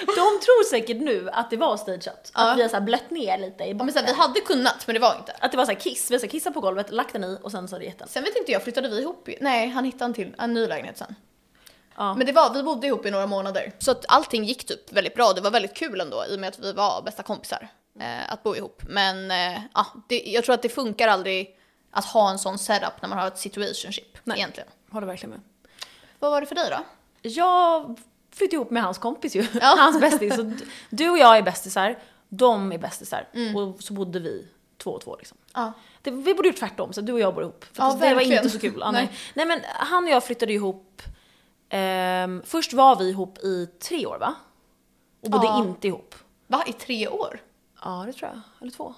De 0.07 0.15
tror 0.41 0.65
säkert 0.71 0.97
nu 1.01 1.31
att 1.33 1.51
det 1.51 1.57
var 1.57 1.77
stageat. 1.77 2.33
Ja. 2.35 2.51
Att 2.51 2.59
vi 2.59 2.63
har 2.63 2.69
så 2.69 2.81
blött 2.81 3.11
ner 3.11 3.39
lite 3.39 3.65
i 3.65 3.75
botten. 3.75 3.87
men 3.87 3.93
så 3.93 3.99
här, 4.01 4.07
vi 4.07 4.13
hade 4.13 4.41
kunnat, 4.41 4.87
men 4.87 4.95
det 4.95 5.01
var 5.01 5.17
inte. 5.17 5.33
Att 5.39 5.51
det 5.51 5.57
var 5.57 5.65
så 5.65 5.73
här 5.73 5.81
kiss, 5.81 6.11
vi 6.11 6.15
har 6.15 6.27
kissat 6.27 6.55
på 6.55 6.61
golvet, 6.61 6.91
lagt 6.91 7.13
den 7.13 7.25
i 7.25 7.39
och 7.43 7.51
sen 7.51 7.69
så 7.69 7.75
hade 7.75 7.85
det 7.85 7.89
gett 7.89 7.99
den. 7.99 8.09
Sen 8.09 8.25
vet 8.25 8.37
inte 8.37 8.53
jag, 8.53 8.63
flyttade 8.63 8.89
vi 8.89 9.01
ihop? 9.01 9.29
Nej, 9.41 9.69
han 9.69 9.85
hittade 9.85 10.05
en 10.05 10.15
till, 10.15 10.35
en 10.39 10.55
ny 10.55 10.67
lägenhet 10.67 10.99
sen. 10.99 11.15
Ja. 11.97 12.15
Men 12.15 12.27
det 12.27 12.33
var, 12.33 12.55
vi 12.55 12.63
bodde 12.63 12.87
ihop 12.87 13.07
i 13.07 13.11
några 13.11 13.27
månader. 13.27 13.73
Så 13.79 13.91
att 13.91 14.05
allting 14.09 14.45
gick 14.45 14.67
typ 14.67 14.93
väldigt 14.93 15.15
bra. 15.15 15.33
Det 15.33 15.41
var 15.41 15.51
väldigt 15.51 15.75
kul 15.75 16.01
ändå 16.01 16.25
i 16.31 16.37
och 16.37 16.41
med 16.41 16.49
att 16.49 16.59
vi 16.59 16.73
var 16.73 17.03
bästa 17.03 17.23
kompisar. 17.23 17.69
Eh, 18.01 18.33
att 18.33 18.43
bo 18.43 18.57
ihop. 18.57 18.83
Men 18.89 19.31
eh, 19.31 19.61
ja, 19.75 19.87
det, 20.09 20.23
jag 20.27 20.45
tror 20.45 20.55
att 20.55 20.63
det 20.63 20.69
funkar 20.69 21.09
aldrig 21.09 21.59
att 21.91 22.05
ha 22.05 22.31
en 22.31 22.39
sån 22.39 22.59
setup 22.59 23.03
när 23.03 23.09
man 23.09 23.19
har 23.19 23.27
ett 23.27 23.39
situationship 23.39 24.19
Nej. 24.25 24.39
egentligen. 24.39 24.69
Håller 24.91 25.07
verkligen 25.07 25.31
med. 25.31 25.41
Vad 26.19 26.31
var 26.31 26.41
det 26.41 26.47
för 26.47 26.55
dig 26.55 26.71
då? 26.71 26.85
Jag 27.29 27.99
flyttade 28.33 28.57
ihop 28.57 28.71
med 28.71 28.83
hans 28.83 28.99
kompis 28.99 29.37
ju. 29.37 29.47
Ja. 29.61 29.75
Hans 29.79 30.01
bästis. 30.01 30.35
Så 30.37 30.53
du 30.91 31.11
och 31.11 31.19
jag 31.19 31.37
är 31.37 31.43
bästisar, 31.43 31.99
de 32.29 32.73
är 32.73 32.79
bästisar. 32.79 33.29
Mm. 33.35 33.57
Och 33.57 33.83
så 33.83 33.93
bodde 33.93 34.21
vi 34.21 34.47
två 34.79 34.91
och 34.91 35.01
två 35.01 35.17
liksom. 35.17 35.37
Ja. 35.55 35.73
Det, 36.03 36.11
vi 36.11 36.35
borde 36.35 36.49
gjort 36.49 36.59
tvärtom, 36.59 36.93
så 36.93 37.01
du 37.01 37.13
och 37.13 37.21
jag 37.21 37.35
bor 37.35 37.43
ihop. 37.43 37.65
För 37.73 37.83
Ja, 37.83 37.93
det 37.93 37.99
var 37.99 38.15
verkligen. 38.15 38.45
inte 38.45 38.51
så 38.51 38.59
kul. 38.59 38.79
Nej. 38.85 38.93
Nej. 38.93 39.11
nej 39.35 39.47
men 39.47 39.61
han 39.65 40.05
och 40.05 40.11
jag 40.11 40.25
flyttade 40.25 40.53
ihop, 40.53 41.03
ehm, 41.77 42.43
först 42.45 42.73
var 42.73 42.97
vi 42.97 43.09
ihop 43.11 43.39
i 43.39 43.67
tre 43.67 44.07
år 44.07 44.19
va? 44.19 44.35
Och 45.23 45.31
bodde 45.31 45.47
Ja. 45.47 45.59
inte 45.59 45.89
ihop. 45.89 46.15
Va, 46.47 46.63
i 46.67 46.73
tre 46.73 47.09
år? 47.09 47.41
Ja 47.85 48.05
det 48.07 48.13
tror 48.13 48.31
jag, 48.31 48.41
eller 48.61 48.71
två. 48.73 48.95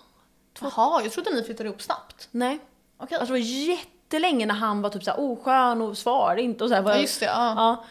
Jaha, 0.60 1.02
jag 1.02 1.12
trodde 1.12 1.30
ni 1.30 1.42
flyttade 1.42 1.68
ihop 1.68 1.82
snabbt. 1.82 2.28
Nej. 2.30 2.58
Okej. 2.98 3.18
Alltså 3.18 3.34
det 3.34 3.40
var 3.40 3.46
jättelänge 3.46 4.46
när 4.46 4.54
han 4.54 4.82
var 4.82 4.90
typ 4.90 5.04
såhär 5.04 5.20
oskön 5.20 5.82
och 5.82 5.98
svarade 5.98 6.42
inte 6.42 6.64
och 6.64 6.70
såhär. 6.70 6.82
Ja, 6.82 6.96
just 6.96 7.20
det, 7.20 7.26
ja. 7.26 7.54
ja. 7.56 7.84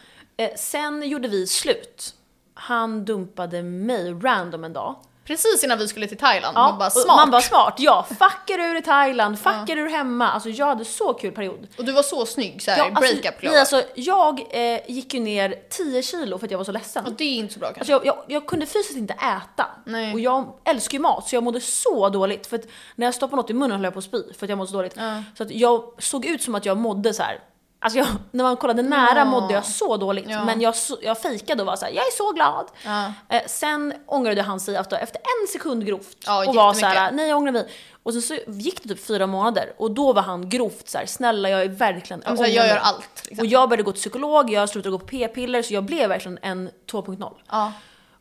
Eh, 0.46 0.56
sen 0.56 1.10
gjorde 1.10 1.28
vi 1.28 1.48
slut. 1.48 2.15
Han 2.54 3.06
dumpade 3.06 3.63
mig 3.63 4.13
random 4.13 4.63
en 4.63 4.74
dag. 4.74 4.96
Precis 5.26 5.64
innan 5.64 5.78
vi 5.78 5.88
skulle 5.88 6.08
till 6.08 6.18
Thailand. 6.18 6.58
Ja, 6.58 6.62
man 6.70 6.80
bara 6.80 6.90
smart. 6.90 7.18
Man 7.18 7.32
bara 7.32 7.42
smart, 7.42 7.76
ja. 7.78 8.06
Fuckar 8.10 8.60
ur 8.60 8.78
i 8.78 8.82
Thailand, 8.82 9.40
fuckar 9.40 9.78
ur 9.78 9.90
hemma. 9.90 10.32
Alltså 10.32 10.50
jag 10.50 10.66
hade 10.66 10.86
så 10.86 11.14
kul 11.14 11.32
period. 11.32 11.68
Och 11.78 11.86
du 11.86 11.92
var 11.92 12.04
så 12.04 12.26
snygg 12.26 12.62
såhär, 12.62 12.78
Ja, 12.78 12.86
alltså, 12.86 13.02
breakup 13.02 13.44
nej, 13.44 13.60
alltså, 13.60 13.84
jag 13.96 14.40
eh, 14.52 14.80
gick 14.88 15.14
ju 15.14 15.20
ner 15.20 15.56
10 15.70 16.04
kilo 16.04 16.38
för 16.38 16.48
att 16.48 16.52
jag 16.52 16.58
var 16.58 16.66
så 16.66 16.72
ledsen. 16.72 17.06
Och 17.06 17.12
det 17.14 17.24
är 17.24 17.36
inte 17.38 17.54
så 17.54 17.60
bra 17.60 17.74
kanske. 17.74 17.94
Alltså 17.94 18.08
jag, 18.08 18.16
jag, 18.18 18.26
jag 18.28 18.48
kunde 18.48 18.66
fysiskt 18.66 18.98
inte 18.98 19.14
äta. 19.14 19.66
Nej. 19.86 20.14
Och 20.14 20.20
jag 20.20 20.54
älskar 20.66 20.98
ju 20.98 21.02
mat 21.02 21.30
så 21.30 21.36
jag 21.36 21.44
mådde 21.44 21.62
så 21.62 22.10
dåligt. 22.10 22.48
För 22.48 22.56
att 22.56 22.66
när 22.96 23.08
jag 23.08 23.16
stoppade 23.16 23.36
något 23.42 23.50
i 23.50 23.54
munnen 23.54 23.72
höll 23.72 23.84
jag 23.84 23.94
på 23.94 24.00
att 24.00 24.06
spy 24.06 24.34
för 24.38 24.46
att 24.46 24.50
jag 24.50 24.58
mådde 24.58 24.72
så 24.72 24.78
dåligt. 24.78 24.94
Ja. 24.98 25.24
Så 25.38 25.44
att 25.44 25.52
jag 25.52 25.84
såg 26.00 26.26
ut 26.26 26.42
som 26.42 26.56
att 26.56 26.66
jag 26.66 26.78
mådde 26.78 27.14
så 27.14 27.24
här. 27.24 27.40
Alltså 27.84 28.00
jag, 28.00 28.08
när 28.32 28.43
man 28.43 28.58
kollade 28.58 28.82
nära 28.82 29.17
Ja. 29.19 29.26
mådde 29.26 29.54
jag 29.54 29.65
så 29.65 29.98
dåligt. 29.98 30.26
Ja. 30.30 30.46
Men 30.46 30.62
jag, 30.62 30.74
jag 31.02 31.17
fejkade 31.22 31.62
och 31.62 31.67
var 31.67 31.76
så 31.76 31.86
här: 31.86 31.91
jag 31.91 32.06
är 32.08 32.12
så 32.17 32.32
glad. 32.32 32.65
Ja. 32.86 33.13
Eh, 33.30 33.41
sen 33.48 33.93
ångrade 34.06 34.41
han 34.41 34.60
sig 34.60 34.76
efter, 34.76 34.98
efter 34.98 35.17
en 35.19 35.48
sekund 35.48 35.86
grovt. 35.86 36.17
Ja, 36.26 36.48
och 36.48 36.56
var 36.56 36.74
så 36.74 36.86
här, 36.86 36.93
jättemycket. 36.93 37.15
nej 37.15 37.30
jag 37.30 37.38
ångrar 37.38 37.52
mig. 37.52 37.67
Och 38.04 38.13
sen 38.13 38.22
så 38.22 38.38
gick 38.48 38.84
det 38.84 38.89
typ 38.89 39.06
fyra 39.06 39.28
månader 39.28 39.74
och 39.78 39.91
då 39.91 40.13
var 40.13 40.22
han 40.22 40.50
grovt 40.50 40.89
så 40.89 40.98
här: 40.98 41.06
snälla 41.06 41.50
jag 41.50 41.62
är 41.62 41.69
verkligen, 41.69 42.22
Ja, 42.26 42.30
men 42.30 42.38
så 42.38 42.43
här, 42.43 42.50
jag 42.52 42.67
gör 42.67 42.74
mig." 42.74 42.84
allt. 42.84 43.24
Liksom. 43.26 43.39
Och 43.39 43.46
jag 43.46 43.69
började 43.69 43.84
gå 43.84 43.91
till 43.91 44.02
psykolog, 44.02 44.50
jag 44.50 44.69
slutade 44.69 44.91
gå 44.91 45.00
på 45.00 45.06
p-piller 45.08 45.62
så 45.62 45.74
jag 45.74 45.84
blev 45.84 46.10
verkligen 46.10 46.39
en 46.41 46.69
2.0. 46.91 47.34
Ja. 47.52 47.72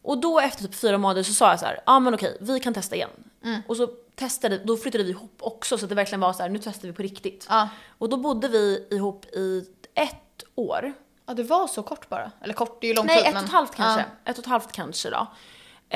Och 0.02 0.18
då 0.18 0.40
efter 0.40 0.62
typ 0.64 0.74
fyra 0.74 0.98
månader 0.98 1.22
så 1.22 1.32
sa 1.32 1.50
jag 1.50 1.60
så 1.60 1.66
ja 1.66 1.72
ah, 1.84 2.00
men 2.00 2.14
okej, 2.14 2.36
vi 2.40 2.60
kan 2.60 2.74
testa 2.74 2.94
igen. 2.96 3.10
Mm. 3.44 3.62
Och 3.68 3.76
så 3.76 3.88
testade, 4.14 4.58
då 4.58 4.76
flyttade 4.76 5.04
vi 5.04 5.10
ihop 5.10 5.36
också 5.40 5.78
så 5.78 5.84
att 5.84 5.88
det 5.88 5.94
verkligen 5.94 6.20
var 6.20 6.32
så 6.32 6.42
här, 6.42 6.48
nu 6.50 6.58
testar 6.58 6.88
vi 6.88 6.94
på 6.94 7.02
riktigt. 7.02 7.46
Ja. 7.48 7.68
Och 7.98 8.08
då 8.08 8.16
bodde 8.16 8.48
vi 8.48 8.86
ihop 8.90 9.26
i 9.26 9.64
ett 9.94 10.44
år. 10.54 10.92
ja, 11.26 11.34
det 11.34 11.42
var 11.42 11.66
så 11.66 11.82
kort 11.82 12.08
bara. 12.08 12.30
Eller 12.40 12.54
kort, 12.54 12.80
det 12.80 12.86
är 12.86 12.88
ju 12.88 12.94
lång 12.94 13.06
Nej, 13.06 13.16
tid. 13.18 13.26
ett 13.26 13.34
men- 13.34 13.42
och 13.42 13.46
ett 13.48 13.52
halvt 13.52 13.74
kanske. 13.74 14.04
Ja. 14.24 14.30
Ett 14.30 14.38
och 14.38 14.44
ett 14.44 14.50
halvt 14.50 14.72
kanske 14.72 15.10
då. 15.10 15.26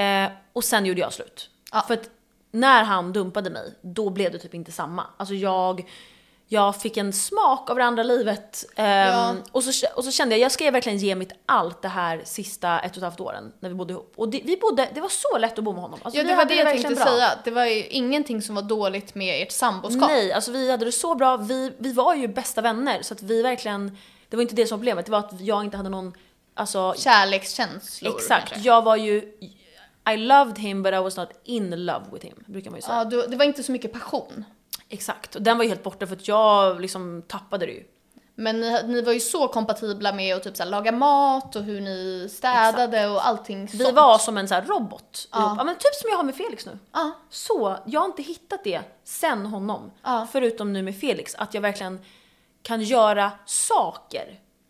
Eh, 0.00 0.30
och 0.52 0.64
sen 0.64 0.86
gjorde 0.86 1.00
jag 1.00 1.12
slut. 1.12 1.50
Ja. 1.72 1.84
För 1.86 1.94
att 1.94 2.10
när 2.50 2.84
han 2.84 3.12
dumpade 3.12 3.50
mig, 3.50 3.74
då 3.82 4.10
blev 4.10 4.32
det 4.32 4.38
typ 4.38 4.54
inte 4.54 4.72
samma. 4.72 5.06
Alltså 5.16 5.34
jag, 5.34 5.90
jag 6.48 6.80
fick 6.80 6.96
en 6.96 7.12
smak 7.12 7.70
av 7.70 7.76
det 7.76 7.84
andra 7.84 8.02
livet. 8.02 8.64
ehm, 8.76 9.08
Ja. 9.12 9.34
och, 9.52 9.64
så, 9.64 9.86
och 9.96 10.04
så 10.04 10.10
kände 10.10 10.34
jag, 10.34 10.44
jag 10.44 10.52
ska 10.52 10.70
verkligen 10.70 10.98
ge 10.98 11.14
mitt 11.14 11.32
allt 11.46 11.82
det 11.82 11.88
här 11.88 12.22
sista 12.24 12.78
ett 12.80 12.90
och 12.90 12.96
ett 12.96 13.02
halvt 13.02 13.20
åren 13.20 13.52
när 13.60 13.68
vi 13.68 13.74
bodde 13.74 13.92
ihop. 13.92 14.12
Och 14.16 14.28
det, 14.28 14.40
vi 14.44 14.56
bodde, 14.56 14.88
det 14.94 15.00
var 15.00 15.08
så 15.08 15.38
lätt 15.38 15.58
att 15.58 15.64
bo 15.64 15.72
med 15.72 15.82
honom. 15.82 15.98
Alltså 16.02 16.20
Ja, 16.20 16.24
det 16.28 16.36
var 16.36 16.44
det 16.44 16.54
jag 16.54 16.66
tänkte 16.68 16.94
bra. 16.94 17.04
säga. 17.04 17.30
Det 17.44 17.50
var 17.50 17.64
ju 17.64 17.86
ingenting 17.86 18.42
som 18.42 18.54
var 18.54 18.62
dåligt 18.62 19.14
med 19.14 19.42
ert 19.42 19.52
samboskap. 19.52 20.08
Nej, 20.10 20.32
alltså 20.32 20.50
vi 20.52 20.70
hade 20.70 20.84
det 20.84 20.92
så 20.92 21.14
bra. 21.14 21.36
Vi, 21.36 21.72
vi 21.78 21.92
var 21.92 22.14
ju 22.14 22.28
bästa 22.28 22.60
vänner 22.60 23.02
så 23.02 23.14
att 23.14 23.22
vi 23.22 23.42
verkligen, 23.42 23.98
det 24.28 24.36
var 24.36 24.42
inte 24.42 24.54
det 24.54 24.66
som 24.66 24.76
var 24.76 24.80
problemet. 24.80 25.06
Det 25.06 25.12
var 25.12 25.18
att 25.18 25.40
jag 25.40 25.64
inte 25.64 25.76
hade 25.76 25.88
någon, 25.88 26.12
alltså 26.54 26.94
Kärlekskänslor 26.98 28.14
Exakt, 28.16 28.48
kanske. 28.48 28.68
jag 28.68 28.82
var 28.82 28.96
ju 28.96 29.32
I 30.14 30.16
loved 30.16 30.58
him 30.58 30.82
but 30.82 30.92
I 30.92 30.96
was 30.96 31.16
not 31.16 31.28
in 31.44 31.70
love 31.86 32.04
with 32.12 32.24
him, 32.26 32.44
brukar 32.46 32.70
man 32.70 32.78
ju 32.78 32.82
säga. 32.82 32.96
Ja, 32.98 33.04
du, 33.04 33.26
det 33.26 33.36
var 33.36 33.44
inte 33.44 33.62
så 33.62 33.72
mycket 33.72 33.92
passion. 33.92 34.44
Exakt, 34.88 35.34
och 35.34 35.42
den 35.42 35.56
var 35.56 35.64
ju 35.64 35.68
helt 35.68 35.82
borta 35.82 36.06
för 36.06 36.16
att 36.16 36.28
jag 36.28 36.80
liksom 36.80 37.22
tappade 37.28 37.66
det 37.66 37.72
ju. 37.72 37.84
Men 38.38 38.60
ni, 38.60 38.82
ni 38.86 39.02
var 39.02 39.12
ju 39.12 39.20
så 39.20 39.48
kompatibla 39.48 40.12
med 40.12 40.36
att 40.36 40.42
typ 40.42 40.56
så 40.56 40.62
här, 40.62 40.70
laga 40.70 40.92
mat 40.92 41.56
och 41.56 41.62
hur 41.62 41.80
ni 41.80 42.28
städade 42.30 43.08
och 43.08 43.26
allting 43.26 43.66
Vi 43.66 43.78
sånt. 43.78 43.96
var 43.96 44.18
som 44.18 44.36
en 44.38 44.48
så 44.48 44.54
här 44.54 44.62
robot. 44.62 45.28
Ja. 45.32 45.54
Ja, 45.58 45.64
men 45.64 45.74
typ 45.74 45.94
som 45.94 46.10
jag 46.10 46.16
har 46.16 46.24
med 46.24 46.34
Felix 46.34 46.66
nu. 46.66 46.78
Ja. 46.92 47.12
Så, 47.30 47.76
jag 47.86 48.00
har 48.00 48.06
inte 48.06 48.22
hittat 48.22 48.64
det 48.64 48.80
sen 49.04 49.46
honom. 49.46 49.90
Ja. 50.02 50.26
Förutom 50.32 50.72
nu 50.72 50.82
med 50.82 51.00
Felix, 51.00 51.34
att 51.34 51.54
jag 51.54 51.60
verkligen 51.60 52.00
kan 52.62 52.82
göra 52.82 53.32
saker 53.46 54.26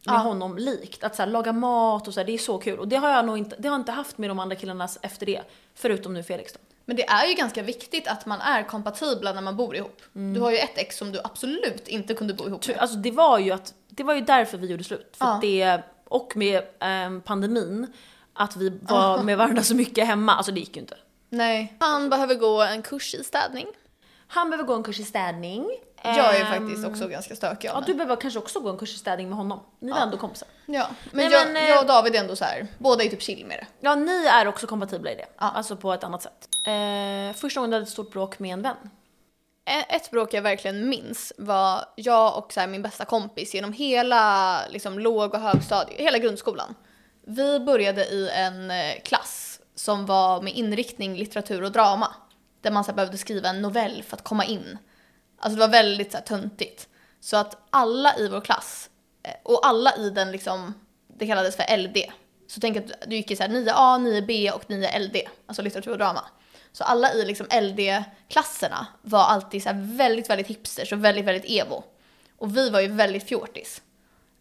med 0.07 0.15
Ja. 0.15 0.19
honom 0.19 0.57
likt. 0.59 1.05
Att 1.05 1.17
så 1.17 1.23
här, 1.23 1.31
laga 1.31 1.53
mat 1.53 2.09
och 2.09 2.15
så 2.15 2.21
här, 2.21 2.25
det 2.27 2.33
är 2.33 2.39
så 2.39 2.59
kul. 2.59 2.79
Och 2.79 2.89
det 2.89 2.97
har 2.97 3.09
jag 3.11 3.25
nog 3.27 3.39
inte, 3.39 3.57
det 3.59 3.69
har 3.69 3.75
jag 3.75 3.81
inte 3.81 3.93
haft 3.93 4.19
med 4.19 4.31
de 4.31 4.39
andra 4.39 4.57
killarna 4.57 4.89
efter 5.03 5.27
det. 5.27 5.43
Förutom 5.75 6.15
nu 6.15 6.23
Felix 6.23 6.53
då. 6.53 6.59
Men 6.89 6.97
det 6.97 7.09
är 7.09 7.27
ju 7.27 7.35
ganska 7.35 7.63
viktigt 7.63 8.09
att 8.09 8.27
man 8.27 8.41
är 8.41 8.63
kompatibla 8.63 9.33
när 9.33 9.43
man 9.43 9.57
bor 9.57 9.77
ihop. 9.77 10.03
Mm. 10.15 10.35
Du 10.35 10.41
har 10.41 10.51
ju 10.51 10.57
ett 10.57 10.79
ex 10.79 10.97
som 10.97 11.13
du 11.13 11.21
absolut 11.25 11.89
inte 11.89 12.15
kunde 12.15 12.35
bo 12.35 12.47
ihop 12.47 12.69
med. 12.69 12.79
Alltså 12.79 12.97
det 12.97 13.11
var 13.11 13.39
ju 13.39 13.51
att, 13.51 13.75
det 13.89 14.03
var 14.03 14.15
ju 14.15 14.21
därför 14.21 14.59
vi 14.59 14.67
gjorde 14.67 14.85
slut. 14.85 15.17
För 15.19 15.27
Ja. 15.27 15.39
det, 15.43 15.83
och 16.05 16.37
med 16.37 16.63
ehm, 16.81 17.21
pandemin, 17.21 17.87
att 18.33 18.57
vi 18.57 18.79
var 18.83 19.23
med 19.23 19.39
varandra 19.39 19.63
så 19.63 19.75
mycket 19.77 20.07
hemma, 20.07 20.35
alltså 20.35 20.53
det 20.53 20.61
gick 20.61 20.77
ju 20.77 20.81
inte. 20.81 20.97
Nej. 21.31 21.77
Han 21.81 22.11
behöver 22.11 22.35
gå 22.35 22.63
en 22.63 22.83
kurs 22.83 23.15
i 23.15 23.25
städning. 23.25 23.67
Han 24.27 24.51
behöver 24.51 24.67
gå 24.69 24.75
en 24.75 24.83
kurs 24.83 25.01
i 25.01 25.05
städning. 25.05 25.71
Jag 26.03 26.37
är 26.37 26.41
Ehm, 26.45 26.47
faktiskt 26.69 26.87
också 26.87 27.09
ganska 27.09 27.37
stökig 27.37 27.69
Ja, 27.69 27.73
av 27.73 27.85
du 27.85 27.89
mig. 27.95 27.97
behöver 27.97 28.21
kanske 28.21 28.39
också 28.39 28.61
gå 28.61 28.69
en 28.71 28.77
kurs 28.77 28.95
i 28.95 28.99
städning 28.99 29.29
med 29.29 29.39
honom. 29.39 29.61
Ni 29.81 29.91
var 29.93 29.99
ändå 29.99 30.17
kompisar. 30.17 30.49
Ja, 30.67 30.87
men, 31.13 31.25
Nej, 31.25 31.33
jag, 31.33 31.47
men, 31.47 31.57
eh, 31.65 31.69
jag 31.71 31.81
och 31.81 31.87
David 31.87 32.15
är 32.15 32.21
ändå 32.21 32.37
så 32.37 32.45
här. 32.45 32.67
båda 32.79 33.05
är 33.05 33.09
typ 33.09 33.23
chill 33.23 33.47
med 33.47 33.59
det. 33.59 33.67
Ja, 33.81 33.95
ni 33.95 34.27
är 34.27 34.47
också 34.49 34.67
kompatibla 34.67 35.11
i 35.11 35.15
det. 35.15 35.27
Ja. 35.39 35.51
Alltså 35.55 35.77
på 35.77 35.93
ett 35.93 36.05
annat 36.05 36.23
sätt. 36.23 36.49
Eh, 36.67 37.37
första 37.37 37.61
gången 37.61 37.71
du 37.71 37.77
hade 37.77 37.83
ett 37.87 37.89
stort 37.93 38.13
bråk 38.13 38.39
med 38.39 38.53
en 38.53 38.63
vän. 38.63 38.77
E- 39.71 39.85
Ett 39.97 40.11
bråk 40.11 40.35
jag 40.35 40.43
verkligen 40.43 40.89
minns 40.89 41.33
var 41.39 41.85
jag 41.97 42.39
och 42.39 42.53
så 42.53 42.61
här, 42.61 42.67
min 42.67 42.83
bästa 42.83 43.05
kompis 43.05 43.55
genom 43.55 43.73
hela 43.73 44.61
liksom, 44.69 44.99
låg 44.99 45.35
och 45.35 45.41
högstadiet, 45.41 46.01
hela 46.01 46.19
grundskolan. 46.19 46.75
Vi 47.27 47.61
började 47.61 48.05
i 48.05 48.31
en 48.35 48.71
eh, 48.71 48.95
klass 49.05 49.61
som 49.75 50.07
var 50.07 50.43
med 50.43 50.53
inriktning 50.55 51.17
litteratur 51.17 51.63
och 51.63 51.73
drama. 51.73 52.15
Där 52.61 52.71
man 52.71 52.85
så 52.85 52.91
här, 52.91 52.97
behövde 52.97 53.19
skriva 53.19 53.49
en 53.49 53.63
novell 53.63 54.03
för 54.03 54.17
att 54.17 54.25
komma 54.25 54.45
in. 54.45 54.79
Alltså 55.39 55.57
det 55.57 55.67
var 55.67 55.73
väldigt 55.73 56.13
så 56.13 56.19
här, 56.19 56.25
töntigt. 56.25 56.89
Så 57.21 57.37
att 57.37 57.67
alla 57.71 58.19
i 58.19 58.29
vår 58.29 58.41
klass, 58.41 58.91
eh, 59.23 59.35
och 59.43 59.67
alla 59.67 59.97
i 59.97 60.11
den 60.11 60.33
liksom, 60.33 60.75
det 61.19 61.27
kallades 61.27 61.57
för 61.57 61.77
LD. 61.77 61.97
Så 62.49 62.61
tänk 62.61 62.77
att 62.77 62.93
du 63.07 63.17
gick 63.17 63.31
i 63.31 63.37
så 63.37 63.43
här 63.43 63.51
9A, 63.51 63.99
9B 63.99 64.51
och 64.51 64.65
9LD, 64.69 65.17
alltså 65.47 65.63
litteratur 65.63 65.93
och 65.93 65.99
drama. 65.99 66.25
Så 66.73 66.85
alla 66.85 67.13
i 67.13 67.25
liksom 67.25 67.47
LD-klasserna 67.51 68.87
var 69.03 69.25
alltid 69.25 69.63
så 69.63 69.69
här 69.69 69.97
väldigt, 69.97 70.31
väldigt 70.31 70.47
hipsters 70.47 70.93
och 70.93 71.05
väldigt, 71.05 71.25
väldigt 71.25 71.51
evo. 71.51 71.85
Och 72.39 72.57
vi 72.57 72.71
var 72.71 72.81
ju 72.81 72.89
väldigt 72.89 73.29
fjortis. 73.29 73.83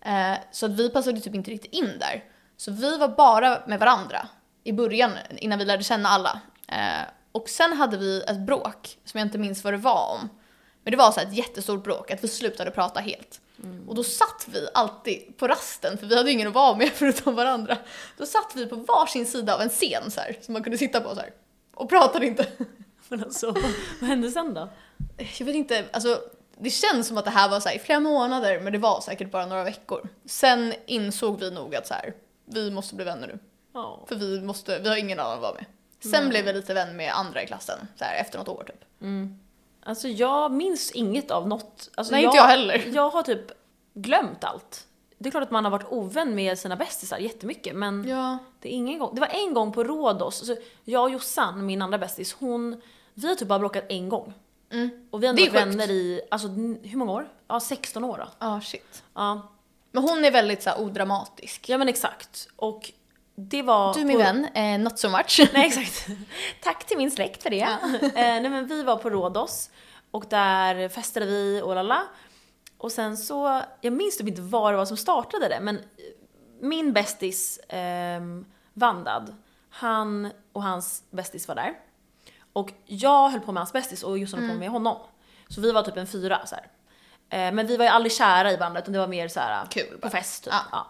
Eh, 0.01 0.33
så 0.51 0.65
att 0.65 0.71
vi 0.71 0.89
passade 0.89 1.21
typ 1.21 1.35
inte 1.35 1.51
riktigt 1.51 1.73
in 1.73 1.99
där. 1.99 2.23
Så 2.57 2.71
vi 2.71 2.97
var 2.97 3.07
bara 3.07 3.61
med 3.67 3.79
varandra 3.79 4.27
i 4.63 4.73
början, 4.73 5.11
innan 5.37 5.59
vi 5.59 5.65
lärde 5.65 5.83
känna 5.83 6.09
alla. 6.09 6.41
Eh, 6.67 7.07
och 7.31 7.49
sen 7.49 7.73
hade 7.73 7.97
vi 7.97 8.21
ett 8.21 8.39
bråk, 8.39 8.97
som 9.05 9.17
jag 9.17 9.27
inte 9.27 9.37
minns 9.37 9.63
vad 9.63 9.73
det 9.73 9.77
var 9.77 10.17
om. 10.21 10.29
Men 10.85 10.91
det 10.91 10.97
var 10.97 11.11
så 11.11 11.19
här 11.19 11.27
ett 11.27 11.33
jättestort 11.33 11.83
bråk, 11.83 12.11
att 12.11 12.23
vi 12.23 12.27
slutade 12.27 12.71
prata 12.71 12.99
helt. 12.99 13.41
Och 13.87 13.95
då 13.95 14.03
satt 14.03 14.47
vi 14.51 14.67
alltid 14.73 15.37
på 15.37 15.47
rasten, 15.47 15.97
för 15.97 16.07
vi 16.07 16.17
hade 16.17 16.31
ingen 16.31 16.47
att 16.47 16.53
vara 16.53 16.75
med 16.75 16.89
förutom 16.93 17.35
varandra. 17.35 17.77
Då 18.17 18.25
satt 18.25 18.51
vi 18.55 18.65
på 18.65 18.75
varsin 18.75 19.25
sida 19.25 19.55
av 19.55 19.61
en 19.61 19.69
scen 19.69 20.11
så 20.11 20.21
här, 20.21 20.37
som 20.41 20.53
man 20.53 20.63
kunde 20.63 20.77
sitta 20.77 21.01
på 21.01 21.15
så 21.15 21.21
här. 21.21 21.29
Och 21.73 21.89
pratade 21.89 22.25
inte. 22.25 22.47
Men 23.09 23.23
alltså, 23.23 23.51
vad, 24.01 24.09
hände 24.09 24.31
sen 24.31 24.53
då? 24.53 24.69
Jag 25.37 25.45
vet 25.45 25.55
inte, 25.55 25.85
alltså 25.91 26.21
det 26.57 26.69
känns 26.69 27.07
som 27.07 27.17
att 27.17 27.25
det 27.25 27.31
här 27.31 27.49
var 27.49 27.59
så 27.59 27.69
här 27.69 27.75
i 27.75 27.79
flera 27.79 27.99
månader, 27.99 28.59
men 28.59 28.73
det 28.73 28.79
var 28.79 29.01
säkert 29.01 29.31
bara 29.31 29.45
några 29.45 29.63
veckor. 29.63 30.09
Sen 30.25 30.73
insåg 30.85 31.39
vi 31.39 31.51
nog 31.51 31.75
att 31.75 31.87
så 31.87 31.93
här, 31.93 32.13
vi 32.45 32.71
måste 32.71 32.95
bli 32.95 33.05
vänner 33.05 33.27
nu. 33.27 33.39
Ja. 33.73 34.05
För 34.07 34.15
vi, 34.15 34.41
måste, 34.41 34.79
vi 34.79 34.89
har 34.89 34.95
ingen 34.95 35.19
annan 35.19 35.33
att 35.33 35.41
vara 35.41 35.53
med. 35.53 35.65
Sen 36.11 36.29
blev 36.29 36.45
vi 36.45 36.53
lite 36.53 36.73
vän 36.73 36.97
med 36.97 37.13
andra 37.13 37.43
i 37.43 37.47
klassen, 37.47 37.87
så 37.95 38.03
här, 38.03 38.21
efter 38.21 38.37
något 38.39 38.47
år 38.47 38.63
typ. 38.67 38.85
Alltså 39.87 40.07
jag 40.07 40.51
minns 40.51 40.91
inget 40.91 41.31
av 41.31 41.47
något. 41.47 41.89
Alltså, 41.95 42.11
Nej, 42.13 42.23
inte 42.23 42.37
jag 42.37 42.43
heller. 42.43 42.83
Jag 42.93 43.09
har 43.09 43.23
typ 43.23 43.51
glömt 43.93 44.43
allt. 44.43 44.87
Det 45.17 45.29
är 45.29 45.31
klart 45.31 45.43
att 45.43 45.51
man 45.51 45.63
har 45.63 45.71
varit 45.71 45.87
ovän 45.91 46.35
med 46.35 46.59
sina 46.59 46.75
bästisar 46.75 47.17
jättemycket 47.17 47.75
men 47.75 48.07
Ja. 48.07 48.37
det, 48.59 48.69
är 48.69 48.73
ingen 48.73 48.99
gång, 48.99 49.15
det 49.15 49.21
var 49.21 49.27
en 49.27 49.53
gång 49.53 49.71
på 49.71 49.83
Rhodos, 49.83 50.39
alltså, 50.41 50.55
jag 50.83 51.03
och 51.03 51.09
Jossan, 51.09 51.65
min 51.65 51.81
andra 51.81 51.97
bästis, 51.97 52.33
hon, 52.33 52.81
vi 53.13 53.27
har 53.27 53.35
typ 53.35 53.47
bara 53.47 53.59
bråkat 53.59 53.83
en 53.89 54.09
gång. 54.09 54.33
Mm. 54.71 55.07
Och 55.11 55.23
vi 55.23 55.27
har 55.27 55.33
ändå 55.33 55.41
varit 55.43 55.53
vänner 55.55 55.91
i, 55.91 56.21
alltså 56.31 56.47
hur 56.47 56.97
många 56.97 57.11
år? 57.11 57.29
Ja 57.47 57.59
16 57.59 58.03
år 58.03 58.17
då. 58.17 58.27
Ja, 58.39 58.61
shit. 58.61 59.03
Ja, 59.13 59.41
Men 59.91 60.03
hon 60.03 60.25
är 60.25 60.31
väldigt 60.31 60.63
så 60.63 60.69
här, 60.69 60.81
odramatisk. 60.81 61.69
ja 61.69 61.77
men 61.77 61.89
exakt. 61.89 62.47
Och 62.55 62.91
det 63.35 63.61
var... 63.61 63.93
Du 63.93 64.05
min 64.05 64.17
på- 64.17 64.23
vän, 64.23 64.45
eh, 64.53 64.79
not 64.79 64.99
so 64.99 65.09
much. 65.09 65.49
Nej 65.53 65.67
exakt. 65.67 66.07
Tack 66.63 66.85
till 66.85 66.97
min 66.97 67.11
släkt 67.11 67.43
för 67.43 67.49
det. 67.49 67.61
eh, 68.01 68.09
nej 68.13 68.49
men 68.49 68.67
vi 68.67 68.83
var 68.83 68.97
på 68.97 69.09
Rhodos 69.09 69.69
och 70.11 70.25
där 70.29 70.89
festade 70.89 71.25
vi 71.25 71.61
och 71.61 71.75
lalla. 71.75 72.03
Och 72.77 72.91
sen 72.91 73.17
så, 73.17 73.61
jag 73.81 73.93
minns 73.93 74.17
typ 74.17 74.27
inte 74.27 74.41
vad 74.41 74.73
det 74.73 74.77
var 74.77 74.85
som 74.85 74.97
startade 74.97 75.47
det 75.47 75.59
men 75.61 75.79
min 76.61 76.93
bästis 76.93 77.57
eh, 77.57 78.21
Vandad, 78.73 79.35
han 79.69 80.31
och 80.53 80.63
hans 80.63 81.03
bästis 81.09 81.47
var 81.47 81.55
där. 81.55 81.73
Och 82.53 82.71
jag 82.85 83.29
höll 83.29 83.39
på 83.41 83.51
med 83.51 83.61
hans 83.61 83.73
bästis 83.73 84.03
och 84.03 84.17
Jossan 84.17 84.39
höll 84.39 84.49
på 84.49 84.55
med 84.55 84.69
honom. 84.69 84.97
Så 85.47 85.61
vi 85.61 85.71
var 85.71 85.83
typ 85.83 85.97
en 85.97 86.07
fyra 86.07 86.45
så 86.45 86.55
här. 86.55 86.67
Eh, 87.29 87.53
men 87.53 87.67
vi 87.67 87.77
var 87.77 87.85
ju 87.85 87.91
aldrig 87.91 88.11
kära 88.11 88.51
i 88.51 88.57
varandra 88.57 88.79
utan 88.81 88.93
det 88.93 88.99
var 88.99 89.07
mer 89.07 89.27
så 89.27 89.39
här 89.39 89.65
Kul 89.69 89.83
på 89.91 89.97
bara. 89.97 90.11
fest 90.11 90.43
typ. 90.43 90.53
Ja. 90.53 90.61
Ja. 90.71 90.87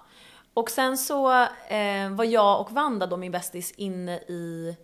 Och 0.56 0.70
sen 0.70 0.98
så 0.98 1.32
eh, 1.68 2.10
var 2.10 2.24
jag 2.26 2.62
och 2.62 2.72
Vanda 2.72 3.06
då 3.08 3.18
min 3.18 3.32
bästis 3.32 3.72
inne 3.72 4.15
i 4.18 4.76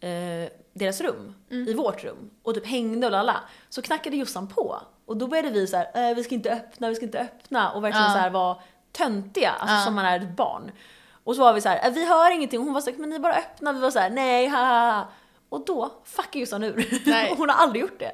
eh, 0.00 0.52
deras 0.72 1.00
rum, 1.00 1.34
i 1.48 1.74
vårt 1.74 2.04
rum 2.04 2.30
och 2.42 2.54
typ 2.54 2.66
hängde 2.66 3.06
och 3.06 3.12
lalla. 3.12 3.40
Så 3.68 3.82
knackade 3.82 4.16
Jossan 4.16 4.48
på 4.48 4.80
och 5.06 5.16
då 5.16 5.26
började 5.26 5.50
vi 5.50 5.66
så 5.66 5.76
här, 5.76 6.10
eh, 6.10 6.14
vi 6.16 6.24
ska 6.24 6.34
inte 6.34 6.50
öppna, 6.52 6.88
vi 6.88 6.94
ska 6.94 7.04
inte 7.04 7.18
öppna 7.20 7.70
och 7.72 7.84
verkligen 7.84 8.06
Ja. 8.06 8.12
så 8.12 8.18
här 8.18 8.30
var 8.30 8.62
töntiga, 8.92 9.50
alltså 9.50 9.74
Ja. 9.76 9.84
som 9.84 9.94
man 9.94 10.04
är 10.04 10.20
ett 10.20 10.36
barn. 10.36 10.70
Och 11.24 11.34
så 11.36 11.40
var 11.40 11.52
vi 11.52 11.60
så 11.60 11.68
här, 11.68 11.86
eh, 11.86 11.92
vi 11.92 12.06
hör 12.08 12.30
ingenting 12.30 12.58
och 12.58 12.64
hon 12.64 12.74
var 12.74 12.80
så 12.80 12.90
här, 12.90 12.98
men 12.98 13.10
ni 13.10 13.18
bara 13.18 13.34
öppnar, 13.34 13.72
vi 13.72 13.80
var 13.80 13.90
så 13.90 13.98
här, 13.98 14.10
nej, 14.10 14.48
ha, 14.48 14.58
ha, 14.58 14.90
ha. 14.92 15.08
Och 15.48 15.64
då 15.64 15.90
fuckade 16.04 16.38
Jossan 16.38 16.64
ur. 16.64 17.00
Nej. 17.06 17.34
hon 17.38 17.48
har 17.48 17.56
aldrig 17.56 17.82
gjort 17.82 17.98
det. 17.98 18.12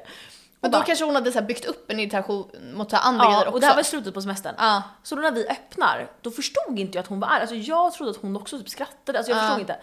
Men 0.59 0.67
Och 0.67 0.71
då 0.71 0.77
bara- 0.77 0.85
kanske 0.85 1.05
hon 1.05 1.15
hade 1.15 1.31
så 1.31 1.39
här, 1.39 1.45
byggt 1.45 1.65
upp 1.65 1.91
en 1.91 1.99
irritation 1.99 2.47
mot 2.73 2.89
så 2.89 2.95
här, 2.95 3.03
andra 3.03 3.25
grejer 3.25 3.37
Ja, 3.37 3.41
också. 3.41 3.53
och 3.53 3.59
det 3.59 3.65
här 3.67 3.75
var 3.75 3.83
slutet 3.83 4.13
på 4.13 4.21
semestern. 4.21 4.55
Ja. 4.57 4.81
Så 5.03 5.15
då 5.15 5.21
när 5.21 5.31
vi 5.31 5.47
öppnar, 5.47 6.11
då 6.21 6.31
förstod 6.31 6.79
inte 6.79 6.97
jag 6.97 7.03
att 7.03 7.09
hon 7.09 7.19
var 7.19 7.27
arg. 7.27 7.41
Alltså 7.41 7.55
jag 7.55 7.93
trodde 7.93 8.11
att 8.11 8.17
hon 8.17 8.35
också 8.35 8.57
typ 8.57 8.69
skrattade, 8.69 9.17
alltså 9.17 9.31
jag 9.31 9.37
Ja. 9.37 9.41
förstod 9.41 9.59
inte. 9.61 9.75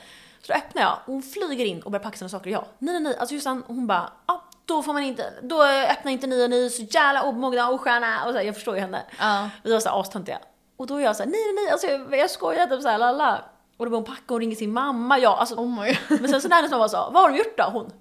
Så 0.43 0.53
då 0.53 0.59
öppnar 0.59 0.83
jag, 0.83 0.93
och 0.93 1.13
hon 1.13 1.23
flyger 1.23 1.65
in 1.65 1.83
och 1.83 1.91
börjar 1.91 2.03
packa 2.05 2.17
sina 2.19 2.29
saker 2.29 2.51
jag, 2.51 2.65
nej 2.79 2.93
nej 2.95 3.03
nej, 3.03 3.17
alltså 3.19 3.35
just 3.35 3.47
han, 3.47 3.65
hon 3.67 3.87
bara, 3.87 4.13
ja 4.27 4.45
då 4.65 4.83
får 4.83 4.93
man 4.93 5.03
inte, 5.03 5.33
då 5.43 5.63
öppnar 5.65 6.13
inte 6.13 6.27
ni 6.27 6.45
och 6.45 6.51
ni 6.51 6.65
är 6.67 6.69
så 6.69 6.83
jävla 6.83 7.23
omogna 7.23 7.69
och 7.69 7.75
osköna 7.75 8.25
och 8.25 8.33
så 8.33 8.39
här, 8.39 8.45
jag 8.45 8.55
förstår 8.55 8.75
ju 8.75 8.81
henne. 8.81 9.03
Ja. 9.21 9.49
Vi 9.63 9.73
var 9.73 9.81
såhär 9.81 10.01
astöntiga. 10.01 10.39
Och 10.77 10.87
då 10.87 10.97
är 10.97 11.01
jag 11.05 11.17
såhär, 11.17 11.31
nej 11.31 11.41
nej 11.45 11.65
nej, 11.65 11.73
alltså 11.73 11.87
jag, 11.87 12.19
jag 12.21 12.31
skojar 12.31 12.67
typ 12.67 12.83
såhär 12.83 12.99
lalla. 12.99 13.45
Och 13.77 13.85
då 13.87 13.91
börjar 13.91 14.03
hon 14.07 14.15
packa 14.17 14.35
och 14.35 14.41
ringer 14.41 14.57
sin 14.57 14.73
mamma, 14.73 15.19
ja 15.19 15.37
alltså. 15.37 15.55
Oh 15.55 15.83
my 15.83 15.97
Men 16.09 16.29
sen 16.29 16.41
så 16.43 16.49
när 16.49 16.57
hennes 16.57 16.71
mamma 16.71 16.89
sa, 16.89 17.11
vad 17.11 17.23
har 17.23 17.31
de 17.31 17.39
gjort 17.39 17.57
då? 17.59 17.65
Hon, 17.65 17.93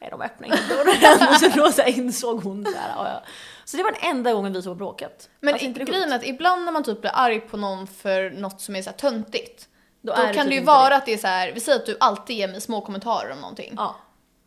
nej 0.00 0.10
de 0.10 0.20
öppnar 0.20 0.48
inte 0.48 0.74
dörren. 0.74 1.28
och 1.34 1.40
så 1.40 1.48
då 1.48 1.72
så 1.72 1.82
insåg 1.82 2.42
hon 2.42 2.64
så 2.64 2.78
här, 2.78 2.88
ja, 2.96 3.08
ja. 3.08 3.22
Så 3.64 3.76
det 3.76 3.82
var 3.82 3.92
den 3.92 4.10
enda 4.10 4.32
gången 4.32 4.52
vi 4.52 4.62
såg 4.62 4.76
bråket. 4.76 5.30
Men 5.40 5.54
Alltså, 5.54 5.66
inte 5.66 5.80
det 5.80 5.84
grejen 5.84 6.12
är 6.12 6.16
att 6.16 6.26
ibland 6.26 6.64
när 6.64 6.72
man 6.72 6.84
typ 6.84 7.00
blir 7.00 7.10
arg 7.14 7.40
på 7.40 7.56
någon 7.56 7.86
för 7.86 8.30
något 8.30 8.60
som 8.60 8.76
är 8.76 8.82
så 8.82 8.90
här 8.90 8.96
töntigt. 8.96 9.68
Då, 10.00 10.12
Då 10.12 10.22
det 10.22 10.34
kan 10.34 10.44
typ 10.44 10.50
det 10.50 10.54
ju 10.54 10.64
vara 10.64 10.96
att 10.96 11.06
det 11.06 11.12
är 11.12 11.18
så 11.18 11.26
här, 11.26 11.52
vi 11.52 11.60
säger 11.60 11.78
att 11.78 11.86
du 11.86 11.96
alltid 12.00 12.36
ger 12.36 12.48
mig 12.48 12.60
små 12.60 12.80
kommentarer 12.80 13.32
om 13.32 13.40
någonting. 13.40 13.74
Ja. 13.76 13.96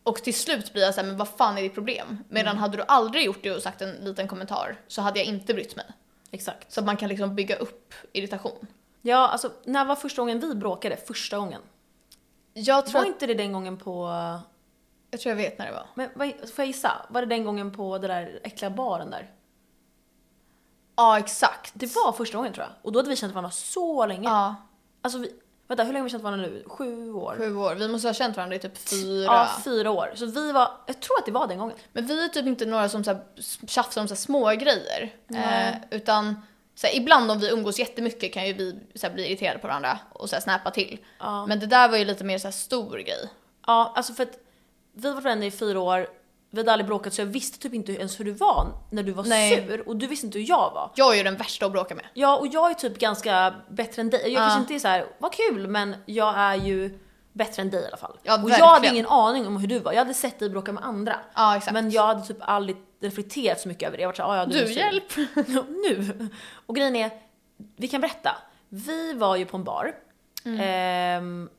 Och 0.04 0.24
till 0.24 0.34
slut 0.34 0.74
blir 0.74 0.84
jag 0.84 0.94
så 0.94 1.02
här, 1.02 1.08
men 1.08 1.18
vad 1.18 1.28
fan 1.28 1.58
är 1.58 1.62
ditt 1.62 1.74
problem? 1.74 2.24
Medan 2.30 2.58
hade 2.58 2.78
du 2.78 2.84
aldrig 2.88 3.26
gjort 3.26 3.44
det 3.44 3.52
och 3.52 3.62
sagt 3.62 3.82
en 3.82 3.92
liten 3.92 4.28
kommentar 4.28 4.80
så 4.88 5.02
hade 5.02 5.20
jag 5.20 5.26
inte 5.28 5.54
brytt 5.54 5.76
mig. 5.76 5.86
Exakt. 6.32 6.72
Så 6.72 6.80
att 6.80 6.86
man 6.86 6.98
kan 6.98 7.10
liksom 7.10 7.36
bygga 7.36 7.56
upp 7.56 7.94
irritation. 8.14 8.68
Ja, 9.02 9.28
alltså 9.28 9.52
när 9.66 9.86
var 9.86 9.96
första 9.96 10.22
gången 10.22 10.40
vi 10.40 10.56
bråkade? 10.56 10.98
Första 10.98 11.38
gången. 11.38 11.62
Jag 12.54 12.86
tror, 12.86 12.94
Var 12.94 13.02
att, 13.02 13.08
inte 13.08 13.28
det 13.28 13.34
den 13.34 13.54
gången 13.54 13.78
på... 13.78 14.10
jag 15.12 15.20
tror 15.22 15.30
jag 15.30 15.38
vet 15.38 15.58
när 15.60 15.66
det 15.66 15.72
var. 15.72 15.86
Men 15.96 16.10
vad, 16.16 16.30
får 16.30 16.54
jag 16.58 16.68
gissa? 16.68 17.06
Var 17.10 17.22
det 17.22 17.28
den 17.28 17.44
gången 17.46 17.72
på 17.72 17.98
den 17.98 18.10
där 18.10 18.40
äckliga 18.44 18.70
baren 18.70 19.10
där? 19.10 19.32
Ja 20.96 21.20
exakt. 21.20 21.72
Det 21.74 21.96
var 21.96 22.12
första 22.12 22.38
gången 22.38 22.54
tror 22.54 22.66
jag. 22.66 22.74
Och 22.82 22.92
då 22.92 23.00
hade 23.00 23.10
vi 23.10 23.16
känt 23.16 23.34
varandra 23.34 23.52
så 23.52 24.06
länge. 24.06 24.30
Ja, 24.30 24.56
Alltså 25.02 25.20
vi, 25.20 25.32
vänta, 25.68 25.84
hur 25.84 25.94
länge 25.94 26.02
har 26.02 26.04
vi 26.04 26.10
känt 26.10 26.24
varandra 26.24 26.48
nu? 26.48 26.64
Sju 26.68 27.14
år? 27.14 27.36
sju 27.38 27.56
år. 27.56 27.76
Vi 27.76 27.88
måste 27.88 28.08
ha 28.08 28.14
känt 28.14 28.36
varandra 28.38 28.56
i 28.56 28.60
typ 28.60 28.78
fyra. 28.78 29.24
Ja, 29.24 29.50
fyra 29.64 29.92
år. 29.92 30.12
Så 30.16 30.26
vi 30.26 30.52
var, 30.52 30.72
jag 30.88 31.00
tror 31.02 31.20
att 31.20 31.26
det 31.26 31.32
var 31.32 31.48
den 31.48 31.58
gången. 31.58 31.78
Men 31.94 32.06
vi 32.06 32.26
är 32.26 32.28
typ 32.28 32.46
inte 32.46 32.66
några 32.66 32.90
som 32.90 33.04
så 33.04 33.12
här 33.12 33.22
tjafsar 33.68 34.02
om 34.02 34.08
så 34.08 34.14
här 34.14 34.20
små 34.20 34.50
grejer. 34.50 35.14
Eh, 35.30 35.76
utan 35.92 36.42
så 36.76 36.88
här, 36.88 36.96
ibland 36.96 37.32
om 37.32 37.40
vi 37.40 37.50
umgås 37.50 37.80
jättemycket 37.80 38.34
kan 38.34 38.48
ju 38.48 38.54
vi 38.54 38.80
så 38.96 39.08
här, 39.08 39.14
bli 39.14 39.28
irriterade 39.28 39.60
på 39.60 39.68
varandra 39.68 40.00
och 40.14 40.30
så 40.30 40.36
här, 40.36 40.42
snappa 40.42 40.72
till. 40.72 41.00
Ja. 41.20 41.46
Men 41.46 41.60
det 41.60 41.66
där 41.66 41.90
var 41.90 41.98
ju 41.98 42.06
lite 42.06 42.24
mer 42.24 42.38
så 42.38 42.48
här 42.48 42.52
stor 42.52 42.98
grej. 42.98 43.30
Ja, 43.68 43.94
alltså 43.96 44.14
för 44.14 44.24
att 44.24 44.38
vi 44.94 45.12
var 45.14 45.22
vänner 45.22 45.48
i 45.48 45.52
fyra 45.52 45.80
år 45.80 46.08
vi 46.54 46.58
hade 46.60 46.72
aldrig 46.72 46.88
bråkat 46.88 47.14
så 47.14 47.22
jag 47.22 47.26
visste 47.26 47.60
typ 47.60 47.74
inte 47.74 47.92
ens 47.94 48.20
hur 48.20 48.26
du 48.26 48.32
var 48.32 48.68
när 48.92 49.04
du 49.04 49.12
var 49.12 49.24
Nej. 49.24 49.56
sur 49.68 49.88
och 49.88 49.96
du 49.96 50.08
visste 50.08 50.26
inte 50.26 50.40
hur 50.40 50.50
jag 50.50 50.72
var. 50.74 50.92
Jag 50.96 51.14
är 51.14 51.18
ju 51.18 51.24
den 51.24 51.36
värsta 51.38 51.66
att 51.66 51.72
bråka 51.72 51.96
med. 51.96 52.06
Ja 52.14 52.38
och 52.38 52.48
jag 52.48 52.70
är 52.70 52.74
typ 52.74 53.00
ganska 53.00 53.54
bättre 53.70 54.02
än 54.02 54.10
dig. 54.10 54.22
Jag 54.22 54.32
Ja. 54.32 54.38
kanske 54.38 54.60
inte 54.60 54.74
är 54.76 54.80
så 54.80 54.88
här, 54.88 55.06
vad 55.18 55.34
kul 55.34 55.68
men 55.68 55.96
jag 56.06 56.34
är 56.38 56.56
ju 56.56 57.00
bättre 57.34 57.62
än 57.62 57.70
dig 57.70 57.84
i 57.84 57.88
alla 57.88 57.98
fall. 57.98 58.18
Ja, 58.24 58.44
och 58.44 58.50
jag 58.50 58.66
hade 58.68 58.88
ingen 58.88 59.06
aning 59.08 59.48
om 59.48 59.58
hur 59.58 59.68
du 59.68 59.80
var. 59.80 59.92
Jag 59.92 60.00
hade 60.00 60.14
sett 60.14 60.40
dig 60.40 60.50
bråka 60.50 60.72
med 60.72 60.84
andra. 60.86 61.16
Ja, 61.36 61.58
exakt. 61.58 61.74
Men 61.74 61.92
jag 61.92 62.08
hade 62.08 62.22
typ 62.26 62.38
aldrig 62.40 62.78
reflekterat 63.02 63.60
så 63.60 63.68
mycket 63.68 63.88
över 63.88 63.98
det. 63.98 64.02
Jag 64.04 64.10
var 64.10 64.14
såhär, 64.14 64.30
"Ah, 64.30 64.38
ja, 64.38 64.46
du, 64.46 64.60
Du, 64.60 64.68
sur." 64.68 64.78
hjälp! 64.78 65.14
nu. 65.70 66.30
Och 66.66 66.76
grejen 66.76 66.96
är, 66.96 67.12
vi 67.78 67.88
kan 67.88 68.02
berätta. 68.02 68.36
Vi 68.70 69.14
var 69.14 69.36
ju 69.36 69.46
på 69.46 69.58
en 69.58 69.64
bar. 69.64 69.94
Mm. 70.46 70.60
Ehm, 70.62 71.50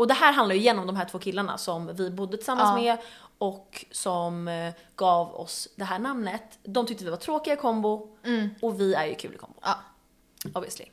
och 0.00 0.06
det 0.06 0.14
här 0.14 0.32
handlar 0.32 0.54
ju 0.54 0.60
igen 0.60 0.78
om 0.78 0.86
de 0.86 0.96
här 0.96 1.04
två 1.04 1.18
killarna 1.18 1.58
som 1.58 1.96
vi 1.96 2.10
bodde 2.10 2.36
tillsammans 2.36 2.68
Ja. 2.68 2.82
med 2.82 2.98
och 3.38 3.84
som 3.90 4.48
eh, 4.48 4.72
gav 4.96 5.34
oss 5.34 5.68
det 5.76 5.84
här 5.84 5.98
namnet. 5.98 6.58
De 6.62 6.86
tyckte 6.86 7.04
vi 7.04 7.10
var 7.10 7.16
tråkiga 7.16 7.54
i 7.54 7.56
kombo 7.56 8.08
och 8.62 8.80
vi 8.80 8.94
är 8.94 9.06
ju 9.06 9.14
kul 9.14 9.34
i 9.34 9.38
kombo. 9.38 9.60
Ja. 9.62 9.74
Obviously. 10.54 10.86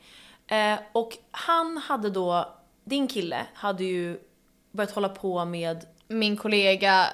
Eh, 0.46 0.78
och 0.92 1.18
han 1.30 1.76
hade 1.76 2.10
då, 2.10 2.54
din 2.84 3.08
kille 3.08 3.46
hade 3.54 3.84
ju 3.84 4.20
börjat 4.72 4.90
hålla 4.94 5.08
på 5.08 5.44
med 5.44 5.84
Min 6.08 6.36
kollega, 6.36 7.06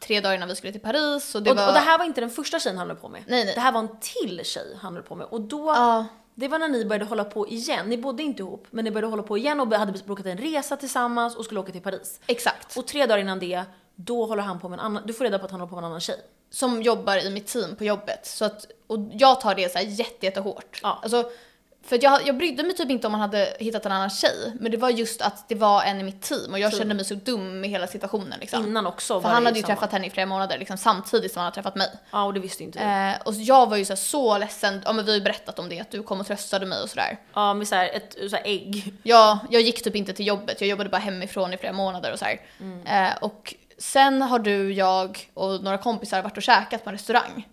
tre 0.00 0.20
dagar 0.20 0.34
innan 0.34 0.48
vi 0.48 0.54
skulle 0.56 0.72
till 0.72 0.80
Paris 0.80 1.34
och 1.34 1.42
det 1.42 1.50
och, 1.50 1.56
var... 1.56 1.66
och 1.68 1.72
det 1.72 1.80
här 1.80 1.98
var 1.98 2.04
inte 2.04 2.20
den 2.20 2.30
första 2.30 2.60
tjejen 2.60 2.78
han 2.78 2.88
höll 2.88 2.96
på 2.96 3.08
med. 3.08 3.24
Nej, 3.26 3.44
nej. 3.44 3.54
Det 3.54 3.60
här 3.60 3.72
var 3.72 3.80
en 3.80 4.00
till 4.00 4.40
tjej 4.44 4.78
han 4.82 4.94
höll 4.94 5.02
på 5.02 5.14
med. 5.14 5.26
Och 5.26 5.40
då, 5.40 5.66
Ja. 5.66 6.06
Det 6.34 6.48
var 6.48 6.58
när 6.58 6.68
ni 6.68 6.84
började 6.84 7.04
hålla 7.04 7.24
på 7.24 7.48
igen. 7.48 7.86
Ni 7.86 7.98
bodde 7.98 8.22
inte 8.22 8.42
ihop, 8.42 8.66
men 8.70 8.84
ni 8.84 8.90
började 8.90 9.06
hålla 9.06 9.22
på 9.22 9.38
igen 9.38 9.60
och 9.60 9.74
hade 9.74 9.98
bokat 10.06 10.26
en 10.26 10.38
resa 10.38 10.76
tillsammans 10.76 11.36
och 11.36 11.44
skulle 11.44 11.60
åka 11.60 11.72
till 11.72 11.82
Paris. 11.82 12.20
Exakt. 12.26 12.76
Och 12.76 12.86
tre 12.86 13.06
dagar 13.06 13.18
innan 13.18 13.38
det, 13.38 13.64
då 13.96 14.26
håller 14.26 14.42
han 14.42 14.60
på 14.60 14.68
med 14.68 14.78
en 14.78 14.84
annan, 14.84 15.02
du 15.06 15.12
får 15.12 15.24
reda 15.24 15.38
på 15.38 15.44
att 15.44 15.50
han 15.50 15.60
håller 15.60 15.70
på 15.70 15.76
med 15.76 15.82
en 15.82 15.88
annan 15.88 16.00
tjej. 16.00 16.20
som 16.50 16.82
jobbar 16.82 17.26
i 17.26 17.30
mitt 17.30 17.46
team 17.46 17.76
på 17.76 17.84
jobbet. 17.84 18.26
Så 18.26 18.44
att, 18.44 18.66
och 18.86 18.98
jag 19.12 19.40
tar 19.40 19.54
det 19.54 19.72
så 19.72 19.78
här 19.78 19.84
jätte, 19.84 20.26
jättehårt. 20.26 20.80
Ja. 20.82 20.98
Alltså, 21.02 21.30
för 21.84 21.98
jag, 22.02 22.26
jag 22.26 22.36
brydde 22.36 22.62
mig 22.62 22.74
typ 22.76 22.90
inte 22.90 23.06
om 23.06 23.14
han 23.14 23.20
hade 23.20 23.56
hittat 23.60 23.86
en 23.86 23.92
annan 23.92 24.10
tjej, 24.10 24.52
men 24.60 24.70
det 24.70 24.76
var 24.76 24.90
just 24.90 25.22
att 25.22 25.48
det 25.48 25.54
var 25.54 25.82
en 25.82 26.00
i 26.00 26.02
mitt 26.02 26.22
team 26.22 26.52
och 26.52 26.58
jag 26.58 26.70
Team. 26.70 26.78
kände 26.80 26.94
mig 26.94 27.04
så 27.04 27.14
dum 27.14 27.60
med 27.60 27.70
hela 27.70 27.86
situationen 27.86 28.38
liksom. 28.40 28.66
Innan 28.66 28.86
också 28.86 29.14
För 29.14 29.28
var 29.28 29.30
han 29.30 29.42
det 29.42 29.48
hade 29.48 29.58
ju 29.58 29.62
samma. 29.62 29.74
träffat 29.74 29.92
henne 29.92 30.06
i 30.06 30.10
flera 30.10 30.26
månader 30.26 30.58
liksom, 30.58 30.76
samtidigt 30.76 31.32
som 31.32 31.40
han 31.40 31.44
hade 31.44 31.54
träffat 31.54 31.76
mig. 31.76 31.88
Ja, 32.10 32.24
och 32.24 32.34
det 32.34 32.40
visste 32.40 32.62
inte 32.64 32.78
du. 32.78 32.84
Eh, 32.84 33.20
och 33.24 33.34
jag 33.34 33.70
var 33.70 33.76
ju 33.76 33.84
så, 33.84 33.92
här, 33.92 33.96
så 33.96 34.38
ledsen, 34.38 34.82
ja 34.84 34.92
men 34.92 35.04
vi 35.04 35.10
har 35.10 35.18
ju 35.18 35.24
berättat 35.24 35.58
om 35.58 35.68
det, 35.68 35.80
att 35.80 35.90
du 35.90 36.02
kom 36.02 36.20
och 36.20 36.26
tröstade 36.26 36.66
mig 36.66 36.82
och 36.82 36.90
sådär. 36.90 37.18
Ja, 37.34 37.54
med 37.54 37.68
såhär 37.68 37.90
ett 37.94 38.16
så 38.30 38.36
här 38.36 38.42
ägg. 38.46 38.94
Jag, 39.02 39.38
jag 39.50 39.62
gick 39.62 39.84
typ 39.84 39.96
inte 39.96 40.12
till 40.12 40.26
jobbet, 40.26 40.60
jag 40.60 40.68
jobbade 40.70 40.90
bara 40.90 40.98
hemifrån 40.98 41.52
i 41.54 41.56
flera 41.56 41.72
månader 41.72 42.12
och 42.12 42.18
så 42.18 42.24
här. 42.24 42.40
Mm. 42.60 42.86
Eh, 42.86 43.16
och 43.20 43.54
sen 43.78 44.22
har 44.22 44.38
du, 44.38 44.72
jag 44.72 45.18
och 45.34 45.62
några 45.64 45.78
kompisar 45.78 46.22
varit 46.22 46.36
och 46.36 46.42
käkat 46.42 46.84
på 46.84 46.90
en 46.90 46.96
restaurang. 46.96 47.48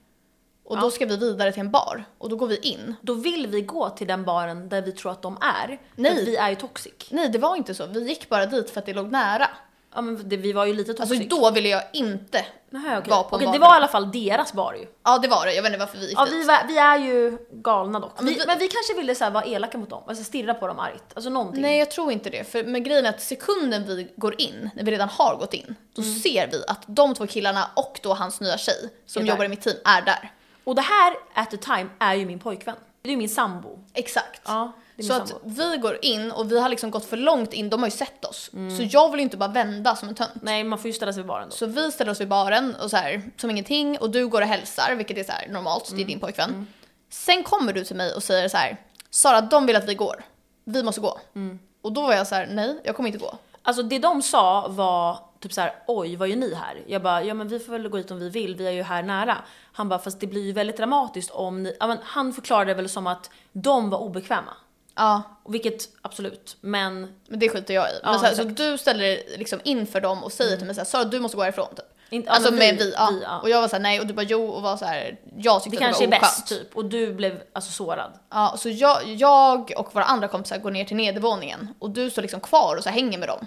Och 0.69 0.77
Ja. 0.77 0.81
då 0.81 0.91
ska 0.91 1.05
vi 1.05 1.17
vidare 1.17 1.51
till 1.51 1.59
en 1.61 1.71
bar 1.71 2.03
och 2.17 2.29
då 2.29 2.35
går 2.35 2.47
vi 2.47 2.57
in. 2.57 2.95
Då 3.01 3.13
vill 3.13 3.47
vi 3.47 3.61
gå 3.61 3.89
till 3.89 4.07
den 4.07 4.25
baren 4.25 4.69
där 4.69 4.81
vi 4.81 4.91
tror 4.91 5.11
att 5.11 5.21
de 5.21 5.37
är. 5.41 5.79
Nej. 5.95 6.13
För 6.15 6.21
att 6.21 6.27
vi 6.27 6.35
är 6.35 6.49
ju 6.49 6.55
toxic. 6.55 6.93
Nej, 7.09 7.29
det 7.29 7.37
var 7.39 7.55
inte 7.55 7.75
så. 7.75 7.85
Vi 7.85 8.03
gick 8.09 8.29
bara 8.29 8.45
dit 8.45 8.69
för 8.69 8.79
att 8.79 8.85
det 8.85 8.93
låg 8.93 9.11
nära. 9.11 9.49
Ja 9.95 10.01
men 10.01 10.29
det, 10.29 10.37
vi 10.37 10.53
var 10.53 10.65
ju 10.65 10.73
lite 10.73 10.93
toxic. 10.93 11.19
Alltså 11.19 11.37
då 11.41 11.51
ville 11.51 11.69
jag 11.69 11.81
inte. 11.93 12.45
Nähä, 12.69 12.97
okej. 12.99 13.09
var 13.11 13.23
på 13.23 13.35
en 13.35 13.35
Okej, 13.35 13.45
bar 13.45 13.53
det 13.53 13.59
var 13.59 13.73
i 13.73 13.77
alla 13.77 13.87
fall 13.87 14.11
deras 14.11 14.53
bar 14.53 14.73
ju. 14.73 14.85
Ja, 15.03 15.17
det 15.17 15.27
var 15.27 15.45
det. 15.45 15.53
Jag 15.53 15.63
vet 15.63 15.69
inte 15.73 15.79
varför 15.85 15.97
vi 15.97 16.07
gick 16.09 16.17
Ja, 16.19 16.25
dit. 16.25 16.33
vi, 16.33 16.43
var, 16.43 16.67
vi 16.67 16.77
är 16.77 16.97
ju 16.99 17.37
galna 17.51 17.99
dock. 17.99 18.11
Ja, 18.17 18.21
men 18.23 18.33
vi, 18.33 18.43
men 18.47 18.59
vi 18.59 18.67
kanske 18.67 18.93
ville 18.93 19.15
så 19.15 19.23
här 19.23 19.31
vara 19.31 19.43
elaka 19.45 19.77
mot 19.77 19.89
dem, 19.89 20.03
alltså 20.07 20.23
stirra 20.23 20.53
på 20.53 20.67
dem 20.67 20.79
argt. 20.79 21.03
Alltså 21.13 21.29
någonting. 21.29 21.61
Nej, 21.61 21.79
jag 21.79 21.91
tror 21.91 22.11
inte 22.11 22.29
det. 22.29 22.51
För 22.51 22.63
men 22.63 22.83
grejen 22.83 23.05
är 23.05 23.09
att 23.09 23.21
sekunden 23.21 23.85
vi 23.85 24.07
går 24.15 24.41
in, 24.41 24.69
när 24.75 24.83
vi 24.83 24.91
redan 24.91 25.09
har 25.09 25.35
gått 25.35 25.53
in, 25.53 25.75
då 25.95 26.01
Mm. 26.01 26.15
ser 26.19 26.47
vi 26.51 26.63
att 26.67 26.81
de 26.87 27.15
två 27.15 27.27
killarna 27.27 27.69
och 27.75 27.99
då 28.03 28.13
hans 28.13 28.41
nya 28.41 28.57
tjej 28.57 28.89
som 29.05 29.25
jobbar 29.25 29.45
i 29.45 29.47
mitt 29.47 29.61
team 29.61 29.77
är 29.85 30.01
där. 30.01 30.31
Och 30.69 30.75
det 30.75 30.81
här, 30.81 31.13
at 31.33 31.51
the 31.51 31.57
time, 31.57 31.89
är 31.99 32.13
ju 32.15 32.25
min 32.25 32.39
pojkvän. 32.39 32.75
Det 33.01 33.09
är 33.09 33.11
ju 33.11 33.17
min 33.17 33.29
sambo. 33.29 33.79
Exakt. 33.93 34.41
Ja, 34.45 34.71
Så 34.97 35.03
min 35.03 35.11
att 35.11 35.29
sambo. 35.29 35.41
vi 35.49 35.77
går 35.77 35.97
in 36.01 36.31
och 36.31 36.51
vi 36.51 36.59
har 36.59 36.69
liksom 36.69 36.91
gått 36.91 37.05
för 37.05 37.17
långt 37.17 37.53
in, 37.53 37.69
de 37.69 37.79
har 37.79 37.87
ju 37.87 37.91
sett 37.97 38.25
oss. 38.25 38.49
Mm. 38.53 38.77
Så 38.77 38.83
jag 38.83 39.11
vill 39.11 39.19
ju 39.19 39.23
inte 39.23 39.37
bara 39.37 39.49
vända 39.49 39.95
som 39.95 40.09
en 40.09 40.15
tönt. 40.15 40.31
Nej, 40.41 40.63
man 40.63 40.79
får 40.79 40.87
ju 40.87 40.93
ställa 40.93 41.13
sig 41.13 41.21
vid 41.23 41.27
baren 41.27 41.49
då. 41.49 41.55
Så 41.55 41.65
vi 41.65 41.91
ställer 41.91 42.11
oss 42.11 42.21
vid 42.21 42.27
baren 42.27 42.75
och 42.75 42.89
så 42.89 42.97
här, 42.97 43.21
som 43.37 43.49
ingenting 43.49 43.97
och 43.97 44.09
du 44.09 44.27
går 44.27 44.41
och 44.41 44.47
hälsar, 44.47 44.95
vilket 44.95 45.17
är 45.17 45.23
så 45.23 45.31
här 45.31 45.47
normalt, 45.47 45.87
Mm. 45.89 45.97
det 45.97 46.03
är 46.03 46.07
din 46.07 46.19
pojkvän. 46.19 46.67
Sen 47.09 47.43
kommer 47.43 47.73
du 47.73 47.83
till 47.85 47.95
mig 47.95 48.13
och 48.13 48.23
säger 48.23 48.49
så 48.49 48.57
här, 48.57 48.77
Sara 49.09 49.41
de 49.41 49.65
vill 49.65 49.75
att 49.75 49.87
vi 49.89 49.95
går. 49.95 50.23
Vi 50.65 50.83
måste 50.83 51.01
gå. 51.01 51.19
Mm. 51.35 51.59
Och 51.81 51.91
då 51.91 52.01
var 52.01 52.13
jag 52.13 52.27
så 52.27 52.35
här, 52.35 52.47
nej 52.51 52.81
jag 52.83 52.95
kommer 52.95 53.07
inte 53.09 53.19
gå. 53.19 53.37
Alltså 53.63 53.83
det 53.83 53.99
de 53.99 54.21
sa 54.21 54.67
var 54.67 55.19
typ 55.39 55.53
så 55.53 55.61
här: 55.61 55.73
oj 55.87 56.15
vad 56.15 56.29
gör 56.29 56.35
ni 56.35 56.53
här? 56.53 56.83
Jag 56.87 57.01
bara, 57.01 57.23
ja 57.23 57.33
men 57.33 57.47
vi 57.47 57.59
får 57.59 57.71
väl 57.71 57.89
gå 57.89 57.97
hit 57.97 58.11
om 58.11 58.19
vi 58.19 58.29
vill, 58.29 58.55
vi 58.55 58.67
är 58.67 58.71
ju 58.71 58.83
här 58.83 59.03
nära. 59.03 59.37
Han 59.73 59.89
bara, 59.89 59.99
fast 59.99 60.19
det 60.19 60.27
blir 60.27 60.45
ju 60.45 60.51
väldigt 60.51 60.77
dramatiskt 60.77 61.31
om 61.31 61.63
ni, 61.63 61.75
ja 61.79 61.87
men 61.87 61.97
han 62.03 62.33
förklarade 62.33 62.71
det 62.71 62.75
väl 62.75 62.89
som 62.89 63.07
att 63.07 63.29
de 63.51 63.89
var 63.89 63.99
obekväma. 63.99 64.53
Ja, 64.95 65.21
Vilket 65.47 65.89
absolut, 66.01 66.57
men 66.61 67.15
men 67.27 67.39
det 67.39 67.49
skiter 67.49 67.73
jag 67.73 67.85
i. 67.89 67.93
Ja, 68.03 68.11
Men 68.11 68.19
så, 68.19 68.25
här, 68.25 68.33
så 68.33 68.43
du 68.43 68.77
ställer 68.77 69.03
dig 69.03 69.35
liksom 69.37 69.59
inför 69.63 70.01
dem 70.01 70.23
och 70.23 70.31
säger 70.31 70.57
till 70.57 70.65
mig 70.65 70.75
så 70.75 70.81
här, 70.81 70.85
Sara 70.85 71.03
du 71.03 71.19
måste 71.19 71.37
gå 71.37 71.43
härifrån 71.43 71.75
typ. 71.75 71.85
Inte, 72.09 72.31
Alltså 72.31 72.51
med 72.51 72.77
vi, 72.77 72.93
ja. 72.97 73.09
vi, 73.11 73.21
ja. 73.23 73.39
Och 73.39 73.49
jag 73.49 73.61
var 73.61 73.67
såhär 73.67 73.83
nej 73.83 73.99
och 73.99 74.07
du 74.07 74.13
bara 74.13 74.25
jo 74.25 74.47
och 74.47 74.61
var 74.61 74.77
så 74.77 74.85
här, 74.85 75.19
jag 75.37 75.63
tyckte 75.63 75.79
Det 75.79 75.85
att 75.85 75.87
kanske 75.87 76.05
det 76.07 76.15
är 76.15 76.19
var 76.19 76.27
bäst 76.27 76.47
typ 76.47 76.75
och 76.75 76.85
du 76.85 77.13
blev 77.13 77.41
alltså 77.53 77.71
sårad. 77.71 78.11
Ja, 78.29 78.55
så 78.57 78.69
jag, 78.69 79.07
jag 79.07 79.73
och 79.77 79.95
våra 79.95 80.03
andra 80.03 80.27
kompisar 80.27 80.57
går 80.57 80.71
ner 80.71 80.85
till 80.85 80.97
nedervåningen 80.97 81.67
och 81.79 81.89
du 81.89 82.09
står 82.09 82.21
liksom 82.21 82.39
kvar 82.39 82.75
och 82.75 82.83
så 82.83 82.89
hänger 82.89 83.17
med 83.17 83.27
dem. 83.27 83.45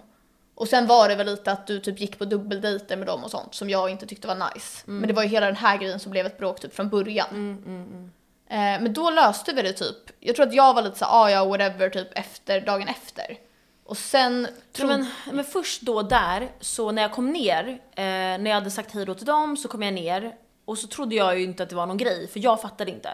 Och 0.54 0.68
sen 0.68 0.86
var 0.86 1.08
det 1.08 1.14
väl 1.14 1.26
lite 1.26 1.52
att 1.52 1.66
du 1.66 1.80
typ 1.80 2.00
gick 2.00 2.18
på 2.18 2.24
dubbeldejter 2.24 2.96
med 2.96 3.06
dem 3.06 3.24
och 3.24 3.30
sånt 3.30 3.54
som 3.54 3.70
jag 3.70 3.90
inte 3.90 4.06
tyckte 4.06 4.28
var 4.28 4.34
nice. 4.34 4.84
Mm. 4.86 4.98
Men 4.98 5.08
det 5.08 5.14
var 5.14 5.22
ju 5.22 5.28
hela 5.28 5.46
den 5.46 5.56
här 5.56 5.76
grejen 5.76 6.00
som 6.00 6.12
blev 6.12 6.26
ett 6.26 6.38
bråk 6.38 6.60
typ 6.60 6.74
från 6.74 6.88
början. 6.88 7.28
Eh, 8.48 8.56
men 8.56 8.92
då 8.92 9.10
löste 9.10 9.52
vi 9.52 9.62
det 9.62 9.72
typ. 9.72 9.96
Jag 10.20 10.36
tror 10.36 10.46
att 10.46 10.54
jag 10.54 10.74
var 10.74 10.82
lite 10.82 10.98
så 10.98 11.04
ah, 11.04 11.30
ja 11.30 11.44
whatever 11.44 11.88
typ 11.90 12.08
efter 12.18 12.60
dagen 12.60 12.88
efter. 12.88 13.36
Och 13.92 13.98
sen 13.98 14.42
Ja, 14.50 14.56
tror 14.72 14.86
men, 14.88 15.06
men 15.32 15.44
först 15.44 15.82
då 15.82 16.02
där, 16.02 16.50
så 16.60 16.92
när 16.92 17.02
jag 17.02 17.12
kom 17.12 17.30
ner, 17.30 17.68
eh, 17.68 18.04
när 18.04 18.46
jag 18.46 18.54
hade 18.54 18.70
sagt 18.70 18.94
hej 18.94 19.06
då 19.06 19.14
till 19.14 19.26
dem 19.26 19.56
så 19.56 19.68
kom 19.68 19.82
jag 19.82 19.94
ner 19.94 20.34
och 20.64 20.78
så 20.78 20.86
trodde 20.86 21.14
jag 21.14 21.38
ju 21.38 21.44
inte 21.44 21.62
att 21.62 21.68
det 21.68 21.74
var 21.76 21.86
någon 21.86 21.96
grej 21.96 22.28
för 22.28 22.40
jag 22.40 22.60
fattade 22.60 22.90
inte. 22.90 23.10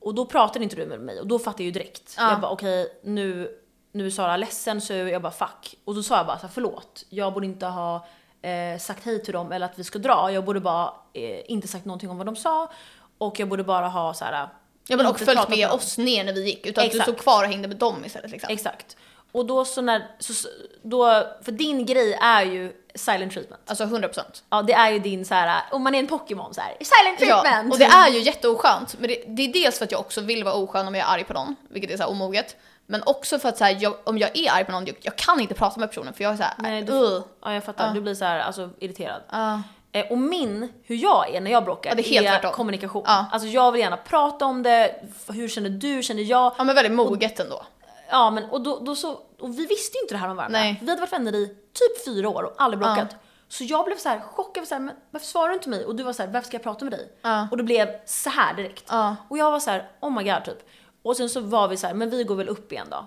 Och 0.00 0.14
då 0.14 0.26
pratade 0.26 0.64
inte 0.64 0.76
du 0.76 0.86
med 0.86 1.00
mig 1.00 1.20
och 1.20 1.26
då 1.26 1.38
fattade 1.38 1.62
jag 1.62 1.66
ju 1.66 1.70
direkt. 1.70 2.14
Ja. 2.18 2.30
Jag 2.30 2.40
bara 2.40 2.50
okej 2.52 3.00
nu, 3.04 3.50
nu 3.92 4.06
är 4.06 4.10
Sara 4.10 4.36
ledsen 4.36 4.80
så 4.80 4.92
jag 4.92 5.22
bara 5.22 5.32
fuck. 5.32 5.74
Och 5.84 5.94
då 5.94 6.02
sa 6.02 6.16
jag 6.16 6.26
bara 6.26 6.38
så 6.38 6.46
här, 6.46 6.52
förlåt, 6.54 7.04
jag 7.08 7.32
borde 7.34 7.46
inte 7.46 7.66
ha 7.66 8.06
eh, 8.42 8.78
sagt 8.78 9.04
hej 9.04 9.22
till 9.24 9.32
dem 9.32 9.52
eller 9.52 9.66
att 9.66 9.78
vi 9.78 9.84
ska 9.84 9.98
dra. 9.98 10.32
Jag 10.32 10.44
borde 10.44 10.60
bara 10.60 10.92
eh, 11.12 11.50
inte 11.52 11.68
sagt 11.68 11.84
någonting 11.84 12.10
om 12.10 12.16
vad 12.18 12.26
de 12.26 12.36
sa 12.36 12.70
och 13.18 13.40
jag 13.40 13.48
borde 13.48 13.64
bara 13.64 13.88
ha 13.88 14.14
så 14.14 14.24
här. 14.24 14.48
Ja 14.88 14.96
men 14.96 15.06
och 15.06 15.18
följt 15.20 15.48
med 15.48 15.68
dem. 15.68 15.76
oss 15.76 15.98
ner 15.98 16.24
när 16.24 16.32
vi 16.32 16.44
gick. 16.44 16.66
Utan 16.66 16.84
att 16.84 16.90
du 16.90 16.96
Exakt. 16.98 17.10
stod 17.10 17.22
kvar 17.22 17.44
och 17.44 17.50
hängde 17.50 17.68
med 17.68 17.76
dem 17.76 18.04
istället 18.04 18.30
liksom. 18.30 18.52
Exakt. 18.52 18.96
Och 19.32 19.46
då 19.46 19.64
så 19.64 19.82
när, 19.82 20.06
så, 20.18 20.48
då, 20.82 21.26
för 21.42 21.52
din 21.52 21.86
grej 21.86 22.12
är 22.22 22.42
ju 22.42 22.72
silent 22.94 23.32
treatment. 23.32 23.62
Alltså 23.66 23.84
100%. 23.84 24.20
Ja 24.50 24.62
det 24.62 24.72
är 24.72 24.90
ju 24.90 24.98
din 24.98 25.24
så 25.24 25.34
här, 25.34 25.62
om 25.70 25.82
man 25.82 25.94
är 25.94 25.98
en 25.98 26.06
Pokémon 26.06 26.54
så 26.54 26.60
här, 26.60 26.70
silent 26.80 27.20
Ja, 27.20 27.42
treatment! 27.42 27.72
och 27.72 27.78
det 27.78 27.84
är 27.84 28.08
ju 28.08 28.18
jätteoskönt. 28.20 28.96
Men 28.98 29.08
det, 29.08 29.24
det 29.26 29.42
är 29.42 29.52
dels 29.52 29.78
för 29.78 29.84
att 29.84 29.92
jag 29.92 30.00
också 30.00 30.20
vill 30.20 30.44
vara 30.44 30.54
oskön 30.54 30.88
om 30.88 30.94
jag 30.94 31.08
är 31.08 31.12
arg 31.14 31.24
på 31.24 31.32
någon, 31.32 31.56
vilket 31.70 31.90
är 31.90 31.96
så 31.96 32.02
här 32.02 32.10
omoget. 32.10 32.56
Men 32.86 33.02
också 33.06 33.38
för 33.38 33.48
att 33.48 33.58
så 33.58 33.64
här, 33.64 33.76
jag, 33.80 33.94
om 34.04 34.18
jag 34.18 34.38
är 34.38 34.52
arg 34.52 34.64
på 34.64 34.72
någon, 34.72 34.86
jag, 34.86 34.96
jag 35.00 35.16
kan 35.16 35.40
inte 35.40 35.54
prata 35.54 35.80
med 35.80 35.88
personen 35.90 36.14
för 36.14 36.24
jag 36.24 36.32
är 36.32 36.36
såhär, 36.36 36.54
Nej, 36.58 36.82
du- 36.82 36.92
uh. 36.92 37.22
Ja 37.44 37.54
jag 37.54 37.64
fattar, 37.64 37.94
du 37.94 38.00
blir 38.00 38.14
så 38.14 38.24
här, 38.24 38.38
alltså 38.40 38.70
irriterad. 38.78 39.22
Ja. 39.30 39.62
Eh, 39.92 40.06
och 40.10 40.18
min, 40.18 40.72
hur 40.84 40.96
jag 40.96 41.34
är 41.34 41.40
när 41.40 41.50
jag 41.50 41.64
bråkar, 41.64 41.90
Ja, 41.90 41.94
det 41.96 42.02
är 42.02 42.10
helt 42.10 42.26
tvärtom. 42.28 42.52
kommunikation. 42.52 43.02
Ja. 43.06 43.26
Alltså 43.32 43.48
jag 43.48 43.72
vill 43.72 43.80
gärna 43.80 43.96
prata 43.96 44.44
om 44.44 44.62
det, 44.62 44.94
hur 45.32 45.48
känner 45.48 45.70
du, 45.70 46.02
känner 46.02 46.22
jag? 46.22 46.54
ja 46.58 46.64
men 46.64 46.74
väldigt 46.74 46.92
moget 46.92 47.40
ändå. 47.40 47.62
Ja 48.10 48.30
men 48.30 48.44
och 48.44 48.60
då, 48.60 48.78
då 48.78 48.94
så, 48.96 49.20
och 49.40 49.58
vi 49.58 49.66
visste 49.66 49.98
ju 49.98 50.02
inte 50.02 50.14
det 50.14 50.18
här 50.18 50.28
om 50.28 50.36
varandra. 50.36 50.58
Nej. 50.58 50.78
Vi 50.82 50.88
hade 50.90 51.00
varit 51.00 51.12
vänner 51.12 51.34
i 51.34 51.46
typ 51.48 52.04
fyra 52.04 52.28
år 52.28 52.42
och 52.42 52.54
aldrig 52.58 52.78
bråkat. 52.78 53.16
Så 53.48 53.64
jag 53.64 53.84
blev 53.84 53.96
så 53.96 54.08
här 54.08 54.20
chockad, 54.20 54.68
så 54.68 54.74
här, 54.74 54.82
men 54.82 54.94
varför 55.10 55.26
svarar 55.26 55.48
du 55.48 55.54
inte 55.54 55.68
mig? 55.68 55.84
Och 55.84 55.96
du 55.96 56.02
var 56.02 56.12
så 56.12 56.22
här, 56.22 56.30
varför 56.30 56.46
ska 56.46 56.54
jag 56.54 56.62
prata 56.62 56.84
med 56.84 56.92
dig? 56.92 57.12
Ja. 57.22 57.48
Och 57.50 57.56
det 57.56 57.62
blev 57.62 57.88
så 58.06 58.30
här 58.30 58.54
direkt. 58.54 58.84
Ja. 58.88 59.16
Och 59.28 59.38
jag 59.38 59.50
var 59.50 59.60
så 59.60 59.70
här, 59.70 59.90
oh 60.00 60.10
my 60.10 60.22
god 60.22 60.44
typ. 60.44 60.68
Och 61.02 61.16
sen 61.16 61.28
så 61.28 61.40
var 61.40 61.68
vi 61.68 61.76
så 61.76 61.86
här, 61.86 61.94
men 61.94 62.10
vi 62.10 62.24
går 62.24 62.34
väl 62.34 62.48
upp 62.48 62.72
igen 62.72 62.86
då. 62.90 63.06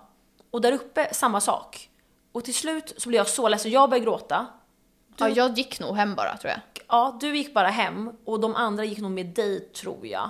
Och 0.52 0.62
där 0.62 0.72
uppe, 0.72 1.14
samma 1.14 1.42
sak. 1.42 1.90
Och 2.32 2.44
till 2.44 2.56
slut 2.56 2.94
så 2.98 3.10
blev 3.10 3.20
jag 3.20 3.28
så 3.28 3.50
ledsen, 3.50 3.72
jag 3.72 3.90
började 3.90 4.06
gråta. 4.06 4.46
Ja, 5.18 5.30
jag 5.30 5.58
gick 5.58 5.80
nog 5.80 5.96
hem 5.96 6.16
bara 6.16 6.38
tror 6.38 6.52
jag. 6.52 6.60
Ja, 6.88 7.18
du 7.20 7.38
gick 7.38 7.54
bara 7.54 7.68
hem 7.68 8.12
och 8.26 8.40
de 8.40 8.56
andra 8.56 8.84
gick 8.84 9.00
nog 9.00 9.12
med 9.12 9.26
dig 9.26 9.60
tror 9.60 10.08
jag. 10.08 10.30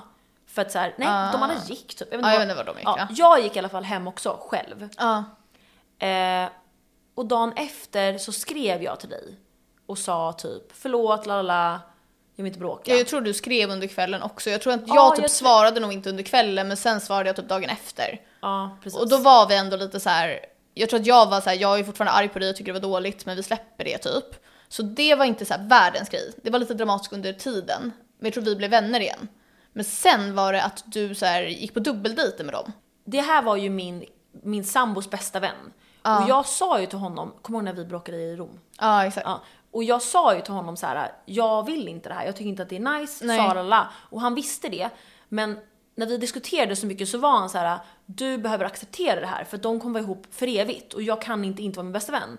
För 0.54 0.62
att 0.62 0.72
så 0.72 0.80
här, 0.80 0.94
nej, 0.98 1.32
de 1.32 1.44
andra 1.44 1.56
gick 1.68 1.96
typ. 1.96 2.08
Jag 2.12 2.22
Ja, 2.24 2.32
jag 2.32 2.40
vet 2.40 2.50
inte 2.50 2.56
var 2.56 2.64
de 2.64 2.78
gick, 2.78 2.88
ja, 2.88 2.96
ja. 2.98 3.08
Jag 3.12 3.42
gick 3.44 3.56
i 3.56 3.60
alla 3.60 3.70
fall 3.70 3.84
hem 3.84 4.08
också 4.08 4.38
själv. 4.42 4.90
Ja. 4.98 5.24
Eh, 6.08 6.50
och 7.16 7.26
dagen 7.26 7.54
efter 7.56 8.18
så 8.18 8.32
skrev 8.32 8.84
jag 8.84 9.00
till 9.00 9.10
dig 9.10 9.36
och 9.86 9.98
sa 9.98 10.34
typ 10.34 10.64
förlåt, 10.74 11.26
la 11.26 11.36
la 11.36 11.42
la, 11.42 11.80
jag 12.36 12.44
vill 12.44 12.46
inte 12.48 12.60
bråka. 12.60 12.92
Jag, 12.92 13.00
jag 13.00 13.08
tror 13.08 13.22
du 13.22 13.34
skrev 13.34 13.70
under 13.70 13.88
kvällen 13.88 14.22
också. 14.22 14.50
Jag 14.50 14.62
tror 14.62 14.74
att 14.74 14.80
Ja, 14.88 14.96
jag 14.96 15.16
typ 15.16 15.24
jag 15.24 15.32
tror- 15.32 15.48
svarade 15.48 15.80
nog 15.80 15.94
inte 15.94 16.10
under 16.10 16.24
kvällen 16.24 16.68
men 16.68 16.78
sen 16.78 17.02
svarade 17.02 17.30
jag 17.30 17.36
typ 17.36 17.50
dagen 17.50 17.70
efter. 17.70 18.22
Ja, 18.42 18.78
precis. 18.84 19.00
Och 19.00 19.10
då 19.10 19.18
var 19.18 19.48
vi 19.48 19.56
ändå 19.56 19.78
lite 19.78 20.00
så 20.00 20.10
här. 20.10 20.40
jag 20.74 20.90
tror 20.90 21.00
att 21.00 21.06
jag 21.06 21.30
var 21.30 21.42
så 21.42 21.50
här, 21.50 21.58
jag 21.58 21.80
är 21.80 21.84
fortfarande 21.84 22.12
arg 22.12 22.30
på 22.30 22.40
dig 22.40 22.50
och 22.50 22.56
tycker 22.56 22.74
det 22.74 22.80
var 22.80 22.88
dåligt 22.90 23.26
men 23.26 23.36
vi 23.36 23.44
släpper 23.44 23.84
det 23.84 23.98
typ. 23.98 24.26
Så 24.68 24.82
det 24.84 25.16
var 25.16 25.26
inte 25.26 25.46
så 25.46 25.54
här 25.54 25.68
världens 25.68 26.10
grej. 26.10 26.32
Det 26.44 26.50
var 26.50 26.60
lite 26.60 26.74
dramatiskt 26.74 27.14
under 27.14 27.34
tiden. 27.34 27.82
Men 28.20 28.26
jag 28.26 28.34
tror 28.34 28.44
vi 28.44 28.56
blev 28.56 28.72
vänner 28.72 29.00
igen. 29.00 29.28
Men 29.74 29.86
sen 29.86 30.36
var 30.36 30.54
det 30.54 30.64
att 30.64 30.84
du 30.86 31.16
så 31.16 31.26
här 31.26 31.42
gick 31.42 31.74
på 31.74 31.80
dubbeldejter 31.80 32.44
med 32.44 32.54
dem. 32.54 32.72
Det 33.06 33.22
här 33.22 33.42
var 33.42 33.56
ju 33.56 33.70
min, 33.70 34.06
min 34.44 34.64
sambos 34.64 35.10
bästa 35.10 35.40
vän. 35.40 35.74
Och 36.02 36.30
jag 36.30 36.46
sa 36.46 36.80
ju 36.80 36.86
till 36.86 36.98
honom, 36.98 37.34
kommer 37.42 37.60
du 37.60 37.66
ihåg 37.66 37.76
när 37.76 37.84
vi 37.84 37.90
bråkade 37.90 38.18
i 38.18 38.36
Rom? 38.36 38.60
Ja, 38.80 39.06
exakt. 39.06 39.28
Ja. 39.28 39.42
Och 39.72 39.84
jag 39.84 40.02
sa 40.02 40.36
ju 40.36 40.42
till 40.42 40.54
honom 40.54 40.78
så 40.78 40.86
här: 40.86 41.12
jag 41.26 41.66
vill 41.66 41.88
inte 41.88 42.10
det 42.10 42.16
här, 42.16 42.26
jag 42.26 42.36
tycker 42.36 42.50
inte 42.50 42.64
att 42.64 42.70
det 42.70 42.76
är 42.76 43.00
nice, 43.00 43.28
sarala. 43.28 43.90
Och 44.10 44.22
han 44.22 44.36
visste 44.36 44.70
det. 44.70 44.90
Men 45.30 45.60
när 45.96 46.06
vi 46.06 46.18
diskuterade 46.18 46.76
så 46.76 46.86
mycket 46.86 47.10
så 47.10 47.18
var 47.18 47.32
han 47.32 47.50
så 47.50 47.58
här: 47.58 47.80
du 48.06 48.38
behöver 48.38 48.66
acceptera 48.66 49.20
det 49.20 49.28
här 49.28 49.44
för 49.44 49.58
de 49.58 49.80
kommer 49.80 49.94
vara 49.94 50.04
ihop 50.04 50.28
för 50.32 50.48
evigt 50.48 50.94
och 50.94 51.02
jag 51.02 51.22
kan 51.22 51.46
inte 51.46 51.64
inte 51.64 51.78
vara 51.78 51.84
min 51.84 51.94
bästa 51.94 52.12
vän. 52.12 52.38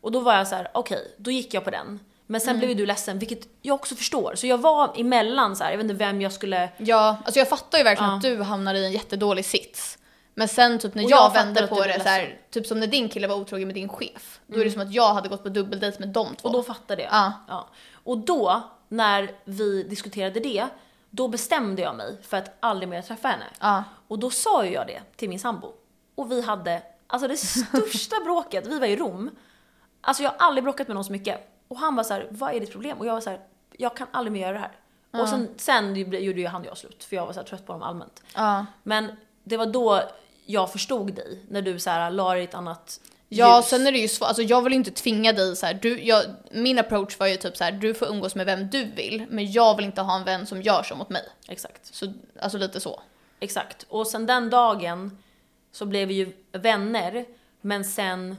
Och 0.00 0.12
då 0.12 0.20
var 0.20 0.34
jag 0.34 0.48
så 0.48 0.54
här: 0.54 0.68
okej, 0.74 1.14
då 1.18 1.30
gick 1.30 1.54
jag 1.54 1.64
på 1.64 1.70
den. 1.70 2.00
Men 2.34 2.40
sen 2.40 2.58
blev 2.58 2.70
ju 2.70 2.74
du 2.74 2.86
ledsen, 2.86 3.18
vilket 3.18 3.48
jag 3.62 3.74
också 3.74 3.94
förstår. 3.94 4.34
Så 4.34 4.46
jag 4.46 4.58
var 4.58 4.92
emellan 4.96 5.56
så 5.56 5.64
här, 5.64 5.70
jag 5.70 5.78
vet 5.78 5.84
inte 5.84 5.94
vem 5.94 6.20
jag 6.22 6.32
skulle... 6.32 6.68
Ja, 6.76 7.16
alltså 7.24 7.38
jag 7.38 7.48
fattar 7.48 7.78
ju 7.78 7.84
verkligen 7.84 8.10
Ja. 8.10 8.16
att 8.16 8.22
du 8.22 8.42
hamnade 8.42 8.78
i 8.78 8.84
en 8.84 8.92
jättedålig 8.92 9.44
sits. 9.44 9.98
Men 10.34 10.48
sen 10.48 10.78
typ 10.78 10.94
när 10.94 11.02
jag, 11.02 11.10
jag 11.10 11.32
vände 11.32 11.66
på 11.66 11.82
det 11.84 12.00
så 12.02 12.08
här, 12.08 12.38
typ 12.50 12.66
som 12.66 12.80
när 12.80 12.86
din 12.86 13.08
kille 13.08 13.26
var 13.26 13.36
otrogen 13.36 13.68
med 13.68 13.74
din 13.74 13.88
chef. 13.88 14.40
Då 14.46 14.60
är 14.60 14.64
det 14.64 14.70
som 14.70 14.80
att 14.82 14.92
jag 14.92 15.14
hade 15.14 15.28
gått 15.28 15.42
på 15.42 15.48
dubbeldejt 15.48 15.98
med 16.00 16.08
de 16.08 16.26
två. 16.36 16.48
Och 16.48 16.52
då 16.52 16.62
fattade 16.62 17.02
jag. 17.02 17.12
Ja. 17.12 17.32
Ja. 17.48 17.68
Och 17.92 18.18
då, 18.18 18.62
när 18.88 19.30
vi 19.44 19.82
diskuterade 19.82 20.40
det, 20.40 20.66
då 21.10 21.28
bestämde 21.28 21.82
jag 21.82 21.96
mig 21.96 22.16
för 22.22 22.36
att 22.36 22.56
aldrig 22.60 22.88
mer 22.88 23.02
träffa 23.02 23.28
henne. 23.28 23.46
Ja. 23.60 23.84
Och 24.08 24.18
då 24.18 24.30
sa 24.30 24.64
ju 24.64 24.72
jag 24.72 24.86
det 24.86 25.00
till 25.16 25.28
min 25.28 25.40
sambo. 25.40 25.72
Och 26.14 26.32
vi 26.32 26.42
hade, 26.42 26.82
alltså 27.06 27.28
det 27.28 27.36
största 27.36 28.16
bråket, 28.24 28.66
vi 28.66 28.78
var 28.78 28.86
i 28.86 28.96
Rom. 28.96 29.30
Alltså 30.00 30.22
jag 30.22 30.30
har 30.30 30.36
aldrig 30.46 30.64
bråkat 30.64 30.88
med 30.88 30.94
någon 30.94 31.04
så 31.04 31.12
mycket. 31.12 31.50
Och 31.74 31.80
han 31.80 31.96
var 31.96 32.04
så 32.04 32.14
här, 32.14 32.26
vad 32.30 32.54
är 32.54 32.60
ditt 32.60 32.72
problem? 32.72 32.98
Och 32.98 33.06
jag 33.06 33.12
var 33.14 33.20
så 33.20 33.30
här, 33.30 33.40
jag 33.72 33.96
kan 33.96 34.06
aldrig 34.10 34.32
mer 34.32 34.40
göra 34.40 34.52
det 34.52 34.58
här. 34.58 34.72
Och 35.22 35.28
sen, 35.28 35.48
sen 35.56 35.96
gjorde 35.96 36.40
ju 36.40 36.46
han 36.46 36.60
och 36.60 36.66
jag 36.66 36.78
slut, 36.78 37.04
för 37.04 37.16
jag 37.16 37.26
var 37.26 37.32
så 37.32 37.40
här 37.40 37.46
trött 37.46 37.66
på 37.66 37.72
dem 37.72 37.82
allmänt. 37.82 38.22
Ja. 38.34 38.66
Men 38.82 39.12
det 39.44 39.56
var 39.56 39.66
då 39.66 40.02
jag 40.46 40.72
förstod 40.72 41.14
dig, 41.14 41.38
när 41.48 41.62
du 41.62 41.78
så 41.78 41.90
här 41.90 42.10
la 42.10 42.34
dig 42.34 42.44
ett 42.44 42.54
annat 42.54 43.00
Ja, 43.28 43.58
ljus. 43.58 43.66
sen 43.66 43.86
är 43.86 43.92
det 43.92 43.98
ju 43.98 44.08
svårt. 44.08 44.28
Alltså 44.28 44.42
jag 44.42 44.62
vill 44.62 44.72
inte 44.72 44.90
tvinga 44.90 45.32
dig 45.32 45.56
så 45.56 45.66
här. 45.66 45.74
Du, 45.74 46.00
jag, 46.02 46.24
min 46.50 46.78
approach 46.78 47.18
var 47.18 47.26
ju 47.26 47.36
typ 47.36 47.56
så 47.56 47.64
här, 47.64 47.72
du 47.72 47.94
får 47.94 48.06
umgås 48.06 48.34
med 48.34 48.46
vem 48.46 48.70
du 48.70 48.84
vill, 48.84 49.26
men 49.30 49.52
jag 49.52 49.76
vill 49.76 49.84
inte 49.84 50.00
ha 50.00 50.16
en 50.16 50.24
vän 50.24 50.46
som 50.46 50.62
gör 50.62 50.82
så 50.82 50.94
mot 50.94 51.08
mig. 51.10 51.22
Exakt. 51.48 51.94
Så, 51.94 52.12
alltså 52.40 52.58
lite 52.58 52.80
så. 52.80 53.00
Exakt. 53.40 53.86
Och 53.88 54.06
sen 54.06 54.26
den 54.26 54.50
dagen 54.50 55.18
så 55.72 55.86
blev 55.86 56.08
vi 56.08 56.14
ju 56.14 56.32
vänner, 56.52 57.24
men 57.60 57.84
sen 57.84 58.36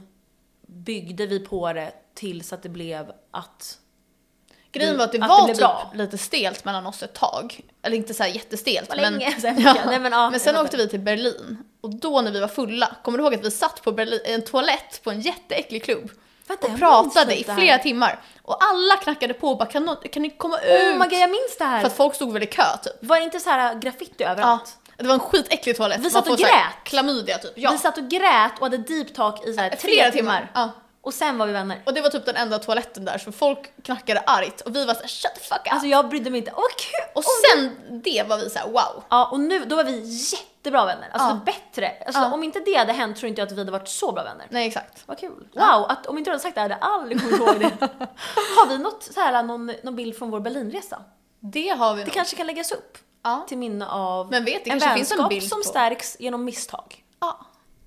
byggde 0.66 1.26
vi 1.26 1.38
på 1.40 1.72
det 1.72 1.92
tills 2.16 2.52
att 2.52 2.62
det 2.62 2.68
blev 2.68 3.12
att... 3.30 3.78
Grejen 4.72 4.96
var 4.98 5.04
att 5.04 5.12
det 5.12 5.22
att 5.22 5.28
var 5.28 5.46
det 5.46 5.54
typ 5.54 5.58
bra. 5.60 5.90
lite 5.94 6.18
stelt 6.18 6.64
mellan 6.64 6.86
oss 6.86 7.02
ett 7.02 7.14
tag. 7.14 7.60
Eller 7.82 7.96
inte 7.96 8.14
så 8.14 8.22
här 8.22 8.30
jättestelt. 8.30 8.88
Men, 8.88 8.98
länge 9.12 9.40
sen. 9.40 9.60
Ja. 9.60 9.76
Nej, 9.86 10.00
men, 10.00 10.12
ja, 10.12 10.30
men 10.30 10.40
sen 10.40 10.56
åkte 10.56 10.76
vi 10.76 10.88
till 10.88 11.00
Berlin. 11.00 11.58
Och 11.80 11.94
då 11.94 12.20
när 12.20 12.30
vi 12.30 12.40
var 12.40 12.48
fulla, 12.48 12.96
kommer 13.04 13.18
du 13.18 13.24
ihåg 13.24 13.34
att 13.34 13.44
vi 13.44 13.50
satt 13.50 13.82
på 13.82 13.92
Berlin, 13.92 14.20
en 14.24 14.42
toalett 14.42 15.00
på 15.04 15.10
en 15.10 15.20
jätteäcklig 15.20 15.84
klubb? 15.84 16.10
Vänta, 16.48 16.66
och 16.66 16.78
pratade 16.78 17.38
i 17.40 17.44
flera 17.44 17.78
timmar. 17.78 18.20
Och 18.42 18.56
alla 18.64 18.96
knackade 18.96 19.34
på 19.34 19.48
och 19.48 19.58
bara 19.58 19.68
kan, 19.68 19.84
någon, 19.84 19.96
kan 20.12 20.22
ni 20.22 20.30
komma 20.30 20.58
ut? 20.60 20.82
Oh 20.82 20.92
my 20.92 20.98
god, 21.08 21.12
jag 21.18 21.30
minns 21.30 21.56
det 21.58 21.64
här! 21.64 21.80
För 21.80 21.86
att 21.86 21.96
folk 21.96 22.14
stod 22.14 22.32
väl 22.32 22.42
i 22.42 22.46
kö 22.46 22.62
typ. 22.84 22.92
Var 23.00 23.16
det 23.16 23.24
inte 23.24 23.40
så 23.40 23.50
här 23.50 23.74
graffiti 23.74 24.14
Ja. 24.18 24.28
överallt? 24.28 24.76
Det 24.96 25.06
var 25.06 25.14
en 25.14 25.20
skitäcklig 25.20 25.76
toalett. 25.76 26.00
Vi 26.00 26.10
satt 26.10 26.28
och 26.28 26.38
grät. 26.38 26.50
Klamydia 26.84 27.38
typ. 27.38 27.52
Ja. 27.56 27.70
Vi 27.70 27.78
satt 27.78 27.98
och 27.98 28.08
grät 28.08 28.52
och 28.58 28.62
hade 28.62 28.76
deep 28.78 29.14
talk 29.14 29.46
i 29.46 29.52
så 29.54 29.60
här 29.60 29.68
tre 29.70 29.78
Flera 29.78 30.10
timmar. 30.10 30.38
timmar. 30.40 30.50
Ja. 30.54 30.70
Och 31.06 31.14
sen 31.14 31.38
var 31.38 31.46
vi 31.46 31.52
vänner. 31.52 31.82
Och 31.86 31.94
det 31.94 32.00
var 32.00 32.08
typ 32.10 32.26
den 32.26 32.36
enda 32.36 32.58
toaletten 32.58 33.04
där 33.04 33.18
så 33.18 33.32
folk 33.32 33.82
knackade 33.84 34.20
argt 34.20 34.60
och 34.60 34.76
vi 34.76 34.84
var 34.84 34.94
såhär 34.94 35.08
shut 35.08 35.34
the 35.34 35.40
fuck 35.40 35.66
up. 35.66 35.72
Alltså 35.72 35.86
jag 35.88 36.08
brydde 36.08 36.30
mig 36.30 36.38
inte. 36.38 36.52
Åh 36.56 36.62
vad 36.62 36.70
kul! 36.78 37.10
och 37.14 37.24
sen 37.24 37.76
det 38.04 38.22
var 38.28 38.36
vi 38.38 38.50
såhär 38.50 38.66
wow. 38.66 39.04
Ja, 39.08 39.28
och 39.32 39.40
nu, 39.40 39.64
då 39.64 39.76
var 39.76 39.84
vi 39.84 40.00
jättebra 40.32 40.84
vänner. 40.86 41.08
Alltså 41.12 41.28
Ja. 41.28 41.40
bättre. 41.46 41.92
Alltså, 42.06 42.20
Ja. 42.22 42.32
Om 42.32 42.44
inte 42.44 42.60
det 42.60 42.74
hade 42.74 42.92
hänt 42.92 43.16
tror 43.16 43.28
inte 43.28 43.40
jag 43.40 43.46
att 43.46 43.52
vi 43.52 43.58
hade 43.58 43.72
varit 43.72 43.88
så 43.88 44.12
bra 44.12 44.22
vänner. 44.24 44.46
Nej 44.50 44.66
exakt. 44.66 45.02
Vad 45.06 45.18
kul. 45.18 45.48
Wow, 45.52 45.86
att, 45.88 46.06
om 46.06 46.18
inte 46.18 46.30
du 46.30 46.32
hade 46.32 46.42
sagt 46.42 46.54
det 46.54 46.60
hade 46.60 46.78
jag 46.80 46.90
aldrig 46.90 47.20
kommit 47.22 47.40
ihåg 47.40 47.60
det. 47.60 47.86
Har 48.58 48.66
vi 48.68 48.78
något, 48.78 49.02
så 49.14 49.20
här, 49.20 49.42
någon, 49.42 49.72
någon 49.82 49.96
bild 49.96 50.16
från 50.18 50.30
vår 50.30 50.40
Berlinresa? 50.40 51.02
Det 51.40 51.68
har 51.68 51.94
vi 51.94 52.00
Det 52.00 52.06
nog. 52.06 52.14
kanske 52.14 52.36
kan 52.36 52.46
läggas 52.46 52.72
upp 52.72 52.98
Ja. 53.24 53.44
till 53.48 53.58
minne 53.58 53.86
av 53.88 54.30
Men 54.30 54.44
vet, 54.44 54.64
det 54.64 54.70
en 54.70 54.80
kanske 54.80 54.96
finns 54.96 55.12
en 55.12 55.16
vänskap 55.18 55.30
bild 55.30 55.48
som 55.48 55.58
på- 55.62 55.68
stärks 55.68 56.16
genom 56.20 56.44
misstag. 56.44 57.04
Ja. 57.20 57.45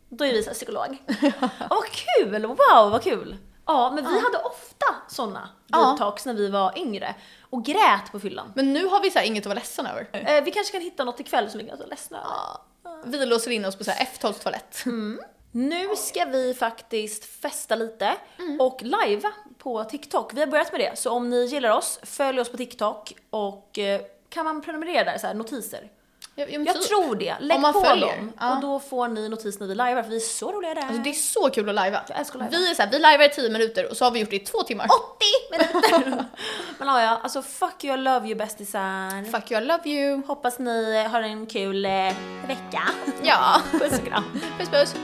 Då 0.09 0.25
är 0.25 0.33
vi 0.33 0.43
så 0.43 0.51
psykolog. 0.53 0.97
Åh, 1.41 1.51
vad 1.69 1.85
kul! 1.91 2.45
Wow, 2.45 2.57
vad 2.91 3.03
kul! 3.03 3.37
Ja, 3.65 3.91
men 3.95 4.03
vi 4.03 4.19
hade 4.19 4.37
ofta 4.37 4.85
såna 5.07 5.49
Ja. 5.67 5.95
talks 5.99 6.25
när 6.25 6.33
vi 6.33 6.49
var 6.49 6.77
yngre 6.79 7.15
och 7.49 7.65
grät 7.65 8.11
på 8.11 8.19
fyllan. 8.19 8.51
Men 8.55 8.73
nu 8.73 8.85
har 8.85 9.01
vi 9.01 9.11
så 9.11 9.19
här 9.19 9.25
inget 9.25 9.41
att 9.41 9.45
vara 9.49 9.55
ledsen 9.59 9.85
över. 9.85 10.09
Eh, 10.11 10.43
vi 10.43 10.51
kanske 10.51 10.71
kan 10.71 10.81
hitta 10.81 11.03
något 11.03 11.19
ikväll 11.19 11.49
som 11.49 11.57
vi 11.57 11.65
kan 11.67 11.77
vara 11.77 11.87
ledsna 11.87 12.17
över. 12.17 13.01
Vi 13.05 13.25
låser 13.25 13.51
in 13.51 13.65
oss 13.65 13.75
på 13.75 13.83
så 13.83 13.91
här 13.91 14.05
F12 14.05 14.33
toalett. 14.43 14.83
Nu 15.51 15.95
ska 15.95 16.25
vi 16.25 16.53
faktiskt 16.53 17.25
festa 17.25 17.75
lite 17.75 18.15
och 18.59 18.81
livea 18.83 19.31
på 19.57 19.83
TikTok. 19.83 20.33
Vi 20.33 20.39
har 20.39 20.47
börjat 20.47 20.71
med 20.71 20.81
det, 20.81 20.97
så 20.99 21.11
om 21.11 21.29
ni 21.29 21.45
gillar 21.45 21.69
oss, 21.69 21.99
följ 22.03 22.39
oss 22.39 22.51
på 22.51 22.57
TikTok 22.57 23.13
och 23.29 23.79
eh, 23.79 24.01
kan 24.29 24.45
man 24.45 24.61
prenumerera 24.61 25.03
där, 25.03 25.17
så 25.17 25.27
här, 25.27 25.33
notiser? 25.33 25.89
Jag, 26.39 26.65
jag, 26.67 26.75
typ. 26.75 26.87
tror 26.87 27.15
det. 27.15 27.35
Lägg 27.39 27.55
Om 27.55 27.61
man 27.61 27.73
på 27.73 27.81
följer, 27.81 28.17
dem 28.17 28.33
ja. 28.39 28.55
och 28.55 28.61
då 28.61 28.79
får 28.79 29.07
ni 29.07 29.29
notis 29.29 29.59
när 29.59 29.67
vi 29.67 29.75
livear 29.75 30.03
för 30.03 30.09
vi 30.09 30.15
är 30.15 30.19
så 30.19 30.51
roliga 30.51 30.73
där. 30.73 30.81
Alltså 30.81 31.01
det 31.01 31.09
är 31.09 31.13
så 31.13 31.49
kul 31.49 31.69
att 31.69 31.75
livea. 31.75 32.01
Jag 32.07 32.19
älskar 32.19 32.39
att 32.39 32.45
livea. 32.45 32.59
Vi 32.59 32.71
är 32.71 32.75
så 32.75 32.81
här, 32.81 32.89
vi 32.91 32.97
livear 32.97 33.25
i 33.25 33.29
10 33.29 33.49
minuter 33.49 33.89
och 33.91 33.97
så 33.97 34.05
har 34.05 34.11
vi 34.11 34.19
gjort 34.19 34.29
det 34.29 34.35
i 34.35 34.39
två 34.39 34.63
timmar. 34.63 34.85
80 34.85 35.25
minuter! 35.51 36.25
Men 36.77 36.87
ja, 36.87 37.01
ja, 37.01 37.19
alltså 37.23 37.41
fuck 37.41 37.83
you, 37.83 37.93
I 37.93 37.97
love 37.97 38.27
you 38.27 38.37
bästisar. 38.37 39.31
Fuck 39.31 39.51
you, 39.51 39.61
I 39.61 39.65
love 39.65 39.89
you. 39.89 40.21
Hoppas 40.27 40.59
ni 40.59 41.03
har 41.03 41.21
en 41.21 41.45
kul 41.45 41.85
eh, 41.85 41.91
vecka. 42.47 42.81
Ja. 43.23 43.61
Puss 43.71 43.99
och 43.99 44.07
kram. 44.07 44.23
Puss 44.59 44.69
puss. 44.69 44.95